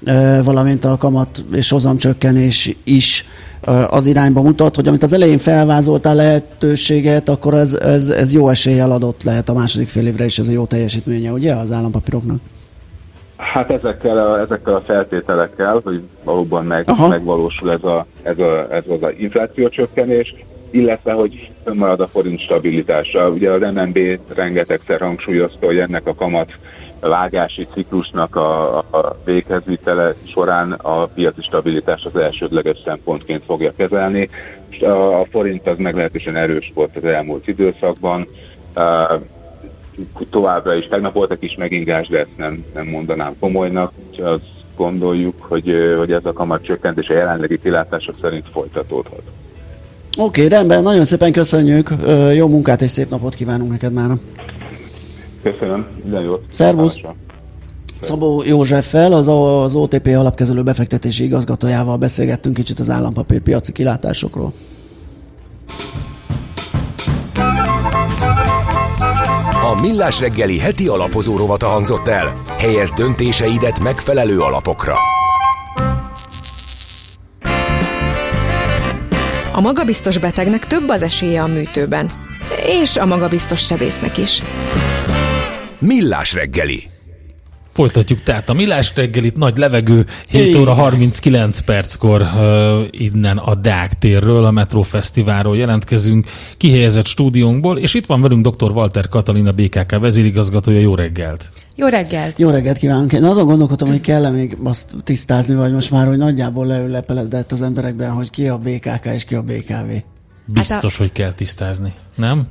ö, 0.03 0.39
valamint 0.43 0.85
a 0.85 0.97
kamat 0.97 1.45
és 1.53 1.69
hozamcsökkenés 1.69 2.75
is 2.83 3.25
ö, 3.61 3.71
az 3.89 4.05
irányba 4.05 4.41
mutat, 4.41 4.75
hogy 4.75 4.87
amit 4.87 5.03
az 5.03 5.13
elején 5.13 5.37
felvázoltál 5.37 6.15
lehetőséget, 6.15 7.29
akkor 7.29 7.53
ez, 7.53 7.73
ez, 7.73 8.09
ez 8.09 8.33
jó 8.33 8.49
eséllyel 8.49 8.91
adott 8.91 9.23
lehet 9.23 9.49
a 9.49 9.53
második 9.53 9.87
fél 9.87 10.07
évre 10.07 10.25
is 10.25 10.39
ez 10.39 10.47
a 10.47 10.51
jó 10.51 10.65
teljesítménye, 10.65 11.31
ugye, 11.31 11.53
az 11.53 11.71
állampapíroknak? 11.71 12.39
Hát 13.39 13.71
ezekkel 13.71 14.17
a, 14.17 14.39
ezekkel 14.39 14.73
a 14.75 14.81
feltételekkel, 14.81 15.81
hogy 15.83 16.01
valóban 16.23 16.65
meg, 16.65 16.85
megvalósul 17.09 17.71
ez, 17.71 17.83
a, 17.83 18.05
ez, 18.23 18.39
a, 18.39 18.73
ez 18.73 18.83
az 18.87 19.03
a 19.03 19.09
inflációcsökkenés, 19.17 20.35
illetve 20.71 21.11
hogy 21.11 21.51
marad 21.73 21.99
a 21.99 22.07
forint 22.07 22.39
stabilitása. 22.39 23.29
Ugye 23.29 23.51
az 23.51 23.73
MNB 23.73 23.99
rengetegszer 24.35 25.01
hangsúlyozta, 25.01 25.65
hogy 25.65 25.77
ennek 25.77 26.07
a 26.07 26.15
kamat 26.15 26.51
vágási 26.99 27.67
ciklusnak 27.73 28.35
a, 28.35 28.77
a 28.77 29.15
véghezvitele 29.25 30.13
során 30.25 30.71
a 30.71 31.05
piaci 31.05 31.41
stabilitás 31.41 32.03
az 32.05 32.15
elsődleges 32.15 32.77
szempontként 32.85 33.43
fogja 33.45 33.73
kezelni. 33.77 34.29
A, 34.81 35.19
a 35.19 35.25
forint 35.31 35.67
az 35.67 35.77
meglehetősen 35.77 36.35
erős 36.35 36.71
volt 36.75 36.95
az 36.95 37.03
elmúlt 37.03 37.47
időszakban 37.47 38.27
továbbra 40.29 40.75
is. 40.75 40.87
Tegnap 40.87 41.13
volt 41.13 41.31
egy 41.31 41.39
kis 41.39 41.55
megingás, 41.55 42.07
de 42.07 42.19
ezt 42.19 42.37
nem, 42.37 42.65
nem 42.73 42.87
mondanám 42.87 43.35
komolynak. 43.39 43.91
Azt 44.17 44.41
gondoljuk, 44.77 45.35
hogy, 45.39 45.73
hogy 45.97 46.11
ez 46.11 46.25
a 46.25 46.33
kamat 46.33 46.63
csökkentés 46.63 47.07
a 47.07 47.13
jelenlegi 47.13 47.59
kilátások 47.59 48.15
szerint 48.21 48.49
folytatódhat. 48.51 49.21
Oké, 50.17 50.45
okay, 50.45 50.57
rendben, 50.57 50.83
nagyon 50.83 51.05
szépen 51.05 51.31
köszönjük, 51.31 51.89
jó 52.33 52.47
munkát 52.47 52.81
és 52.81 52.89
szép 52.89 53.09
napot 53.09 53.35
kívánunk 53.35 53.71
neked 53.71 53.93
már. 53.93 54.09
Köszönöm, 55.43 55.87
minden 56.03 56.23
jót. 56.23 56.41
Szervusz! 56.49 57.01
Szabó 57.99 58.43
Józseffel, 58.45 59.13
az, 59.13 59.27
az 59.63 59.75
OTP 59.75 60.07
alapkezelő 60.07 60.63
befektetési 60.63 61.23
igazgatójával 61.23 61.97
beszélgettünk 61.97 62.55
kicsit 62.55 62.79
az 62.79 62.89
állampapírpiaci 62.89 63.71
kilátásokról. 63.71 64.53
A 69.69 69.81
Millás 69.81 70.19
reggeli 70.19 70.59
heti 70.59 70.87
alapozó 70.87 71.37
rovata 71.37 71.67
hangzott 71.67 72.07
el. 72.07 72.41
Helyez 72.57 72.93
döntéseidet 72.93 73.79
megfelelő 73.79 74.39
alapokra. 74.39 74.95
A 79.53 79.61
magabiztos 79.61 80.17
betegnek 80.17 80.67
több 80.67 80.89
az 80.89 81.03
esélye 81.03 81.41
a 81.41 81.47
műtőben. 81.47 82.11
És 82.65 82.97
a 82.97 83.05
magabiztos 83.05 83.65
sebésznek 83.65 84.17
is. 84.17 84.41
Millás 85.79 86.33
reggeli. 86.33 86.83
Folytatjuk 87.79 88.23
tehát 88.23 88.49
a 88.49 88.53
Millás 88.53 88.91
reggelit, 88.95 89.37
nagy 89.37 89.57
levegő, 89.57 90.05
7 90.29 90.55
óra 90.55 90.73
39 90.73 91.59
perckor 91.59 92.21
uh, 92.21 92.85
innen 92.91 93.37
a 93.37 93.55
Deák 93.55 93.93
térről, 93.99 94.45
a 94.45 94.51
Metro 94.51 94.81
Fesztiválról 94.81 95.57
jelentkezünk, 95.57 96.27
kihelyezett 96.57 97.05
stúdiónkból, 97.05 97.77
és 97.77 97.93
itt 97.93 98.05
van 98.05 98.21
velünk 98.21 98.47
dr. 98.47 98.71
Walter 98.71 99.07
Katalina, 99.07 99.51
BKK 99.51 99.99
vezérigazgatója, 99.99 100.79
jó 100.79 100.95
reggelt! 100.95 101.51
Jó 101.75 101.87
reggelt! 101.87 102.39
Jó 102.39 102.49
reggelt 102.49 102.77
kívánunk! 102.77 103.13
Én 103.13 103.23
azon 103.23 103.45
gondolkodom, 103.45 103.89
hogy 103.89 104.01
kell 104.01 104.31
még 104.31 104.57
azt 104.63 104.95
tisztázni, 105.03 105.55
vagy 105.55 105.73
most 105.73 105.91
már, 105.91 106.07
hogy 106.07 106.17
nagyjából 106.17 106.65
leülepeledett 106.65 107.51
az 107.51 107.61
emberekben, 107.61 108.11
hogy 108.11 108.29
ki 108.29 108.47
a 108.47 108.57
BKK 108.57 109.05
és 109.13 109.25
ki 109.25 109.35
a 109.35 109.41
BKV. 109.41 109.91
Biztos, 110.45 110.73
hát 110.73 110.83
a... 110.83 110.89
hogy 110.97 111.11
kell 111.11 111.31
tisztázni, 111.31 111.93
nem? 112.15 112.47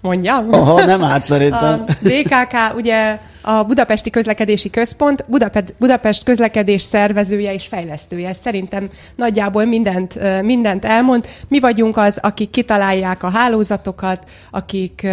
Mondjam? 0.00 0.48
Aha, 0.50 0.84
nem 0.84 1.04
át 1.04 1.24
szerintem. 1.24 1.84
A 1.88 1.92
BKK 2.02 2.76
ugye 2.76 3.18
a 3.46 3.62
Budapesti 3.64 4.10
Közlekedési 4.10 4.70
Központ, 4.70 5.24
Budapest, 5.28 5.74
Budapest 5.78 6.22
közlekedés 6.22 6.82
szervezője 6.82 7.54
és 7.54 7.66
fejlesztője. 7.66 8.32
Szerintem 8.32 8.90
nagyjából 9.16 9.64
mindent, 9.64 10.42
mindent 10.42 10.84
elmond. 10.84 11.26
Mi 11.48 11.60
vagyunk 11.60 11.96
az, 11.96 12.18
akik 12.22 12.50
kitalálják 12.50 13.22
a 13.22 13.30
hálózatokat, 13.30 14.30
akik 14.50 15.06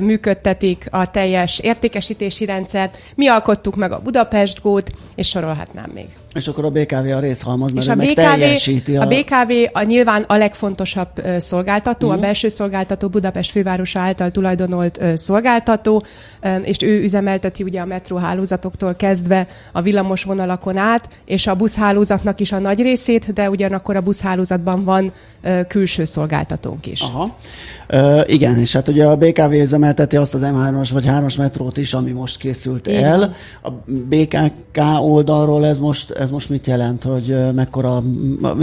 működtetik 0.00 0.86
a 0.90 1.10
teljes 1.10 1.58
értékesítési 1.58 2.44
rendszert. 2.44 2.98
Mi 3.14 3.26
alkottuk 3.26 3.76
meg 3.76 3.92
a 3.92 4.00
Budapest 4.00 4.60
Gót, 4.62 4.90
és 5.14 5.28
sorolhatnám 5.28 5.90
még. 5.94 6.06
És 6.36 6.48
akkor 6.48 6.64
a 6.64 6.70
BKV 6.70 7.06
a 7.16 7.20
részhalmaz, 7.20 7.72
mert 7.72 7.86
és 7.86 7.92
a 7.92 7.96
BKV, 7.96 8.12
teljesíti 8.12 8.96
a... 8.96 9.02
a 9.02 9.06
BKV 9.06 9.52
a 9.72 9.82
nyilván 9.82 10.22
a 10.22 10.36
legfontosabb 10.36 11.08
uh, 11.18 11.38
szolgáltató, 11.38 12.06
uh-huh. 12.06 12.22
a 12.22 12.24
belső 12.24 12.48
szolgáltató 12.48 13.08
Budapest 13.08 13.50
fővárosa 13.50 13.98
által 14.00 14.30
tulajdonolt 14.30 14.98
uh, 15.00 15.14
szolgáltató, 15.14 16.04
um, 16.42 16.60
és 16.64 16.76
ő 16.80 17.02
üzemelteti 17.02 17.62
ugye 17.62 17.80
a 17.80 17.84
metróhálózatoktól 17.84 18.94
kezdve 18.94 19.46
a 19.72 19.82
villamos 19.82 20.24
vonalakon 20.24 20.76
át, 20.76 21.08
és 21.24 21.46
a 21.46 21.54
buszhálózatnak 21.54 22.40
is 22.40 22.52
a 22.52 22.58
nagy 22.58 22.82
részét, 22.82 23.32
de 23.32 23.50
ugyanakkor 23.50 23.96
a 23.96 24.00
buszhálózatban 24.00 24.84
van 24.84 25.12
uh, 25.44 25.66
külső 25.66 26.04
szolgáltatónk 26.04 26.86
is. 26.86 27.00
Aha. 27.00 27.36
Uh, 27.92 28.22
igen, 28.26 28.58
és 28.58 28.72
hát 28.72 28.88
ugye 28.88 29.06
a 29.06 29.16
BKV 29.16 29.52
üzemelteti 29.52 30.16
azt 30.16 30.34
az 30.34 30.42
M3-as 30.44 30.88
vagy 30.92 31.04
3-as 31.08 31.38
metrót 31.38 31.76
is, 31.76 31.94
ami 31.94 32.10
most 32.10 32.38
készült 32.38 32.86
igen. 32.86 33.04
el. 33.04 33.34
A 33.62 33.70
BKK 33.86 34.80
oldalról 35.00 35.66
ez 35.66 35.78
most, 35.78 36.10
ez 36.26 36.32
most 36.32 36.48
mit 36.48 36.66
jelent, 36.66 37.02
hogy 37.02 37.52
mekkora, 37.54 37.96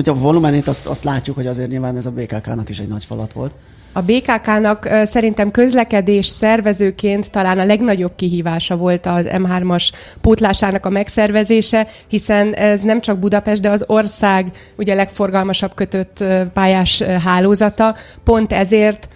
a 0.05 0.13
volumenét 0.13 0.67
azt, 0.67 0.87
azt 0.87 1.03
látjuk, 1.03 1.35
hogy 1.35 1.47
azért 1.47 1.69
nyilván 1.69 1.97
ez 1.97 2.05
a 2.05 2.11
BKK-nak 2.11 2.69
is 2.69 2.79
egy 2.79 2.87
nagy 2.87 3.05
falat 3.05 3.33
volt. 3.33 3.51
A 3.95 4.01
BKK-nak 4.01 4.89
szerintem 5.03 5.51
közlekedés 5.51 6.25
szervezőként 6.25 7.31
talán 7.31 7.59
a 7.59 7.65
legnagyobb 7.65 8.11
kihívása 8.15 8.75
volt 8.75 9.05
az 9.05 9.27
M3-as 9.29 9.89
pótlásának 10.21 10.85
a 10.85 10.89
megszervezése, 10.89 11.87
hiszen 12.07 12.53
ez 12.53 12.81
nem 12.81 13.01
csak 13.01 13.19
Budapest, 13.19 13.61
de 13.61 13.69
az 13.69 13.83
ország 13.87 14.51
ugye 14.77 14.93
legforgalmasabb 14.93 15.73
kötött 15.73 16.23
pályás 16.53 17.01
hálózata. 17.01 17.95
Pont 18.23 18.53
ezért 18.53 19.07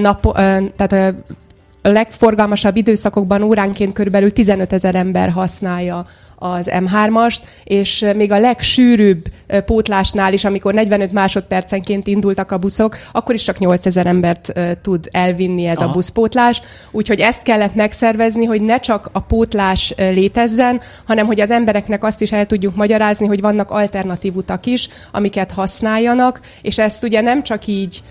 nap, 0.00 0.32
tehát 0.76 1.14
legforgalmasabb 1.88 2.76
időszakokban 2.76 3.42
óránként 3.42 3.92
körülbelül 3.92 4.32
15 4.32 4.72
ezer 4.72 4.94
ember 4.94 5.30
használja 5.30 6.06
az 6.38 6.70
M3-ast, 6.72 7.38
és 7.64 8.06
még 8.16 8.32
a 8.32 8.38
legsűrűbb 8.38 9.24
pótlásnál 9.64 10.32
is, 10.32 10.44
amikor 10.44 10.74
45 10.74 11.12
másodpercenként 11.12 12.06
indultak 12.06 12.52
a 12.52 12.58
buszok, 12.58 12.96
akkor 13.12 13.34
is 13.34 13.42
csak 13.42 13.58
8000 13.58 14.06
embert 14.06 14.52
tud 14.82 15.08
elvinni 15.10 15.66
ez 15.66 15.78
Aha. 15.78 15.90
a 15.90 15.92
buszpótlás. 15.92 16.62
Úgyhogy 16.90 17.20
ezt 17.20 17.42
kellett 17.42 17.74
megszervezni, 17.74 18.44
hogy 18.44 18.60
ne 18.60 18.80
csak 18.80 19.08
a 19.12 19.20
pótlás 19.20 19.94
létezzen, 19.96 20.80
hanem 21.06 21.26
hogy 21.26 21.40
az 21.40 21.50
embereknek 21.50 22.04
azt 22.04 22.22
is 22.22 22.32
el 22.32 22.46
tudjuk 22.46 22.76
magyarázni, 22.76 23.26
hogy 23.26 23.40
vannak 23.40 23.70
alternatív 23.70 24.36
utak 24.36 24.66
is, 24.66 24.88
amiket 25.12 25.52
használjanak, 25.52 26.40
és 26.62 26.78
ezt 26.78 27.04
ugye 27.04 27.20
nem 27.20 27.42
csak 27.42 27.66
így 27.66 28.02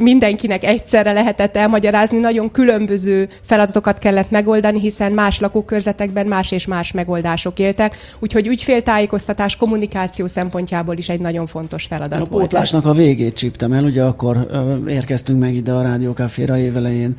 mindenkinek 0.00 0.64
egyszerre 0.64 1.12
lehetett 1.12 1.56
elmagyarázni, 1.56 2.18
nagyon 2.18 2.50
különböző 2.50 3.28
feladatokat 3.42 3.98
kellett 3.98 4.30
megoldani, 4.30 4.80
hiszen 4.80 5.12
más 5.12 5.40
lakókörzetekben 5.40 6.26
más 6.26 6.52
és 6.52 6.66
más 6.66 6.92
megoldások 6.92 7.58
éltek, 7.58 7.96
úgyhogy 8.18 8.46
ügyféltájékoztatás, 8.46 9.56
kommunikáció 9.56 10.26
szempontjából 10.26 10.96
is 10.96 11.08
egy 11.08 11.20
nagyon 11.20 11.46
fontos 11.46 11.84
feladat 11.84 12.12
a 12.12 12.16
volt. 12.16 12.30
A 12.30 12.38
pótlásnak 12.38 12.86
a 12.86 12.92
végét 12.92 13.34
csíptem 13.34 13.72
el, 13.72 13.84
ugye 13.84 14.02
akkor 14.02 14.46
érkeztünk 14.88 15.40
meg 15.40 15.54
ide 15.54 15.72
a 15.72 15.82
Rádiókáféra 15.82 16.58
évelején, 16.58 17.16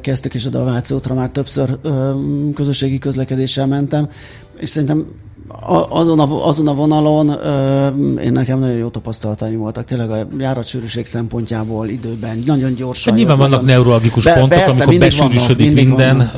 kezdtük 0.00 0.34
is 0.34 0.46
oda 0.46 0.60
a 0.60 0.64
Váci 0.64 0.94
útra, 0.94 1.14
már 1.14 1.28
többször 1.28 1.78
közösségi 2.54 2.98
közlekedéssel 2.98 3.66
mentem, 3.66 4.08
és 4.58 4.68
szerintem 4.68 5.06
azon 5.88 6.20
a, 6.20 6.46
azon 6.46 6.68
a 6.68 6.74
vonalon 6.74 7.28
ö, 7.28 7.86
én 8.20 8.32
nekem 8.32 8.58
nagyon 8.58 8.76
jó 8.76 8.88
tapasztalataim 8.88 9.58
voltak, 9.58 9.84
tényleg 9.84 10.10
a 10.10 10.26
járatsűrűség 10.38 11.06
szempontjából 11.06 11.88
időben, 11.88 12.42
nagyon 12.44 12.74
gyorsan. 12.74 13.12
De 13.12 13.18
nyilván 13.18 13.36
vannak 13.36 13.60
nagyon... 13.60 13.74
neurologikus 13.74 14.24
be, 14.24 14.32
pontok, 14.32 14.48
persze, 14.48 14.82
amikor 14.82 14.98
besűrűsödik 14.98 15.74
vannak, 15.74 15.86
minden, 15.86 16.32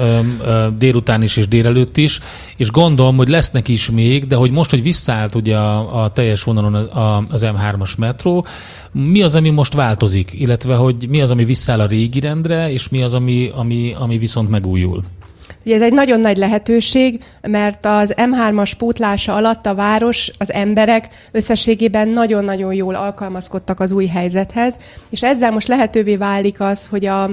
ö, 0.46 0.66
délután 0.78 1.22
is 1.22 1.36
és 1.36 1.48
délelőtt 1.48 1.96
is, 1.96 2.20
és 2.56 2.70
gondolom, 2.70 3.16
hogy 3.16 3.28
lesznek 3.28 3.68
is 3.68 3.90
még, 3.90 4.26
de 4.26 4.36
hogy 4.36 4.50
most, 4.50 4.70
hogy 4.70 4.82
visszaállt 4.82 5.34
ugye 5.34 5.56
a, 5.56 6.02
a 6.02 6.12
teljes 6.12 6.42
vonalon 6.42 6.74
a, 6.74 7.24
az 7.30 7.46
M3-as 7.46 7.98
metró, 7.98 8.46
mi 8.92 9.22
az, 9.22 9.36
ami 9.36 9.50
most 9.50 9.74
változik, 9.74 10.32
illetve 10.32 10.74
hogy 10.74 11.06
mi 11.08 11.20
az, 11.20 11.30
ami 11.30 11.44
visszáll 11.44 11.80
a 11.80 11.86
régi 11.86 12.20
rendre, 12.20 12.70
és 12.70 12.88
mi 12.88 13.02
az, 13.02 13.14
ami, 13.14 13.50
ami, 13.54 13.94
ami 13.98 14.18
viszont 14.18 14.50
megújul? 14.50 15.02
Ugye 15.64 15.74
ez 15.74 15.82
egy 15.82 15.92
nagyon 15.92 16.20
nagy 16.20 16.36
lehetőség, 16.36 17.24
mert 17.40 17.86
az 17.86 18.14
M3-as 18.16 18.72
pótlása 18.78 19.34
alatt 19.34 19.66
a 19.66 19.74
város, 19.74 20.30
az 20.38 20.52
emberek 20.52 21.08
összességében 21.32 22.08
nagyon-nagyon 22.08 22.74
jól 22.74 22.94
alkalmazkodtak 22.94 23.80
az 23.80 23.92
új 23.92 24.06
helyzethez, 24.06 24.78
és 25.10 25.22
ezzel 25.22 25.50
most 25.50 25.68
lehetővé 25.68 26.16
válik 26.16 26.60
az, 26.60 26.86
hogy 26.86 27.06
a 27.06 27.30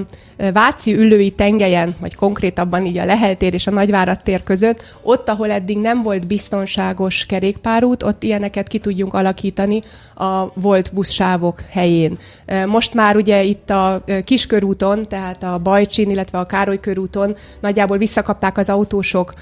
Váci 0.52 0.94
ülői 0.94 1.30
tengelyen, 1.30 1.94
vagy 2.00 2.14
konkrétabban 2.14 2.86
így 2.86 2.98
a 2.98 3.04
Leheltér 3.04 3.54
és 3.54 3.66
a 3.66 3.70
Nagyvárad 3.70 4.22
tér 4.22 4.42
között, 4.42 4.82
ott, 5.02 5.28
ahol 5.28 5.50
eddig 5.50 5.78
nem 5.78 6.02
volt 6.02 6.26
biztonságos 6.26 7.26
kerékpárút, 7.26 8.02
ott 8.02 8.22
ilyeneket 8.22 8.68
ki 8.68 8.78
tudjunk 8.78 9.14
alakítani 9.14 9.82
a 10.14 10.60
volt 10.60 10.90
buszsávok 10.94 11.62
helyén. 11.70 12.18
Most 12.66 12.94
már 12.94 13.16
ugye 13.16 13.42
itt 13.42 13.70
a 13.70 14.04
Kiskörúton, 14.24 15.08
tehát 15.08 15.42
a 15.42 15.58
Bajcsin, 15.58 16.10
illetve 16.10 16.38
a 16.38 16.46
Károly 16.46 16.80
körúton 16.80 17.36
nagyjából 17.60 17.98
visszakapták 18.22 18.58
az 18.58 18.68
autósok 18.68 19.34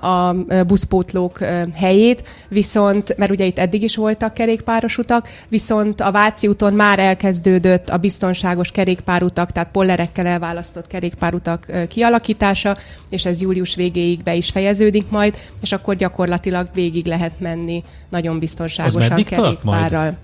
a 0.00 0.32
buszpótlók 0.66 1.38
helyét, 1.74 2.28
viszont, 2.48 3.16
mert 3.16 3.30
ugye 3.30 3.44
itt 3.44 3.58
eddig 3.58 3.82
is 3.82 3.96
voltak 3.96 4.34
kerékpáros 4.34 4.98
utak, 4.98 5.28
viszont 5.48 6.00
a 6.00 6.10
Váci 6.10 6.46
úton 6.46 6.74
már 6.74 6.98
elkezdődött 6.98 7.88
a 7.88 7.96
biztonságos 7.96 8.70
kerékpárutak, 8.70 9.52
tehát 9.52 9.70
pollerekkel 9.70 10.26
elválasztott 10.26 10.86
kerékpárutak 10.86 11.66
kialakítása, 11.88 12.76
és 13.10 13.24
ez 13.24 13.40
július 13.40 13.74
végéig 13.74 14.22
be 14.22 14.34
is 14.34 14.50
fejeződik 14.50 15.08
majd, 15.08 15.36
és 15.62 15.72
akkor 15.72 15.96
gyakorlatilag 15.96 16.68
végig 16.74 17.06
lehet 17.06 17.40
menni 17.40 17.82
nagyon 18.08 18.38
biztonságosan 18.38 19.24
kerékpárral. 19.24 20.16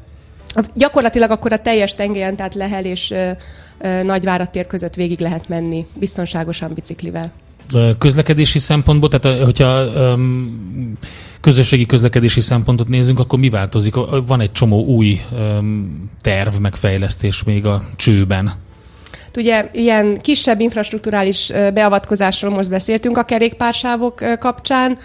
Gyakorlatilag 0.74 1.30
akkor 1.30 1.52
a 1.52 1.58
teljes 1.58 1.94
tengelyen, 1.94 2.36
tehát 2.36 2.54
Lehel 2.54 2.84
és 2.84 3.14
Nagyvárad 4.02 4.50
tér 4.50 4.66
között 4.66 4.94
végig 4.94 5.20
lehet 5.20 5.48
menni 5.48 5.86
biztonságosan 5.94 6.72
biciklivel 6.74 7.30
közlekedési 7.98 8.58
szempontból, 8.58 9.08
tehát 9.08 9.42
hogyha 9.42 9.84
um, 9.84 10.98
közösségi 11.40 11.86
közlekedési 11.86 12.40
szempontot 12.40 12.88
nézünk, 12.88 13.18
akkor 13.18 13.38
mi 13.38 13.50
változik? 13.50 13.94
Van 14.26 14.40
egy 14.40 14.52
csomó 14.52 14.84
új 14.84 15.20
um, 15.32 16.10
terv, 16.20 16.54
megfejlesztés 16.54 17.42
még 17.42 17.66
a 17.66 17.88
csőben. 17.96 18.52
Ugye 19.36 19.68
ilyen 19.72 20.20
kisebb 20.20 20.60
infrastruktúrális 20.60 21.52
beavatkozásról 21.74 22.50
most 22.50 22.68
beszéltünk 22.68 23.18
a 23.18 23.22
kerékpársávok 23.22 24.38
kapcsán. 24.38 24.98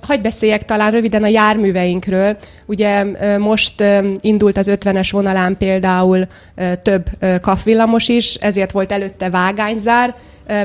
Hagy 0.00 0.20
beszéljek 0.20 0.64
talán 0.64 0.90
röviden 0.90 1.22
a 1.22 1.28
járműveinkről. 1.28 2.36
Ugye 2.66 3.04
most 3.38 3.84
indult 4.20 4.56
az 4.56 4.70
50-es 4.70 5.08
vonalán 5.10 5.56
például 5.56 6.26
több 6.82 7.04
kafvillamos 7.40 8.08
is, 8.08 8.34
ezért 8.34 8.72
volt 8.72 8.92
előtte 8.92 9.30
vágányzár, 9.30 10.14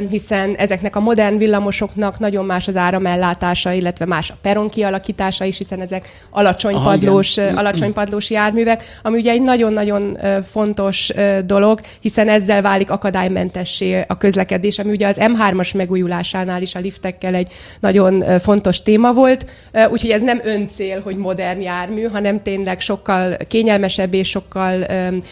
hiszen 0.09 0.55
ezeknek 0.55 0.95
a 0.95 0.99
modern 0.99 1.37
villamosoknak 1.37 2.19
nagyon 2.19 2.45
más 2.45 2.67
az 2.67 2.75
áramellátása, 2.77 3.71
illetve 3.71 4.05
más 4.05 4.29
a 4.29 4.35
peron 4.41 4.69
kialakítása 4.69 5.45
is, 5.45 5.57
hiszen 5.57 5.81
ezek 5.81 6.09
alacsony, 6.29 6.73
Aha, 6.73 6.89
padlós, 6.89 7.37
alacsony 7.37 7.93
padlós 7.93 8.29
járművek, 8.29 8.83
ami 9.01 9.17
ugye 9.17 9.31
egy 9.31 9.41
nagyon-nagyon 9.41 10.17
fontos 10.43 11.11
dolog, 11.45 11.79
hiszen 11.99 12.29
ezzel 12.29 12.61
válik 12.61 12.91
akadálymentessé 12.91 14.05
a 14.07 14.17
közlekedés, 14.17 14.79
ami 14.79 14.91
ugye 14.91 15.07
az 15.07 15.17
M3-as 15.19 15.75
megújulásánál 15.75 16.61
is 16.61 16.75
a 16.75 16.79
liftekkel 16.79 17.35
egy 17.35 17.51
nagyon 17.79 18.39
fontos 18.39 18.81
téma 18.81 19.13
volt, 19.13 19.45
úgyhogy 19.91 20.09
ez 20.09 20.21
nem 20.21 20.41
öncél, 20.43 21.01
hogy 21.01 21.15
modern 21.15 21.61
jármű, 21.61 22.03
hanem 22.03 22.41
tényleg 22.41 22.79
sokkal 22.79 23.37
kényelmesebb 23.47 24.13
és 24.13 24.29
sokkal 24.29 24.85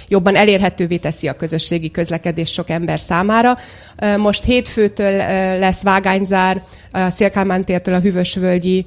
jobban 0.08 0.36
elérhetővé 0.36 0.98
teszi 0.98 1.28
a 1.28 1.34
közösségi 1.34 1.92
közlekedés 1.92 2.52
sok 2.52 2.70
ember 2.70 3.00
számára. 3.00 3.58
Most 4.18 4.41
most 4.42 4.54
hétfőtől 4.54 5.18
lesz 5.60 5.82
vágányzár 5.82 6.64
a 6.92 7.10
Szélkámán 7.10 7.64
tértől 7.66 7.96
a 7.96 8.00
Hűvösvölgyi 8.00 8.86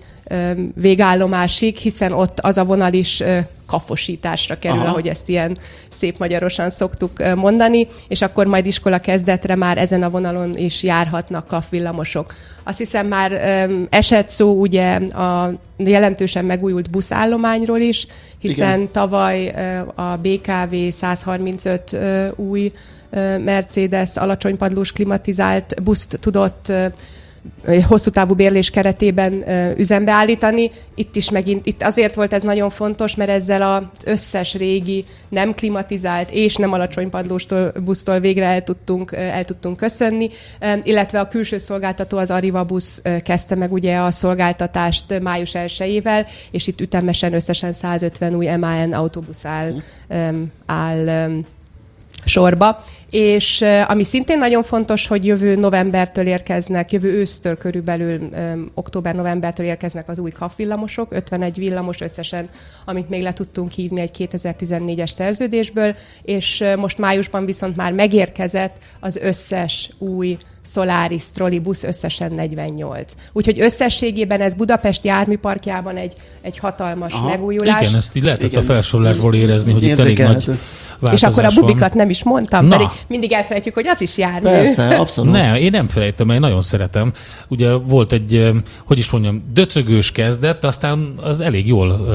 végállomásig, 0.75 1.77
hiszen 1.77 2.13
ott 2.13 2.41
az 2.41 2.59
a 2.59 2.65
vonal 2.65 2.93
is 2.93 3.23
kafosításra 3.67 4.59
kerül, 4.59 4.79
Aha. 4.79 4.89
ahogy 4.89 5.09
ezt 5.09 5.29
ilyen 5.29 5.59
szép 5.89 6.19
magyarosan 6.19 6.71
szoktuk 6.71 7.35
mondani, 7.35 7.89
és 8.09 8.23
akkor 8.23 8.47
majd 8.47 8.67
iskola 8.67 8.99
kezdetre 8.99 9.57
már 9.57 9.79
ezen 9.79 10.03
a 10.03 10.11
vonalon 10.11 10.57
is 10.57 10.83
járhatnak 10.83 11.47
kafvillamosok. 11.47 12.35
Azt 12.63 12.79
hiszem 12.79 13.07
már 13.07 13.33
esett 13.91 14.31
szó 14.31 14.61
ugye 14.61 14.95
a 14.97 15.53
jelentősen 15.77 16.45
megújult 16.45 16.91
buszállományról 16.91 17.81
is, 17.81 18.07
hiszen 18.39 18.79
Igen. 18.81 18.91
tavaly 18.93 19.55
a 19.95 20.17
BKV 20.17 20.75
135 20.91 21.97
új 22.37 22.73
Mercedes 23.45 24.17
alacsonypadlós 24.17 24.93
klimatizált 24.93 25.83
buszt 25.83 26.19
tudott 26.21 26.73
hosszú 27.87 28.11
távú 28.11 28.35
bérlés 28.35 28.71
keretében 28.71 29.45
üzembe 29.79 30.13
állítani. 30.13 30.71
Itt 30.95 31.17
is 31.17 31.31
megint, 31.31 31.67
itt 31.67 31.83
azért 31.83 32.15
volt 32.15 32.33
ez 32.33 32.43
nagyon 32.43 32.71
fontos, 32.71 33.15
mert 33.15 33.31
ezzel 33.31 33.63
az 33.63 34.05
összes 34.07 34.55
régi 34.55 35.05
nem 35.29 35.55
klimatizált 35.55 36.31
és 36.31 36.57
nem 36.57 36.73
alacsony 36.73 37.11
padlóstól 37.11 37.73
busztól 37.85 38.21
végre 38.21 38.45
el 38.45 38.63
tudtunk, 38.63 39.13
el 39.13 39.45
tudtunk 39.45 39.77
köszönni, 39.77 40.31
illetve 40.83 41.21
a 41.21 41.29
külső 41.29 41.59
szolgáltató 41.59 42.19
az 42.19 42.31
Arriva 42.31 42.65
busz 42.65 43.03
kezdte 43.23 43.55
meg 43.55 43.73
ugye 43.73 43.97
a 43.97 44.11
szolgáltatást 44.11 45.21
május 45.21 45.51
1-ével, 45.55 46.29
és 46.51 46.67
itt 46.67 46.81
ütemesen 46.81 47.35
összesen 47.35 47.73
150 47.73 48.35
új 48.35 48.47
MAN 48.57 48.93
autóbusz 48.93 49.45
áll, 49.45 49.73
áll 50.67 51.31
sorba, 52.25 52.83
és 53.11 53.65
ami 53.87 54.05
szintén 54.05 54.39
nagyon 54.39 54.63
fontos, 54.63 55.07
hogy 55.07 55.27
jövő 55.27 55.57
novembertől 55.57 56.27
érkeznek, 56.27 56.93
jövő 56.93 57.13
ősztől 57.13 57.57
körülbelül 57.57 58.31
október-novembertől 58.75 59.67
érkeznek 59.67 60.09
az 60.09 60.19
új 60.19 60.31
kapvillamosok, 60.31 61.13
51 61.13 61.57
villamos 61.57 62.01
összesen, 62.01 62.49
amit 62.85 63.09
még 63.09 63.23
le 63.23 63.33
tudtunk 63.33 63.71
hívni 63.71 64.01
egy 64.01 64.29
2014-es 64.33 65.11
szerződésből, 65.11 65.95
és 66.23 66.65
most 66.77 66.99
májusban 66.99 67.45
viszont 67.45 67.77
már 67.77 67.93
megérkezett 67.93 68.77
az 69.01 69.17
összes 69.17 69.91
új 69.99 70.39
Solaris 70.65 71.31
trollibusz 71.35 71.83
összesen 71.83 72.33
48. 72.33 73.13
Úgyhogy 73.33 73.61
összességében 73.61 74.41
ez 74.41 74.55
Budapest 74.55 75.05
járműparkjában 75.05 75.97
egy, 75.97 76.13
egy 76.43 76.59
hatalmas 76.59 77.13
Aha. 77.13 77.29
megújulás. 77.29 77.83
Igen, 77.83 77.95
ezt 77.95 78.17
így 78.17 78.23
lehetett 78.23 78.49
Igen. 78.51 78.63
a 78.63 78.65
felsorolásból 78.65 79.35
érezni, 79.35 79.73
hogy 79.73 79.83
itt 79.83 79.99
elég 79.99 80.19
nagy 80.19 80.51
És 81.13 81.23
akkor 81.23 81.45
a 81.45 81.51
bubikat 81.55 81.89
van. 81.89 81.97
nem 81.97 82.11
is 82.11 82.23
mondtam, 82.23 82.67
Na. 82.67 82.77
pedig 82.77 82.87
mindig 83.09 83.33
elfelejtjük, 83.33 83.75
hogy 83.75 83.87
az 83.87 84.01
is 84.01 84.19
jármű. 84.19 84.49
Persze, 84.49 84.87
abszolút. 85.01 85.33
Ne, 85.33 85.59
én 85.59 85.71
nem 85.71 85.89
felejtem, 85.89 86.31
én 86.31 86.41
nagyon 86.41 86.61
szeretem. 86.61 87.13
Ugye 87.49 87.73
volt 87.73 88.13
egy, 88.13 88.51
hogy 88.85 88.99
is 88.99 89.11
mondjam, 89.11 89.45
döcögős 89.53 90.13
kezdet, 90.13 90.65
aztán 90.65 91.15
az 91.23 91.41
elég 91.41 91.67
jól, 91.67 92.09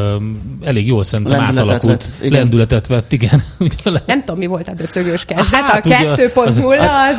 elég 0.64 0.88
jól 0.88 1.04
szerintem 1.04 1.38
lendületet 1.38 1.70
átalakult. 1.70 2.04
Vett, 2.04 2.26
igen. 2.26 2.40
Lendületet 2.40 2.88
vett, 2.88 3.12
igen. 3.12 3.44
nem 4.06 4.20
tudom, 4.20 4.38
mi 4.38 4.46
volt 4.46 4.68
a 4.68 4.74
döcögős 4.74 5.26
kezdet. 5.26 5.62
Hát, 5.62 5.86
a 5.86 5.90
2.0 5.90 6.36
az, 6.36 6.58
az, 6.58 6.64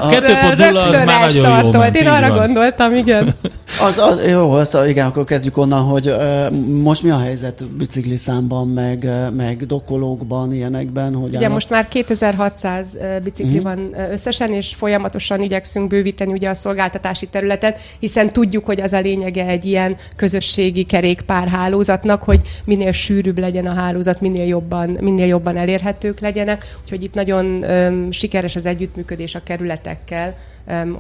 az, 0.01 0.15
2.0 0.15 0.89
az 0.89 0.99
már 1.05 1.20
nagyon 1.21 1.45
startolt. 1.45 1.75
Jó 1.75 1.81
ment, 1.81 1.97
Én 1.97 2.07
arra 2.07 2.29
van. 2.29 2.39
gondoltam, 2.39 2.95
igen. 2.95 3.29
Az, 3.83 3.99
az, 3.99 4.27
jó, 4.29 4.51
azt, 4.51 4.79
igen, 4.89 5.07
akkor 5.07 5.25
kezdjük 5.25 5.57
onnan, 5.57 5.83
hogy 5.83 6.09
uh, 6.09 6.51
most 6.67 7.03
mi 7.03 7.11
a 7.11 7.19
helyzet 7.19 7.65
bicikli 7.67 8.17
számban, 8.17 8.69
meg, 8.69 9.03
uh, 9.03 9.35
meg 9.35 9.67
dokolókban, 9.67 10.53
ilyenekben? 10.53 11.15
Hogy 11.15 11.29
Ugye 11.29 11.37
állnak? 11.37 11.53
most 11.53 11.71
már 11.71 11.89
2600 11.89 12.97
bicikli 13.23 13.59
uh-huh. 13.59 13.65
van 13.65 14.11
összesen, 14.11 14.53
és 14.53 14.75
folyamatosan 14.75 15.43
igyekszünk 15.43 15.89
bővíteni 15.89 16.33
ugye 16.33 16.49
a 16.49 16.55
szolgáltatási 16.55 17.27
területet, 17.27 17.79
hiszen 17.99 18.33
tudjuk, 18.33 18.65
hogy 18.65 18.81
az 18.81 18.93
a 18.93 19.01
lényege 19.01 19.47
egy 19.47 19.65
ilyen 19.65 19.97
közösségi 20.17 20.85
kerékpárhálózatnak, 20.85 22.23
hogy 22.23 22.41
minél 22.65 22.93
sűrűbb 22.93 23.39
legyen 23.39 23.67
a 23.67 23.75
hálózat, 23.75 24.21
minél 24.21 24.47
jobban, 24.47 24.99
minél 25.01 25.27
jobban 25.27 25.57
elérhetők 25.57 26.21
legyenek, 26.21 26.65
úgyhogy 26.83 27.03
itt 27.03 27.15
nagyon 27.15 27.47
um, 27.47 28.11
sikeres 28.11 28.57
az 28.57 28.67
együttműködés 28.67 29.35
a 29.35 29.43
kerületekkel, 29.43 30.37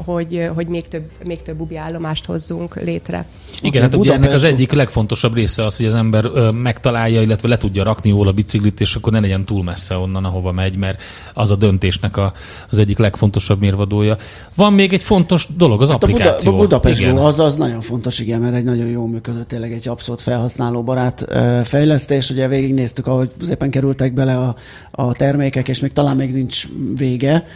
hogy, 0.05 0.51
hogy 0.55 0.67
még, 0.67 0.89
több, 0.89 1.03
még 1.25 1.43
több 1.43 1.57
bubi 1.57 1.77
állomást 1.77 2.25
hozzunk 2.25 2.81
létre. 2.81 3.27
Igen, 3.63 3.83
hát 3.83 3.95
ugye 3.95 4.13
ennek 4.13 4.33
az 4.33 4.45
egyik 4.45 4.73
legfontosabb 4.73 5.35
része 5.35 5.65
az, 5.65 5.77
hogy 5.77 5.87
az 5.87 5.95
ember 5.95 6.31
megtalálja, 6.53 7.23
illetve 7.23 7.49
le 7.49 7.57
tudja 7.57 7.85
rakni 7.85 8.11
jól 8.11 8.29
a 8.29 8.33
biciklit, 8.33 8.81
és 8.81 8.95
akkor 8.95 9.13
ne 9.13 9.21
legyen 9.21 9.45
túl 9.45 9.63
messze 9.63 9.97
onnan, 9.97 10.25
ahova 10.25 10.53
megy, 10.53 10.77
mert 10.77 11.03
az 11.35 11.51
a 11.51 11.57
döntésnek 11.57 12.17
a, 12.17 12.33
az 12.71 12.79
egyik 12.79 12.99
legfontosabb 12.99 13.61
mérvadója. 13.61 14.17
Van 14.55 14.73
még 14.73 14.93
egy 14.93 15.03
fontos 15.03 15.47
dolog, 15.57 15.83
az 15.83 15.91
hát 15.91 16.03
applikáció. 16.03 16.53
A, 16.53 16.57
Buda, 16.57 16.77
a 16.77 16.79
Budapest 16.79 17.01
igen. 17.01 17.17
az, 17.17 17.39
az 17.39 17.57
nagyon 17.57 17.81
fontos, 17.81 18.19
igen, 18.19 18.41
mert 18.41 18.55
egy 18.55 18.65
nagyon 18.65 18.87
jó 18.87 19.07
működő, 19.07 19.43
tényleg 19.43 19.73
egy 19.73 19.89
abszolút 19.89 20.21
felhasználóbarát 20.21 21.27
fejlesztés. 21.65 22.31
Ugye 22.31 22.49
végignéztük, 22.49 23.07
ahogy 23.07 23.31
szépen 23.47 23.71
kerültek 23.71 24.13
bele 24.13 24.37
a, 24.37 24.57
a 24.91 25.13
termékek, 25.13 25.69
és 25.69 25.81
még 25.81 25.93
talán 25.93 26.17
még 26.17 26.33
nincs 26.33 26.65
vége. 26.97 27.47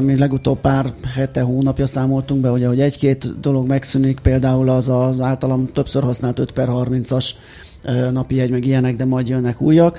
Mi 0.00 0.18
legutóbb 0.18 0.60
pár 0.60 0.86
hete, 1.28 1.40
hónapja 1.40 1.86
számoltunk 1.86 2.40
be, 2.40 2.48
hogy 2.48 2.80
egy-két 2.80 3.40
dolog 3.40 3.66
megszűnik, 3.66 4.20
például 4.20 4.68
az 4.68 4.88
az 4.88 5.20
általam 5.20 5.72
többször 5.72 6.02
használt 6.02 6.38
5 6.38 6.52
per 6.52 6.68
30-as 6.70 7.30
napi 8.12 8.40
egy, 8.40 8.50
meg 8.50 8.64
ilyenek, 8.64 8.96
de 8.96 9.04
majd 9.04 9.28
jönnek 9.28 9.60
újak. 9.60 9.98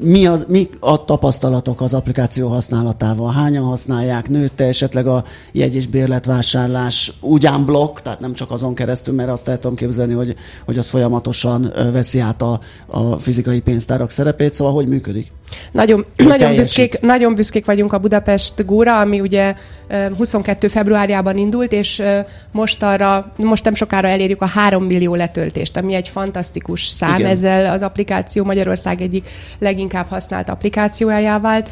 Mi, 0.00 0.26
az, 0.26 0.44
mi 0.48 0.68
a 0.80 1.04
tapasztalatok 1.04 1.80
az 1.80 1.94
applikáció 1.94 2.48
használatával? 2.48 3.32
Hányan 3.32 3.64
használják? 3.64 4.28
Nőtte 4.28 4.64
esetleg 4.64 5.06
a 5.06 5.24
jegy- 5.52 5.74
és 5.74 5.86
bérletvásárlás 5.86 7.12
ugyan 7.20 7.64
blokk, 7.64 7.98
tehát 7.98 8.20
nem 8.20 8.32
csak 8.32 8.50
azon 8.50 8.74
keresztül, 8.74 9.14
mert 9.14 9.30
azt 9.30 9.48
el 9.48 9.58
tudom 9.58 9.76
képzelni, 9.76 10.12
hogy, 10.12 10.34
hogy 10.64 10.78
az 10.78 10.88
folyamatosan 10.88 11.72
veszi 11.92 12.20
át 12.20 12.42
a, 12.42 12.60
a 12.86 13.18
fizikai 13.18 13.60
pénztárak 13.60 14.10
szerepét, 14.10 14.54
szóval 14.54 14.74
hogy 14.74 14.88
működik? 14.88 15.32
Nagyon, 15.72 16.04
nagyon, 16.16 16.54
büszkék, 16.56 17.00
nagyon 17.00 17.34
büszkék 17.34 17.64
vagyunk 17.64 17.92
a 17.92 17.98
Budapest 17.98 18.66
Góra, 18.66 19.00
ami 19.00 19.20
ugye 19.20 19.54
22 20.16 20.68
februárjában 20.68 21.36
indult, 21.36 21.72
és 21.72 22.02
most 22.52 22.82
arra, 22.82 23.32
most 23.36 23.64
nem 23.64 23.74
sokára 23.74 24.08
elérjük 24.08 24.42
a 24.42 24.46
3 24.46 24.84
millió 24.84 25.14
letöltést, 25.14 25.76
ami 25.76 25.94
egy 25.94 26.08
fantasztikus 26.08 26.84
szám. 26.86 27.18
Igen. 27.18 27.30
Ezzel 27.30 27.72
az 27.72 27.82
applikáció 27.82 28.44
Magyarország 28.44 29.00
egyik 29.00 29.28
leginkább 29.58 30.08
használt 30.08 30.48
applikációjá 30.48 31.38
vált. 31.38 31.70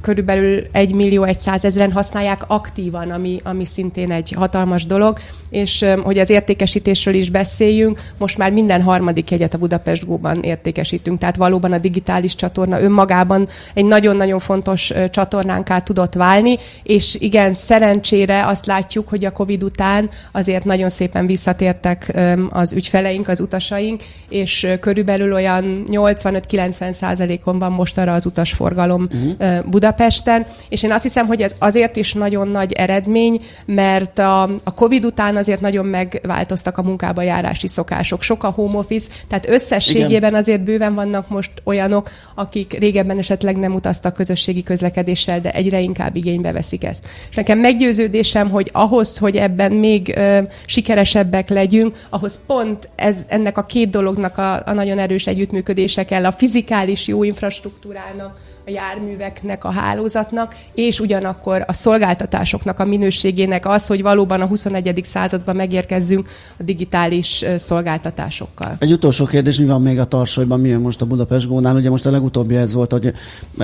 Körülbelül 0.00 0.66
1 0.72 0.94
millió 0.94 1.26
100 1.38 1.64
ezeren 1.64 1.92
használják 1.92 2.42
aktívan, 2.46 3.10
ami, 3.10 3.40
ami 3.44 3.64
szintén 3.64 4.10
egy 4.10 4.32
hatalmas 4.36 4.86
dolog, 4.86 5.18
és 5.50 5.84
hogy 6.02 6.18
az 6.18 6.30
értékesítésről 6.30 7.14
is 7.14 7.30
beszéljünk, 7.30 8.00
most 8.18 8.38
már 8.38 8.50
minden 8.50 8.82
harmadik 8.82 9.30
jegyet 9.30 9.54
a 9.54 9.58
Budapest 9.58 10.06
Góban 10.06 10.42
értékesítünk, 10.42 11.18
tehát 11.18 11.36
valóban 11.36 11.72
a 11.72 11.78
digitális 11.78 12.34
csatorna 12.34 12.80
önmagában 12.80 13.05
önmagában 13.06 13.48
egy 13.74 13.84
nagyon-nagyon 13.84 14.38
fontos 14.38 14.92
csatornánká 15.10 15.78
tudott 15.78 16.14
válni, 16.14 16.58
és 16.82 17.16
igen, 17.18 17.54
szerencsére 17.54 18.46
azt 18.46 18.66
látjuk, 18.66 19.08
hogy 19.08 19.24
a 19.24 19.30
COVID 19.30 19.62
után 19.62 20.10
azért 20.32 20.64
nagyon 20.64 20.90
szépen 20.90 21.26
visszatértek 21.26 22.12
az 22.50 22.72
ügyfeleink, 22.72 23.28
az 23.28 23.40
utasaink, 23.40 24.02
és 24.28 24.68
körülbelül 24.80 25.32
olyan 25.32 25.84
85-90 25.90 26.92
százalékon 26.92 27.58
van 27.58 27.72
most 27.72 27.98
arra 27.98 28.12
az 28.12 28.26
utasforgalom 28.26 29.08
uh-huh. 29.12 29.64
Budapesten, 29.64 30.46
és 30.68 30.82
én 30.82 30.92
azt 30.92 31.02
hiszem, 31.02 31.26
hogy 31.26 31.42
ez 31.42 31.54
azért 31.58 31.96
is 31.96 32.12
nagyon 32.12 32.48
nagy 32.48 32.72
eredmény, 32.72 33.40
mert 33.66 34.18
a, 34.18 34.42
a 34.42 34.74
COVID 34.74 35.04
után 35.04 35.36
azért 35.36 35.60
nagyon 35.60 35.86
megváltoztak 35.86 36.78
a 36.78 36.82
munkába 36.82 37.22
járási 37.22 37.68
szokások. 37.68 38.22
Sok 38.22 38.44
a 38.44 38.50
home 38.50 38.78
office, 38.78 39.08
tehát 39.28 39.48
összességében 39.48 40.16
Igen. 40.16 40.34
azért 40.34 40.62
bőven 40.62 40.94
vannak 40.94 41.28
most 41.28 41.50
olyanok, 41.64 42.10
akik 42.34 42.78
régebben 42.86 43.18
esetleg 43.18 43.56
nem 43.56 43.74
utaztak 43.74 44.14
közösségi 44.14 44.62
közlekedéssel, 44.62 45.40
de 45.40 45.52
egyre 45.52 45.80
inkább 45.80 46.16
igénybe 46.16 46.52
veszik 46.52 46.84
ezt. 46.84 47.04
És 47.30 47.34
nekem 47.34 47.58
meggyőződésem, 47.58 48.50
hogy 48.50 48.70
ahhoz, 48.72 49.18
hogy 49.18 49.36
ebben 49.36 49.72
még 49.72 50.12
ö, 50.16 50.38
sikeresebbek 50.66 51.48
legyünk, 51.48 52.06
ahhoz 52.08 52.38
pont 52.46 52.88
ez, 52.94 53.16
ennek 53.28 53.58
a 53.58 53.64
két 53.64 53.90
dolognak 53.90 54.38
a, 54.38 54.62
a 54.66 54.72
nagyon 54.72 54.98
erős 54.98 55.26
együttműködése 55.26 56.04
kell, 56.04 56.24
a 56.24 56.32
fizikális 56.32 57.06
jó 57.06 57.22
infrastruktúrának, 57.22 58.38
a 58.66 58.70
járműveknek, 58.70 59.64
a 59.64 59.70
hálózatnak, 59.70 60.54
és 60.74 61.00
ugyanakkor 61.00 61.64
a 61.66 61.72
szolgáltatásoknak 61.72 62.80
a 62.80 62.84
minőségének 62.84 63.66
az, 63.66 63.86
hogy 63.86 64.02
valóban 64.02 64.40
a 64.40 64.46
21. 64.46 65.00
században 65.04 65.56
megérkezzünk 65.56 66.28
a 66.58 66.62
digitális 66.62 67.44
szolgáltatásokkal. 67.56 68.76
Egy 68.78 68.92
utolsó 68.92 69.24
kérdés, 69.24 69.58
mi 69.58 69.66
van 69.66 69.82
még 69.82 69.98
a 69.98 70.04
tarsolyban, 70.04 70.60
mi 70.60 70.72
most 70.72 71.00
a 71.00 71.04
Budapest 71.04 71.48
Gónál? 71.48 71.76
Ugye 71.76 71.90
most 71.90 72.06
a 72.06 72.10
legutóbbi 72.10 72.56
ez 72.56 72.74
volt, 72.74 72.92
hogy 72.92 73.12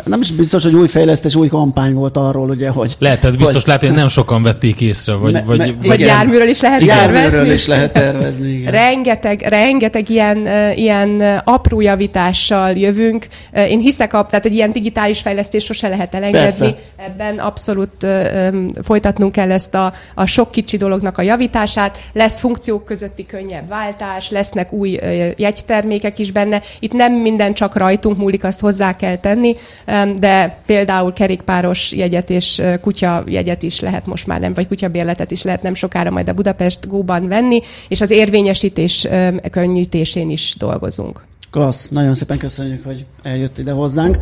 nem 0.04 0.20
is 0.20 0.30
biztos, 0.30 0.62
hogy 0.62 0.74
új 0.74 0.88
fejlesztés, 0.88 1.34
új 1.34 1.48
kampány 1.48 1.94
volt 1.94 2.16
arról, 2.16 2.50
ugye, 2.50 2.68
hogy... 2.68 2.96
Lehetett, 2.98 3.36
biztos 3.36 3.52
hogy, 3.54 3.66
lehet, 3.66 3.82
hogy 3.82 3.92
nem 3.92 4.08
sokan 4.08 4.42
vették 4.42 4.80
észre, 4.80 5.14
vagy... 5.14 5.32
Me, 5.32 5.42
vagy, 5.42 5.58
me, 5.58 5.88
vagy 5.88 6.00
járműről 6.00 6.48
is 6.48 6.60
lehet 6.60 6.82
járműről 6.82 7.30
tervezni. 7.30 7.54
is 7.54 7.66
lehet 7.66 7.92
tervezni, 7.92 8.48
igen. 8.48 8.72
rengeteg, 8.72 9.40
rengeteg 9.40 10.10
ilyen, 10.10 10.46
ilyen 10.76 11.40
apró 11.44 11.80
javítással 11.80 12.70
jövünk. 12.70 13.26
Én 13.52 13.78
hiszek, 13.78 14.14
a, 14.14 14.26
tehát 14.26 14.44
egy 14.44 14.54
ilyen 14.54 14.72
digitális 14.72 14.90
digitális 14.92 15.20
fejlesztés 15.20 15.64
sose 15.64 15.88
lehet 15.88 16.14
elengedni. 16.14 16.42
Persze. 16.42 16.76
Ebben 16.96 17.38
abszolút 17.38 18.02
ö, 18.02 18.48
folytatnunk 18.82 19.32
kell 19.32 19.52
ezt 19.52 19.74
a, 19.74 19.92
a 20.14 20.26
sok 20.26 20.50
kicsi 20.50 20.76
dolognak 20.76 21.18
a 21.18 21.22
javítását. 21.22 21.98
Lesz 22.12 22.40
funkciók 22.40 22.84
közötti 22.84 23.26
könnyebb 23.26 23.68
váltás, 23.68 24.30
lesznek 24.30 24.72
új 24.72 24.98
ö, 25.00 25.28
jegytermékek 25.36 26.18
is 26.18 26.30
benne. 26.30 26.62
Itt 26.78 26.92
nem 26.92 27.12
minden 27.12 27.54
csak 27.54 27.76
rajtunk 27.76 28.18
múlik, 28.18 28.44
azt 28.44 28.60
hozzá 28.60 28.96
kell 28.96 29.16
tenni, 29.16 29.56
ö, 29.86 30.10
de 30.18 30.58
például 30.66 31.12
kerékpáros 31.12 31.92
jegyet 31.92 32.30
és 32.30 32.62
kutya 32.80 33.24
jegyet 33.26 33.62
is 33.62 33.80
lehet 33.80 34.06
most 34.06 34.26
már 34.26 34.40
nem, 34.40 34.54
vagy 34.54 34.68
kutyabérletet 34.68 35.30
is 35.30 35.42
lehet 35.42 35.62
nem 35.62 35.74
sokára 35.74 36.10
majd 36.10 36.28
a 36.28 36.32
Budapest 36.32 36.88
Góban 36.88 37.28
venni, 37.28 37.60
és 37.88 38.00
az 38.00 38.10
érvényesítés 38.10 39.04
ö, 39.04 39.28
könnyítésén 39.50 40.30
is 40.30 40.54
dolgozunk. 40.58 41.22
Klassz, 41.52 41.88
nagyon 41.88 42.14
szépen 42.14 42.38
köszönjük, 42.38 42.84
hogy 42.84 43.06
eljött 43.22 43.58
ide 43.58 43.72
hozzánk. 43.72 44.18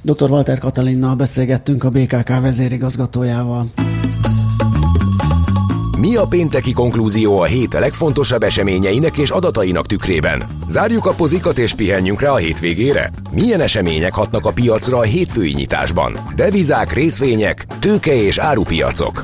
Dr. 0.00 0.30
Walter 0.30 0.58
Katalinnal 0.58 1.14
beszélgettünk 1.14 1.84
a 1.84 1.90
BKK 1.90 2.40
vezérigazgatójával. 2.40 3.66
Mi 5.98 6.16
a 6.16 6.26
pénteki 6.26 6.72
konklúzió 6.72 7.38
a 7.38 7.44
hét 7.44 7.72
legfontosabb 7.72 8.42
eseményeinek 8.42 9.16
és 9.16 9.30
adatainak 9.30 9.86
tükrében? 9.86 10.46
Zárjuk 10.68 11.06
a 11.06 11.12
pozikat 11.12 11.58
és 11.58 11.74
pihenjünk 11.74 12.20
rá 12.20 12.30
a 12.30 12.36
hétvégére? 12.36 13.10
Milyen 13.30 13.60
események 13.60 14.12
hatnak 14.12 14.46
a 14.46 14.52
piacra 14.52 14.98
a 14.98 15.02
hétfői 15.02 15.52
nyitásban? 15.52 16.18
Devizák, 16.36 16.92
részvények, 16.92 17.66
tőke 17.78 18.14
és 18.14 18.38
árupiacok. 18.38 19.22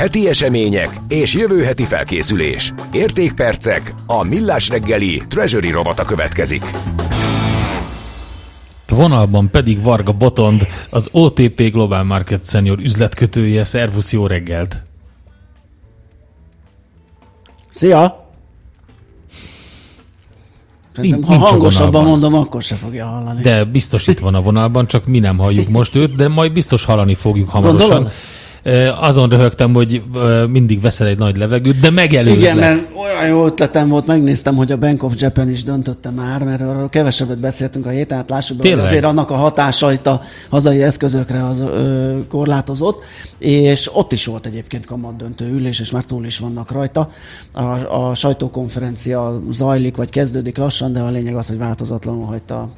Heti 0.00 0.28
események 0.28 1.00
és 1.08 1.34
jövő 1.34 1.64
heti 1.64 1.84
felkészülés. 1.84 2.72
Értékpercek, 2.92 3.94
a 4.06 4.22
millás 4.22 4.68
reggeli 4.68 5.22
Treasury 5.28 5.70
robata 5.70 6.04
következik. 6.04 6.64
Vonalban 8.88 9.50
pedig 9.50 9.82
Varga 9.82 10.12
Botond, 10.12 10.66
az 10.90 11.08
OTP 11.12 11.72
Global 11.72 12.04
Market 12.04 12.46
Senior 12.46 12.78
üzletkötője. 12.78 13.64
Szervusz, 13.64 14.12
jó 14.12 14.26
reggelt! 14.26 14.82
Szia! 17.68 18.28
Nincs, 20.94 21.24
ha 21.24 21.36
hangosabban 21.36 22.04
mondom, 22.04 22.34
akkor 22.34 22.62
se 22.62 22.74
fogja 22.74 23.06
hallani. 23.06 23.42
De 23.42 23.64
biztos 23.64 24.06
itt 24.06 24.18
van 24.18 24.34
a 24.34 24.40
vonalban, 24.40 24.86
csak 24.86 25.06
mi 25.06 25.18
nem 25.18 25.38
halljuk 25.38 25.68
most 25.68 25.96
őt, 25.96 26.16
de 26.16 26.28
majd 26.28 26.52
biztos 26.52 26.84
hallani 26.84 27.14
fogjuk 27.14 27.48
hamarosan. 27.48 27.88
Gondolod? 27.88 28.12
Azon 29.00 29.28
röhögtem, 29.28 29.72
hogy 29.72 30.02
mindig 30.48 30.80
veszel 30.80 31.06
egy 31.06 31.18
nagy 31.18 31.36
levegőt, 31.36 31.80
de 31.80 31.90
megelőzlek. 31.90 32.42
Igen, 32.42 32.56
mert 32.56 32.88
olyan 32.96 33.26
jó 33.28 33.46
ötletem 33.46 33.88
volt, 33.88 34.06
megnéztem, 34.06 34.56
hogy 34.56 34.72
a 34.72 34.76
Bank 34.76 35.02
of 35.02 35.12
Japan 35.16 35.50
is 35.50 35.62
döntötte 35.62 36.10
már, 36.10 36.44
mert 36.44 36.60
arról 36.60 36.88
kevesebbet 36.88 37.38
beszéltünk 37.38 37.86
a 37.86 37.90
héten, 37.90 38.16
hát 38.18 38.30
lássuk 38.30 38.56
be, 38.56 38.82
azért 38.82 39.04
annak 39.04 39.30
a 39.30 39.34
hatásait 39.34 40.06
a 40.06 40.20
hazai 40.48 40.82
eszközökre 40.82 41.46
az 41.46 41.60
ö, 41.60 42.18
korlátozott, 42.28 43.02
és 43.38 43.90
ott 43.94 44.12
is 44.12 44.26
volt 44.26 44.46
egyébként 44.46 44.86
kamat 44.86 45.16
döntő 45.16 45.48
ülés, 45.52 45.80
és 45.80 45.90
már 45.90 46.04
túl 46.04 46.24
is 46.24 46.38
vannak 46.38 46.72
rajta. 46.72 47.10
A, 47.52 47.62
a 48.08 48.14
sajtókonferencia 48.14 49.42
zajlik, 49.50 49.96
vagy 49.96 50.10
kezdődik 50.10 50.56
lassan, 50.56 50.92
de 50.92 51.00
a 51.00 51.08
lényeg 51.08 51.36
az, 51.36 51.48
hogy 51.48 51.58
változatlanul 51.58 52.24
hagyta 52.24 52.70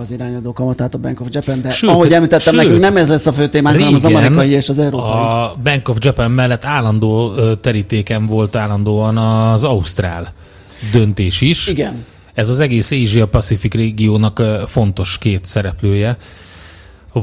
az 0.00 0.10
irányadó 0.10 0.52
kamatát 0.52 0.94
a 0.94 0.98
Bank 0.98 1.20
of 1.20 1.26
Japan, 1.30 1.60
de 1.62 1.70
sőt, 1.70 1.90
ahogy 1.90 2.12
említettem, 2.12 2.54
sőt, 2.54 2.62
nekünk 2.62 2.80
nem 2.80 2.96
ez 2.96 3.08
lesz 3.08 3.26
a 3.26 3.32
fő 3.32 3.48
témánk, 3.48 3.78
hanem 3.78 3.94
az 3.94 4.04
amerikai 4.04 4.50
és 4.50 4.68
az 4.68 4.78
európai. 4.78 5.10
A 5.10 5.56
Bank 5.62 5.88
of 5.88 5.96
Japan 6.00 6.30
mellett 6.30 6.64
állandó 6.64 7.34
terítéken 7.54 8.26
volt 8.26 8.56
állandóan 8.56 9.16
az 9.16 9.64
Ausztrál 9.64 10.32
döntés 10.92 11.40
is. 11.40 11.68
Igen. 11.68 12.04
Ez 12.34 12.48
az 12.48 12.60
egész 12.60 12.90
Asia 12.90 13.26
Pacific 13.26 13.74
régiónak 13.74 14.42
fontos 14.66 15.18
két 15.18 15.44
szereplője 15.44 16.16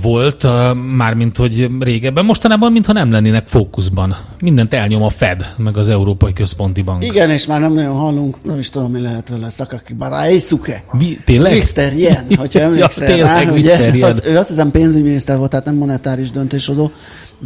volt, 0.01 0.47
mármint 0.95 1.37
hogy 1.37 1.67
régebben. 1.79 2.25
Mostanában, 2.25 2.71
mintha 2.71 2.93
nem 2.93 3.11
lennének 3.11 3.47
fókuszban. 3.47 4.15
Mindent 4.41 4.73
elnyom 4.73 5.03
a 5.03 5.09
Fed, 5.09 5.53
meg 5.57 5.77
az 5.77 5.89
Európai 5.89 6.33
Központi 6.33 6.81
Bank. 6.81 7.03
Igen, 7.03 7.29
és 7.29 7.45
már 7.45 7.59
nem 7.59 7.73
nagyon 7.73 7.95
hallunk, 7.95 8.43
nem 8.43 8.59
is 8.59 8.69
tudom, 8.69 8.91
mi 8.91 8.99
lehet 8.99 9.29
vele, 9.29 9.49
Szakaki 9.49 9.93
Baraisuke. 9.93 10.83
Mi, 10.91 11.17
tényleg? 11.25 11.53
Mr. 11.53 11.93
Yen, 11.97 12.25
hogyha 12.35 12.59
emlékszel 12.69 13.09
ja, 13.09 13.15
tényleg, 13.15 13.47
rá, 13.47 13.53
ugye, 13.53 14.05
az, 14.05 14.23
ő 14.27 14.37
azt 14.37 14.49
hiszem 14.49 14.71
pénzügyminiszter 14.71 15.37
volt, 15.37 15.49
tehát 15.49 15.65
nem 15.65 15.75
monetáris 15.75 16.31
döntéshozó, 16.31 16.89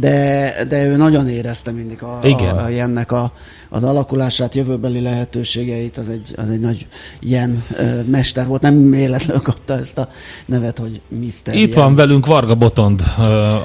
de, 0.00 0.50
de 0.68 0.84
ő 0.84 0.96
nagyon 0.96 1.28
érezte 1.28 1.70
mindig 1.70 2.02
a, 2.02 2.20
Igen. 2.22 2.56
a, 2.56 2.64
a 2.64 2.68
Jennek 2.68 3.12
a, 3.12 3.32
az 3.68 3.84
alakulását, 3.84 4.54
jövőbeli 4.54 5.00
lehetőségeit, 5.00 5.96
az 5.96 6.08
egy, 6.08 6.34
az 6.36 6.50
egy 6.50 6.60
nagy 6.60 6.86
ilyen 7.20 7.64
mester 8.04 8.46
volt, 8.46 8.62
nem 8.62 8.90
véletlenül 8.90 9.42
kapta 9.42 9.78
ezt 9.78 9.98
a 9.98 10.08
nevet, 10.46 10.78
hogy 10.78 11.00
Mr. 11.08 11.54
Itt 11.54 11.74
van 11.74 11.94
velünk 11.94 12.26
Varga 12.26 12.54
Botond 12.54 13.02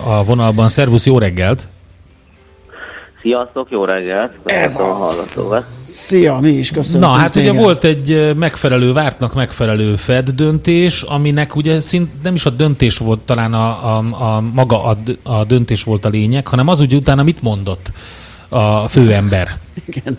a 0.05 0.23
vonalban. 0.23 0.69
Szervusz, 0.69 1.05
jó 1.05 1.17
reggelt! 1.17 1.67
Sziasztok, 3.23 3.69
jó 3.69 3.85
reggelt! 3.85 4.31
Ez 4.43 4.79
az. 4.79 5.41
Szia, 5.85 6.37
mi 6.41 6.49
is 6.49 6.71
köszönjük. 6.71 7.01
Na, 7.01 7.11
hát 7.11 7.31
téged. 7.31 7.49
ugye 7.49 7.61
volt 7.61 7.83
egy 7.83 8.35
megfelelő, 8.35 8.93
vártnak 8.93 9.33
megfelelő 9.33 9.95
Fed 9.95 10.29
döntés, 10.29 11.01
aminek 11.01 11.55
ugye 11.55 11.79
szint 11.79 12.23
nem 12.23 12.35
is 12.35 12.45
a 12.45 12.49
döntés 12.49 12.97
volt 12.97 13.25
talán 13.25 13.53
a, 13.53 13.97
a, 13.97 13.97
a 13.97 14.41
maga 14.41 14.83
a, 14.83 14.95
a 15.23 15.43
döntés 15.43 15.83
volt 15.83 16.05
a 16.05 16.09
lényeg, 16.09 16.47
hanem 16.47 16.67
az 16.67 16.79
ugye 16.79 16.97
utána 16.97 17.23
mit 17.23 17.41
mondott 17.41 17.91
a 18.49 18.87
főember. 18.87 19.47
Igen. 19.85 20.17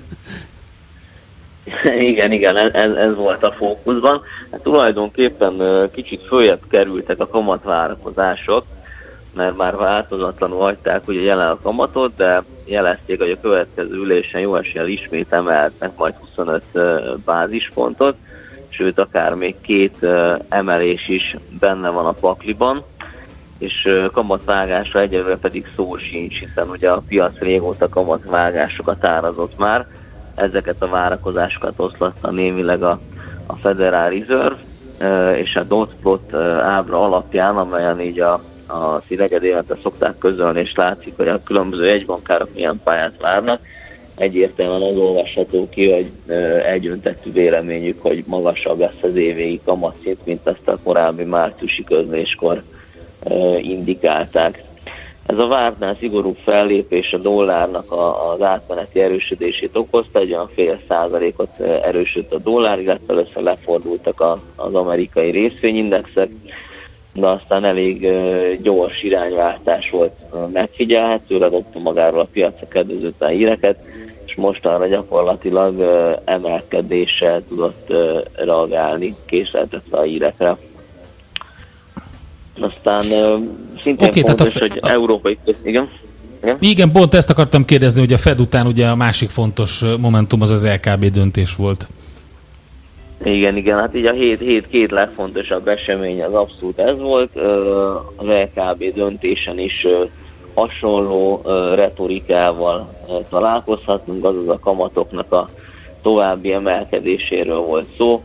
Igen, 2.10 2.32
igen, 2.32 2.56
ez, 2.56 2.90
ez 2.96 3.16
volt 3.16 3.44
a 3.44 3.52
fókuszban. 3.52 4.20
Hát 4.50 4.60
tulajdonképpen 4.60 5.62
kicsit 5.92 6.22
följebb 6.26 6.60
kerültek 6.70 7.20
a 7.20 7.28
kamatvárakozások, 7.28 8.64
mert 9.34 9.56
már 9.56 9.76
változatlanul 9.76 10.60
hagyták 10.60 11.08
ugye 11.08 11.20
jelen 11.20 11.50
a 11.50 11.58
kamatot, 11.62 12.14
de 12.16 12.42
jelezték, 12.64 13.18
hogy 13.18 13.30
a 13.30 13.40
következő 13.40 13.94
ülésen 13.94 14.40
jó 14.40 14.56
eséllyel 14.56 14.88
ismét 14.88 15.32
emeltek 15.32 15.96
majd 15.96 16.14
25 16.14 16.62
bázispontot, 17.24 18.16
sőt 18.68 18.98
akár 18.98 19.34
még 19.34 19.54
két 19.60 20.06
emelés 20.48 21.08
is 21.08 21.36
benne 21.58 21.88
van 21.88 22.06
a 22.06 22.12
pakliban 22.12 22.84
és 23.58 23.88
kamatvágásra 24.12 25.00
egyelőre 25.00 25.36
pedig 25.36 25.66
szó 25.76 25.96
sincs, 25.96 26.38
hiszen 26.38 26.68
ugye 26.68 26.90
a 26.90 27.02
piac 27.08 27.38
régóta 27.38 27.88
kamatvágásokat 27.88 29.04
árazott 29.04 29.58
már, 29.58 29.86
ezeket 30.34 30.82
a 30.82 30.88
várakozásokat 30.88 31.74
oszlatta 31.76 32.30
némileg 32.30 32.82
a, 32.82 33.00
a 33.46 33.56
Federal 33.56 34.10
Reserve, 34.10 34.56
és 35.36 35.56
a 35.56 35.62
dot 35.62 35.94
plot 36.02 36.34
ábra 36.60 37.04
alapján, 37.04 37.56
amelyen 37.56 38.00
így 38.00 38.20
a, 38.20 38.40
a 38.66 39.02
színeged 39.08 39.42
évente 39.42 39.76
szokták 39.82 40.18
közölni, 40.18 40.60
és 40.60 40.74
látszik, 40.74 41.16
hogy 41.16 41.28
a 41.28 41.42
különböző 41.42 41.88
egybankárok 41.88 42.48
milyen 42.54 42.80
pályát 42.84 43.20
várnak, 43.20 43.60
egyértelműen 44.16 44.82
az 44.82 44.96
olvasható 44.96 45.68
ki, 45.68 45.92
hogy 45.92 46.10
egyöntetű 46.66 47.32
véleményük, 47.32 48.02
hogy 48.02 48.24
magasabb 48.26 48.78
lesz 48.78 49.02
az 49.02 49.16
évvégi 49.16 49.60
kamatszint, 49.64 50.24
mint 50.24 50.46
ezt 50.46 50.68
a 50.68 50.78
korábbi 50.84 51.24
márciusi 51.24 51.84
közléskor 51.84 52.62
indikálták. 53.60 54.62
Ez 55.26 55.38
a 55.38 55.46
vártnál 55.46 55.96
szigorú 56.00 56.34
fellépés 56.44 57.12
a 57.12 57.18
dollárnak 57.18 57.92
az 58.34 58.42
átmeneti 58.42 59.00
erősödését 59.00 59.76
okozta, 59.76 60.18
egy 60.18 60.32
olyan 60.32 60.50
fél 60.54 60.80
százalékot 60.88 61.60
erősödött 61.60 62.32
a 62.32 62.38
dollár, 62.38 62.80
illetve 62.80 63.12
először 63.12 63.42
lefordultak 63.42 64.38
az 64.56 64.74
amerikai 64.74 65.30
részvényindexek, 65.30 66.28
de 67.14 67.26
aztán 67.26 67.64
elég 67.64 68.08
gyors 68.62 69.02
irányváltás 69.02 69.90
volt 69.90 70.12
megfigyelhető, 70.52 71.38
ledobta 71.38 71.78
magáról 71.78 72.20
a 72.20 72.28
piacra 72.32 72.68
kedvezőtlen 72.68 73.30
híreket, 73.30 73.76
és 74.26 74.34
mostanra 74.34 74.86
gyakorlatilag 74.86 75.80
emelkedéssel 76.24 77.42
tudott 77.48 77.92
reagálni, 78.34 79.14
késleltetve 79.26 79.98
a 79.98 80.02
hírekre. 80.02 80.56
Aztán 82.60 83.02
szintén 83.82 84.08
okay, 84.08 84.22
fontos, 84.22 84.52
tehát 84.52 84.56
a, 84.56 84.58
hogy 84.58 84.78
a, 84.80 84.88
európai... 84.88 85.38
Igen? 85.64 85.88
Igen? 86.42 86.56
Igen, 86.60 86.92
pont 86.92 87.14
ezt 87.14 87.30
akartam 87.30 87.64
kérdezni, 87.64 88.00
hogy 88.00 88.12
a 88.12 88.18
Fed 88.18 88.40
után 88.40 88.66
ugye 88.66 88.86
a 88.86 88.94
másik 88.94 89.28
fontos 89.28 89.84
momentum 90.00 90.40
az 90.40 90.50
az 90.50 90.66
LKB 90.66 91.04
döntés 91.04 91.54
volt. 91.56 91.86
Igen, 93.24 93.56
igen, 93.56 93.78
hát 93.78 93.94
így 93.94 94.06
a 94.06 94.12
hét, 94.12 94.40
hét 94.40 94.68
két 94.68 94.90
legfontosabb 94.90 95.68
esemény 95.68 96.22
az 96.22 96.34
abszolút 96.34 96.78
ez 96.78 96.98
volt. 96.98 97.36
Az 98.16 98.26
LKB 98.26 98.94
döntésen 98.94 99.58
is 99.58 99.86
hasonló 100.54 101.40
retorikával 101.74 102.88
találkozhatunk, 103.30 104.24
azaz 104.24 104.48
a 104.48 104.58
kamatoknak 104.58 105.32
a 105.32 105.48
további 106.02 106.52
emelkedéséről 106.52 107.58
volt 107.58 107.86
szó. 107.96 108.22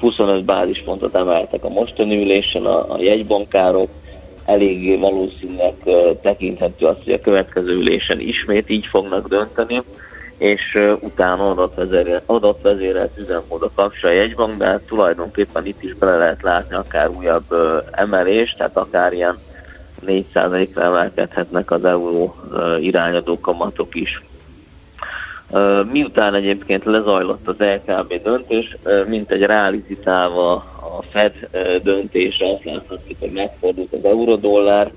25 0.00 0.44
bázispontot 0.44 1.14
emeltek 1.14 1.64
a 1.64 1.68
mostani 1.68 2.22
ülésen 2.22 2.64
a, 2.64 2.92
a 2.92 3.00
jegybankárok, 3.00 3.88
eléggé 4.44 4.96
valószínűleg 4.96 5.74
tekinthető 6.22 6.86
az, 6.86 6.96
hogy 7.04 7.12
a 7.12 7.20
következő 7.20 7.76
ülésen 7.76 8.20
ismét 8.20 8.70
így 8.70 8.86
fognak 8.86 9.28
dönteni, 9.28 9.82
és 10.38 10.78
utána 11.00 11.50
adatvezérelt, 11.50 12.22
adatvezérelt 12.26 13.18
üzemmódot 13.18 13.72
kapcsolat 13.74 14.16
a 14.16 14.18
jegybank, 14.18 14.58
de 14.58 14.80
tulajdonképpen 14.86 15.66
itt 15.66 15.82
is 15.82 15.94
bele 15.94 16.16
lehet 16.16 16.42
látni 16.42 16.74
akár 16.74 17.08
újabb 17.08 17.44
emelést, 17.90 18.56
tehát 18.56 18.76
akár 18.76 19.12
ilyen 19.12 19.38
4%-ra 20.06 20.82
emelkedhetnek 20.82 21.70
az 21.70 21.84
euró 21.84 22.34
irányadó 22.80 23.40
kamatok 23.40 23.94
is. 23.94 24.22
Miután 25.92 26.34
egyébként 26.34 26.84
lezajlott 26.84 27.48
az 27.48 27.54
LKB 27.58 28.22
döntés, 28.22 28.76
mint 29.06 29.30
egy 29.30 29.42
realizitálva 29.42 30.52
a 30.98 31.02
Fed 31.10 31.32
döntése, 31.82 32.46
azt 32.52 32.64
láthatjuk, 32.64 33.18
hogy 33.20 33.32
megfordult 33.32 33.92
az 33.92 34.04
eurodollár, 34.04 34.90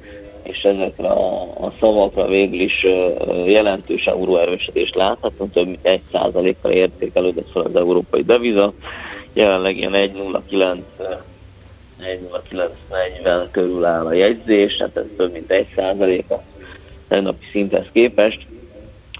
és 0.49 0.63
ezekre 0.63 1.07
a, 1.07 1.41
a 1.41 1.73
szavakra 1.79 2.27
végül 2.27 2.59
is 2.59 2.85
jelentős 3.45 4.05
euróerősödést 4.05 4.95
láthatunk, 4.95 5.53
több 5.53 5.65
mint 5.65 5.79
1%-kal 5.83 6.71
értékelődött 6.71 7.49
fel 7.51 7.61
az 7.61 7.75
európai 7.75 8.23
deviza, 8.23 8.73
jelenleg 9.33 9.77
ilyen 9.77 9.91
1,09 9.93 10.77
1,0940 12.01 13.47
körül 13.51 13.85
áll 13.85 14.05
a 14.05 14.13
jegyzés, 14.13 14.77
hát 14.77 14.97
ez 14.97 15.03
több 15.17 15.31
mint 15.31 15.67
1% 15.75 16.27
a 16.29 16.35
tegnapi 17.07 17.45
szinthez 17.51 17.85
képest. 17.91 18.47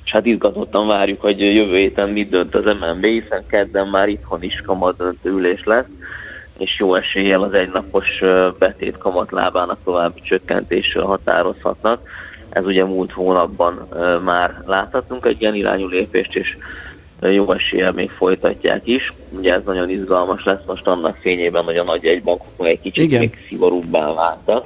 És 0.06 0.12
hát 0.12 0.26
izgatottan 0.26 0.88
várjuk, 0.88 1.22
hogy 1.22 1.40
jövő 1.40 1.78
héten 1.78 2.10
mit 2.10 2.30
dönt 2.30 2.56
az 2.56 2.64
MNB, 2.66 3.06
hiszen 3.06 3.46
kedden 3.50 3.88
már 3.88 4.08
itthon 4.08 4.44
is 4.44 4.62
kamadöntő 4.66 5.30
ülés 5.30 5.64
lesz, 5.64 5.86
és 6.60 6.80
jó 6.80 6.96
eséllyel 6.96 7.44
az 7.44 7.54
egynapos 7.54 8.08
betét 8.60 8.98
kamatlábának 8.98 9.78
további 9.84 10.22
csökkentésről 10.22 11.06
határozhatnak. 11.06 12.02
Ez 12.50 12.66
ugye 12.66 12.86
múlt 12.86 13.12
hónapban 13.12 13.88
már 14.24 14.64
láthatunk 14.66 15.26
egy 15.26 15.42
ilyen 15.42 15.56
irányú 15.56 15.88
lépést, 15.88 16.36
és 16.36 16.58
jó 17.22 17.52
eséllyel 17.52 17.92
még 17.92 18.10
folytatják 18.10 18.88
is. 18.88 19.14
Ugye 19.30 19.54
ez 19.54 19.62
nagyon 19.66 19.90
izgalmas 19.90 20.44
lesz 20.44 20.66
most 20.68 20.88
annak 20.88 21.18
fényében, 21.22 21.64
hogy 21.64 21.78
a 21.78 21.84
nagy 21.84 22.06
egybankok 22.06 22.58
meg 22.58 22.70
egy 22.70 22.80
kicsit 22.80 23.04
Igen. 23.04 23.20
még 23.20 23.38
szigorúbbá 23.48 24.14
váltak. 24.14 24.66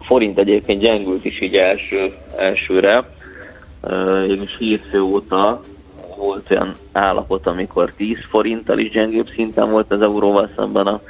Forint 0.00 0.38
egyébként 0.38 0.80
gyengült 0.80 1.24
is 1.24 1.40
így 1.40 1.54
első, 1.54 2.12
elsőre, 2.36 3.08
és 4.28 4.56
hétfő 4.58 5.00
óta 5.00 5.60
volt 6.20 6.50
olyan 6.50 6.74
állapot, 6.92 7.46
amikor 7.46 7.92
10 7.96 8.16
forinttal 8.30 8.78
is 8.78 8.90
gyengébb 8.90 9.28
szinten 9.34 9.70
volt 9.70 9.92
az 9.92 10.02
euróval 10.02 10.50
szemben 10.56 10.86
a 10.86 11.00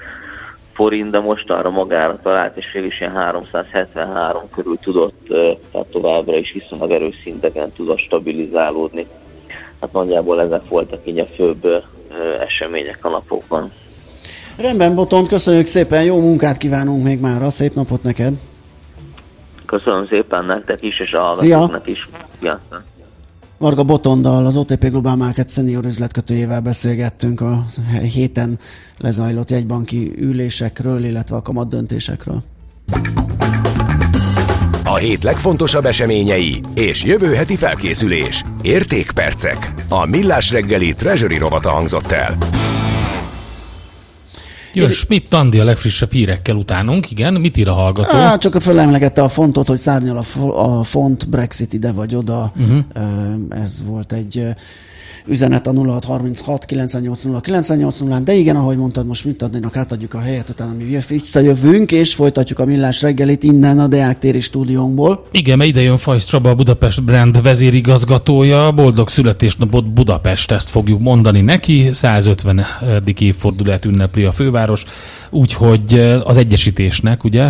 forint, 0.72 1.10
de 1.10 1.20
most 1.20 1.50
arra 1.50 1.70
magára 1.70 2.18
talált, 2.22 2.56
és 2.56 2.66
fél 2.72 2.84
is 2.84 3.00
ilyen 3.00 3.14
373 3.14 4.42
körül 4.54 4.78
tudott, 4.78 5.26
tehát 5.72 5.86
továbbra 5.90 6.36
is 6.36 6.52
viszonylag 6.52 6.90
erős 6.90 7.14
szinteken 7.22 7.72
tudott 7.72 7.98
stabilizálódni. 7.98 9.06
Hát 9.80 9.92
nagyjából 9.92 10.40
ezek 10.40 10.68
voltak 10.68 11.00
így 11.04 11.18
a 11.18 11.26
főbb 11.36 11.84
események 12.40 13.04
a 13.04 13.08
napokban. 13.08 13.72
Rendben, 14.56 14.94
Botont, 14.94 15.28
köszönjük 15.28 15.66
szépen, 15.66 16.04
jó 16.04 16.20
munkát 16.20 16.56
kívánunk 16.56 17.04
még 17.04 17.20
már, 17.20 17.52
szép 17.52 17.74
napot 17.74 18.02
neked! 18.02 18.34
Köszönöm 19.66 20.06
szépen 20.06 20.44
nektek 20.44 20.82
is, 20.82 20.98
és 20.98 21.14
a 21.14 21.18
hallgatóknak 21.18 21.86
is. 21.86 22.08
Sziasztok! 22.38 22.89
Varga 23.60 23.82
Botondal, 23.82 24.46
az 24.46 24.56
OTP 24.56 24.88
Global 24.88 25.16
Market 25.16 25.50
senior 25.50 25.84
üzletkötőjével 25.84 26.60
beszélgettünk 26.60 27.40
a 27.40 27.64
héten 28.12 28.58
lezajlott 28.98 29.50
jegybanki 29.50 30.12
ülésekről, 30.16 31.04
illetve 31.04 31.36
a 31.36 31.42
kamat 31.42 31.68
döntésekről. 31.68 32.42
A 34.84 34.94
hét 34.94 35.22
legfontosabb 35.22 35.84
eseményei 35.84 36.60
és 36.74 37.04
jövő 37.04 37.34
heti 37.34 37.56
felkészülés. 37.56 38.44
Értékpercek. 38.62 39.74
A 39.88 40.06
Millás 40.06 40.50
reggeli 40.50 40.94
Treasury 40.94 41.38
rovata 41.38 41.70
hangzott 41.70 42.10
el. 42.10 42.38
Jön 44.72 44.90
Schmidt 44.90 45.34
Andi 45.34 45.58
a 45.58 45.64
legfrissebb 45.64 46.12
hírekkel 46.12 46.56
utánunk, 46.56 47.10
igen. 47.10 47.34
Mit 47.34 47.56
ír 47.56 47.68
a 47.68 47.72
hallgató? 47.72 48.16
Á, 48.16 48.38
csak 48.38 48.54
a 48.54 48.60
fölemlegette 48.60 49.22
a 49.22 49.28
fontot, 49.28 49.66
hogy 49.66 49.78
szárnyal 49.78 50.24
a, 50.36 50.46
a 50.48 50.82
font, 50.82 51.28
Brexit 51.28 51.72
ide 51.72 51.92
vagy 51.92 52.14
oda. 52.14 52.52
Uh-huh. 52.56 52.84
Ez 53.50 53.82
volt 53.86 54.12
egy 54.12 54.54
üzenet 55.26 55.66
a 55.66 55.72
0636 55.72 56.64
980 56.64 57.40
980 57.40 58.24
de 58.24 58.34
igen, 58.34 58.56
ahogy 58.56 58.76
mondtad, 58.76 59.06
most 59.06 59.24
mit 59.24 59.42
adnénak, 59.42 59.76
átadjuk 59.76 60.14
a 60.14 60.18
helyet, 60.18 60.48
utána 60.48 60.74
mi 60.74 60.98
visszajövünk, 61.08 61.92
és 61.92 62.14
folytatjuk 62.14 62.58
a 62.58 62.64
millás 62.64 63.02
reggelit 63.02 63.42
innen 63.42 63.78
a 63.78 63.86
Deák 63.86 64.18
téri 64.18 64.40
stúdiónkból. 64.40 65.26
Igen, 65.30 65.58
mert 65.58 65.70
ide 65.70 65.80
jön 65.80 65.96
Fajsz 65.96 66.24
Csaba, 66.24 66.50
a 66.50 66.54
Budapest 66.54 67.04
Brand 67.04 67.42
vezérigazgatója, 67.42 68.72
boldog 68.72 69.08
születésnapot 69.08 69.92
Budapest, 69.92 70.50
ezt 70.50 70.68
fogjuk 70.68 71.00
mondani 71.00 71.40
neki, 71.40 71.88
150. 71.92 72.64
évfordulát 73.18 73.84
ünnepli 73.84 74.24
a 74.24 74.32
főváros, 74.32 74.58
úgyhogy 75.30 75.94
az 76.24 76.36
egyesítésnek, 76.36 77.24
ugye, 77.24 77.44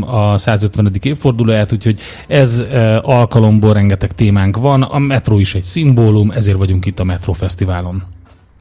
a 0.00 0.38
150. 0.38 0.92
évfordulóját, 1.02 1.72
úgyhogy 1.72 2.00
ez 2.28 2.62
alkalomból 3.02 3.72
rengeteg 3.72 4.12
témánk 4.12 4.56
van, 4.56 4.82
a 4.82 4.98
metró 4.98 5.38
is 5.38 5.54
egy 5.54 5.64
szimbólum, 5.64 6.30
ezért 6.30 6.56
vagyunk 6.56 6.86
itt 6.86 7.00
a 7.00 7.04
Metro 7.04 7.32
Fesztiválon. 7.32 8.11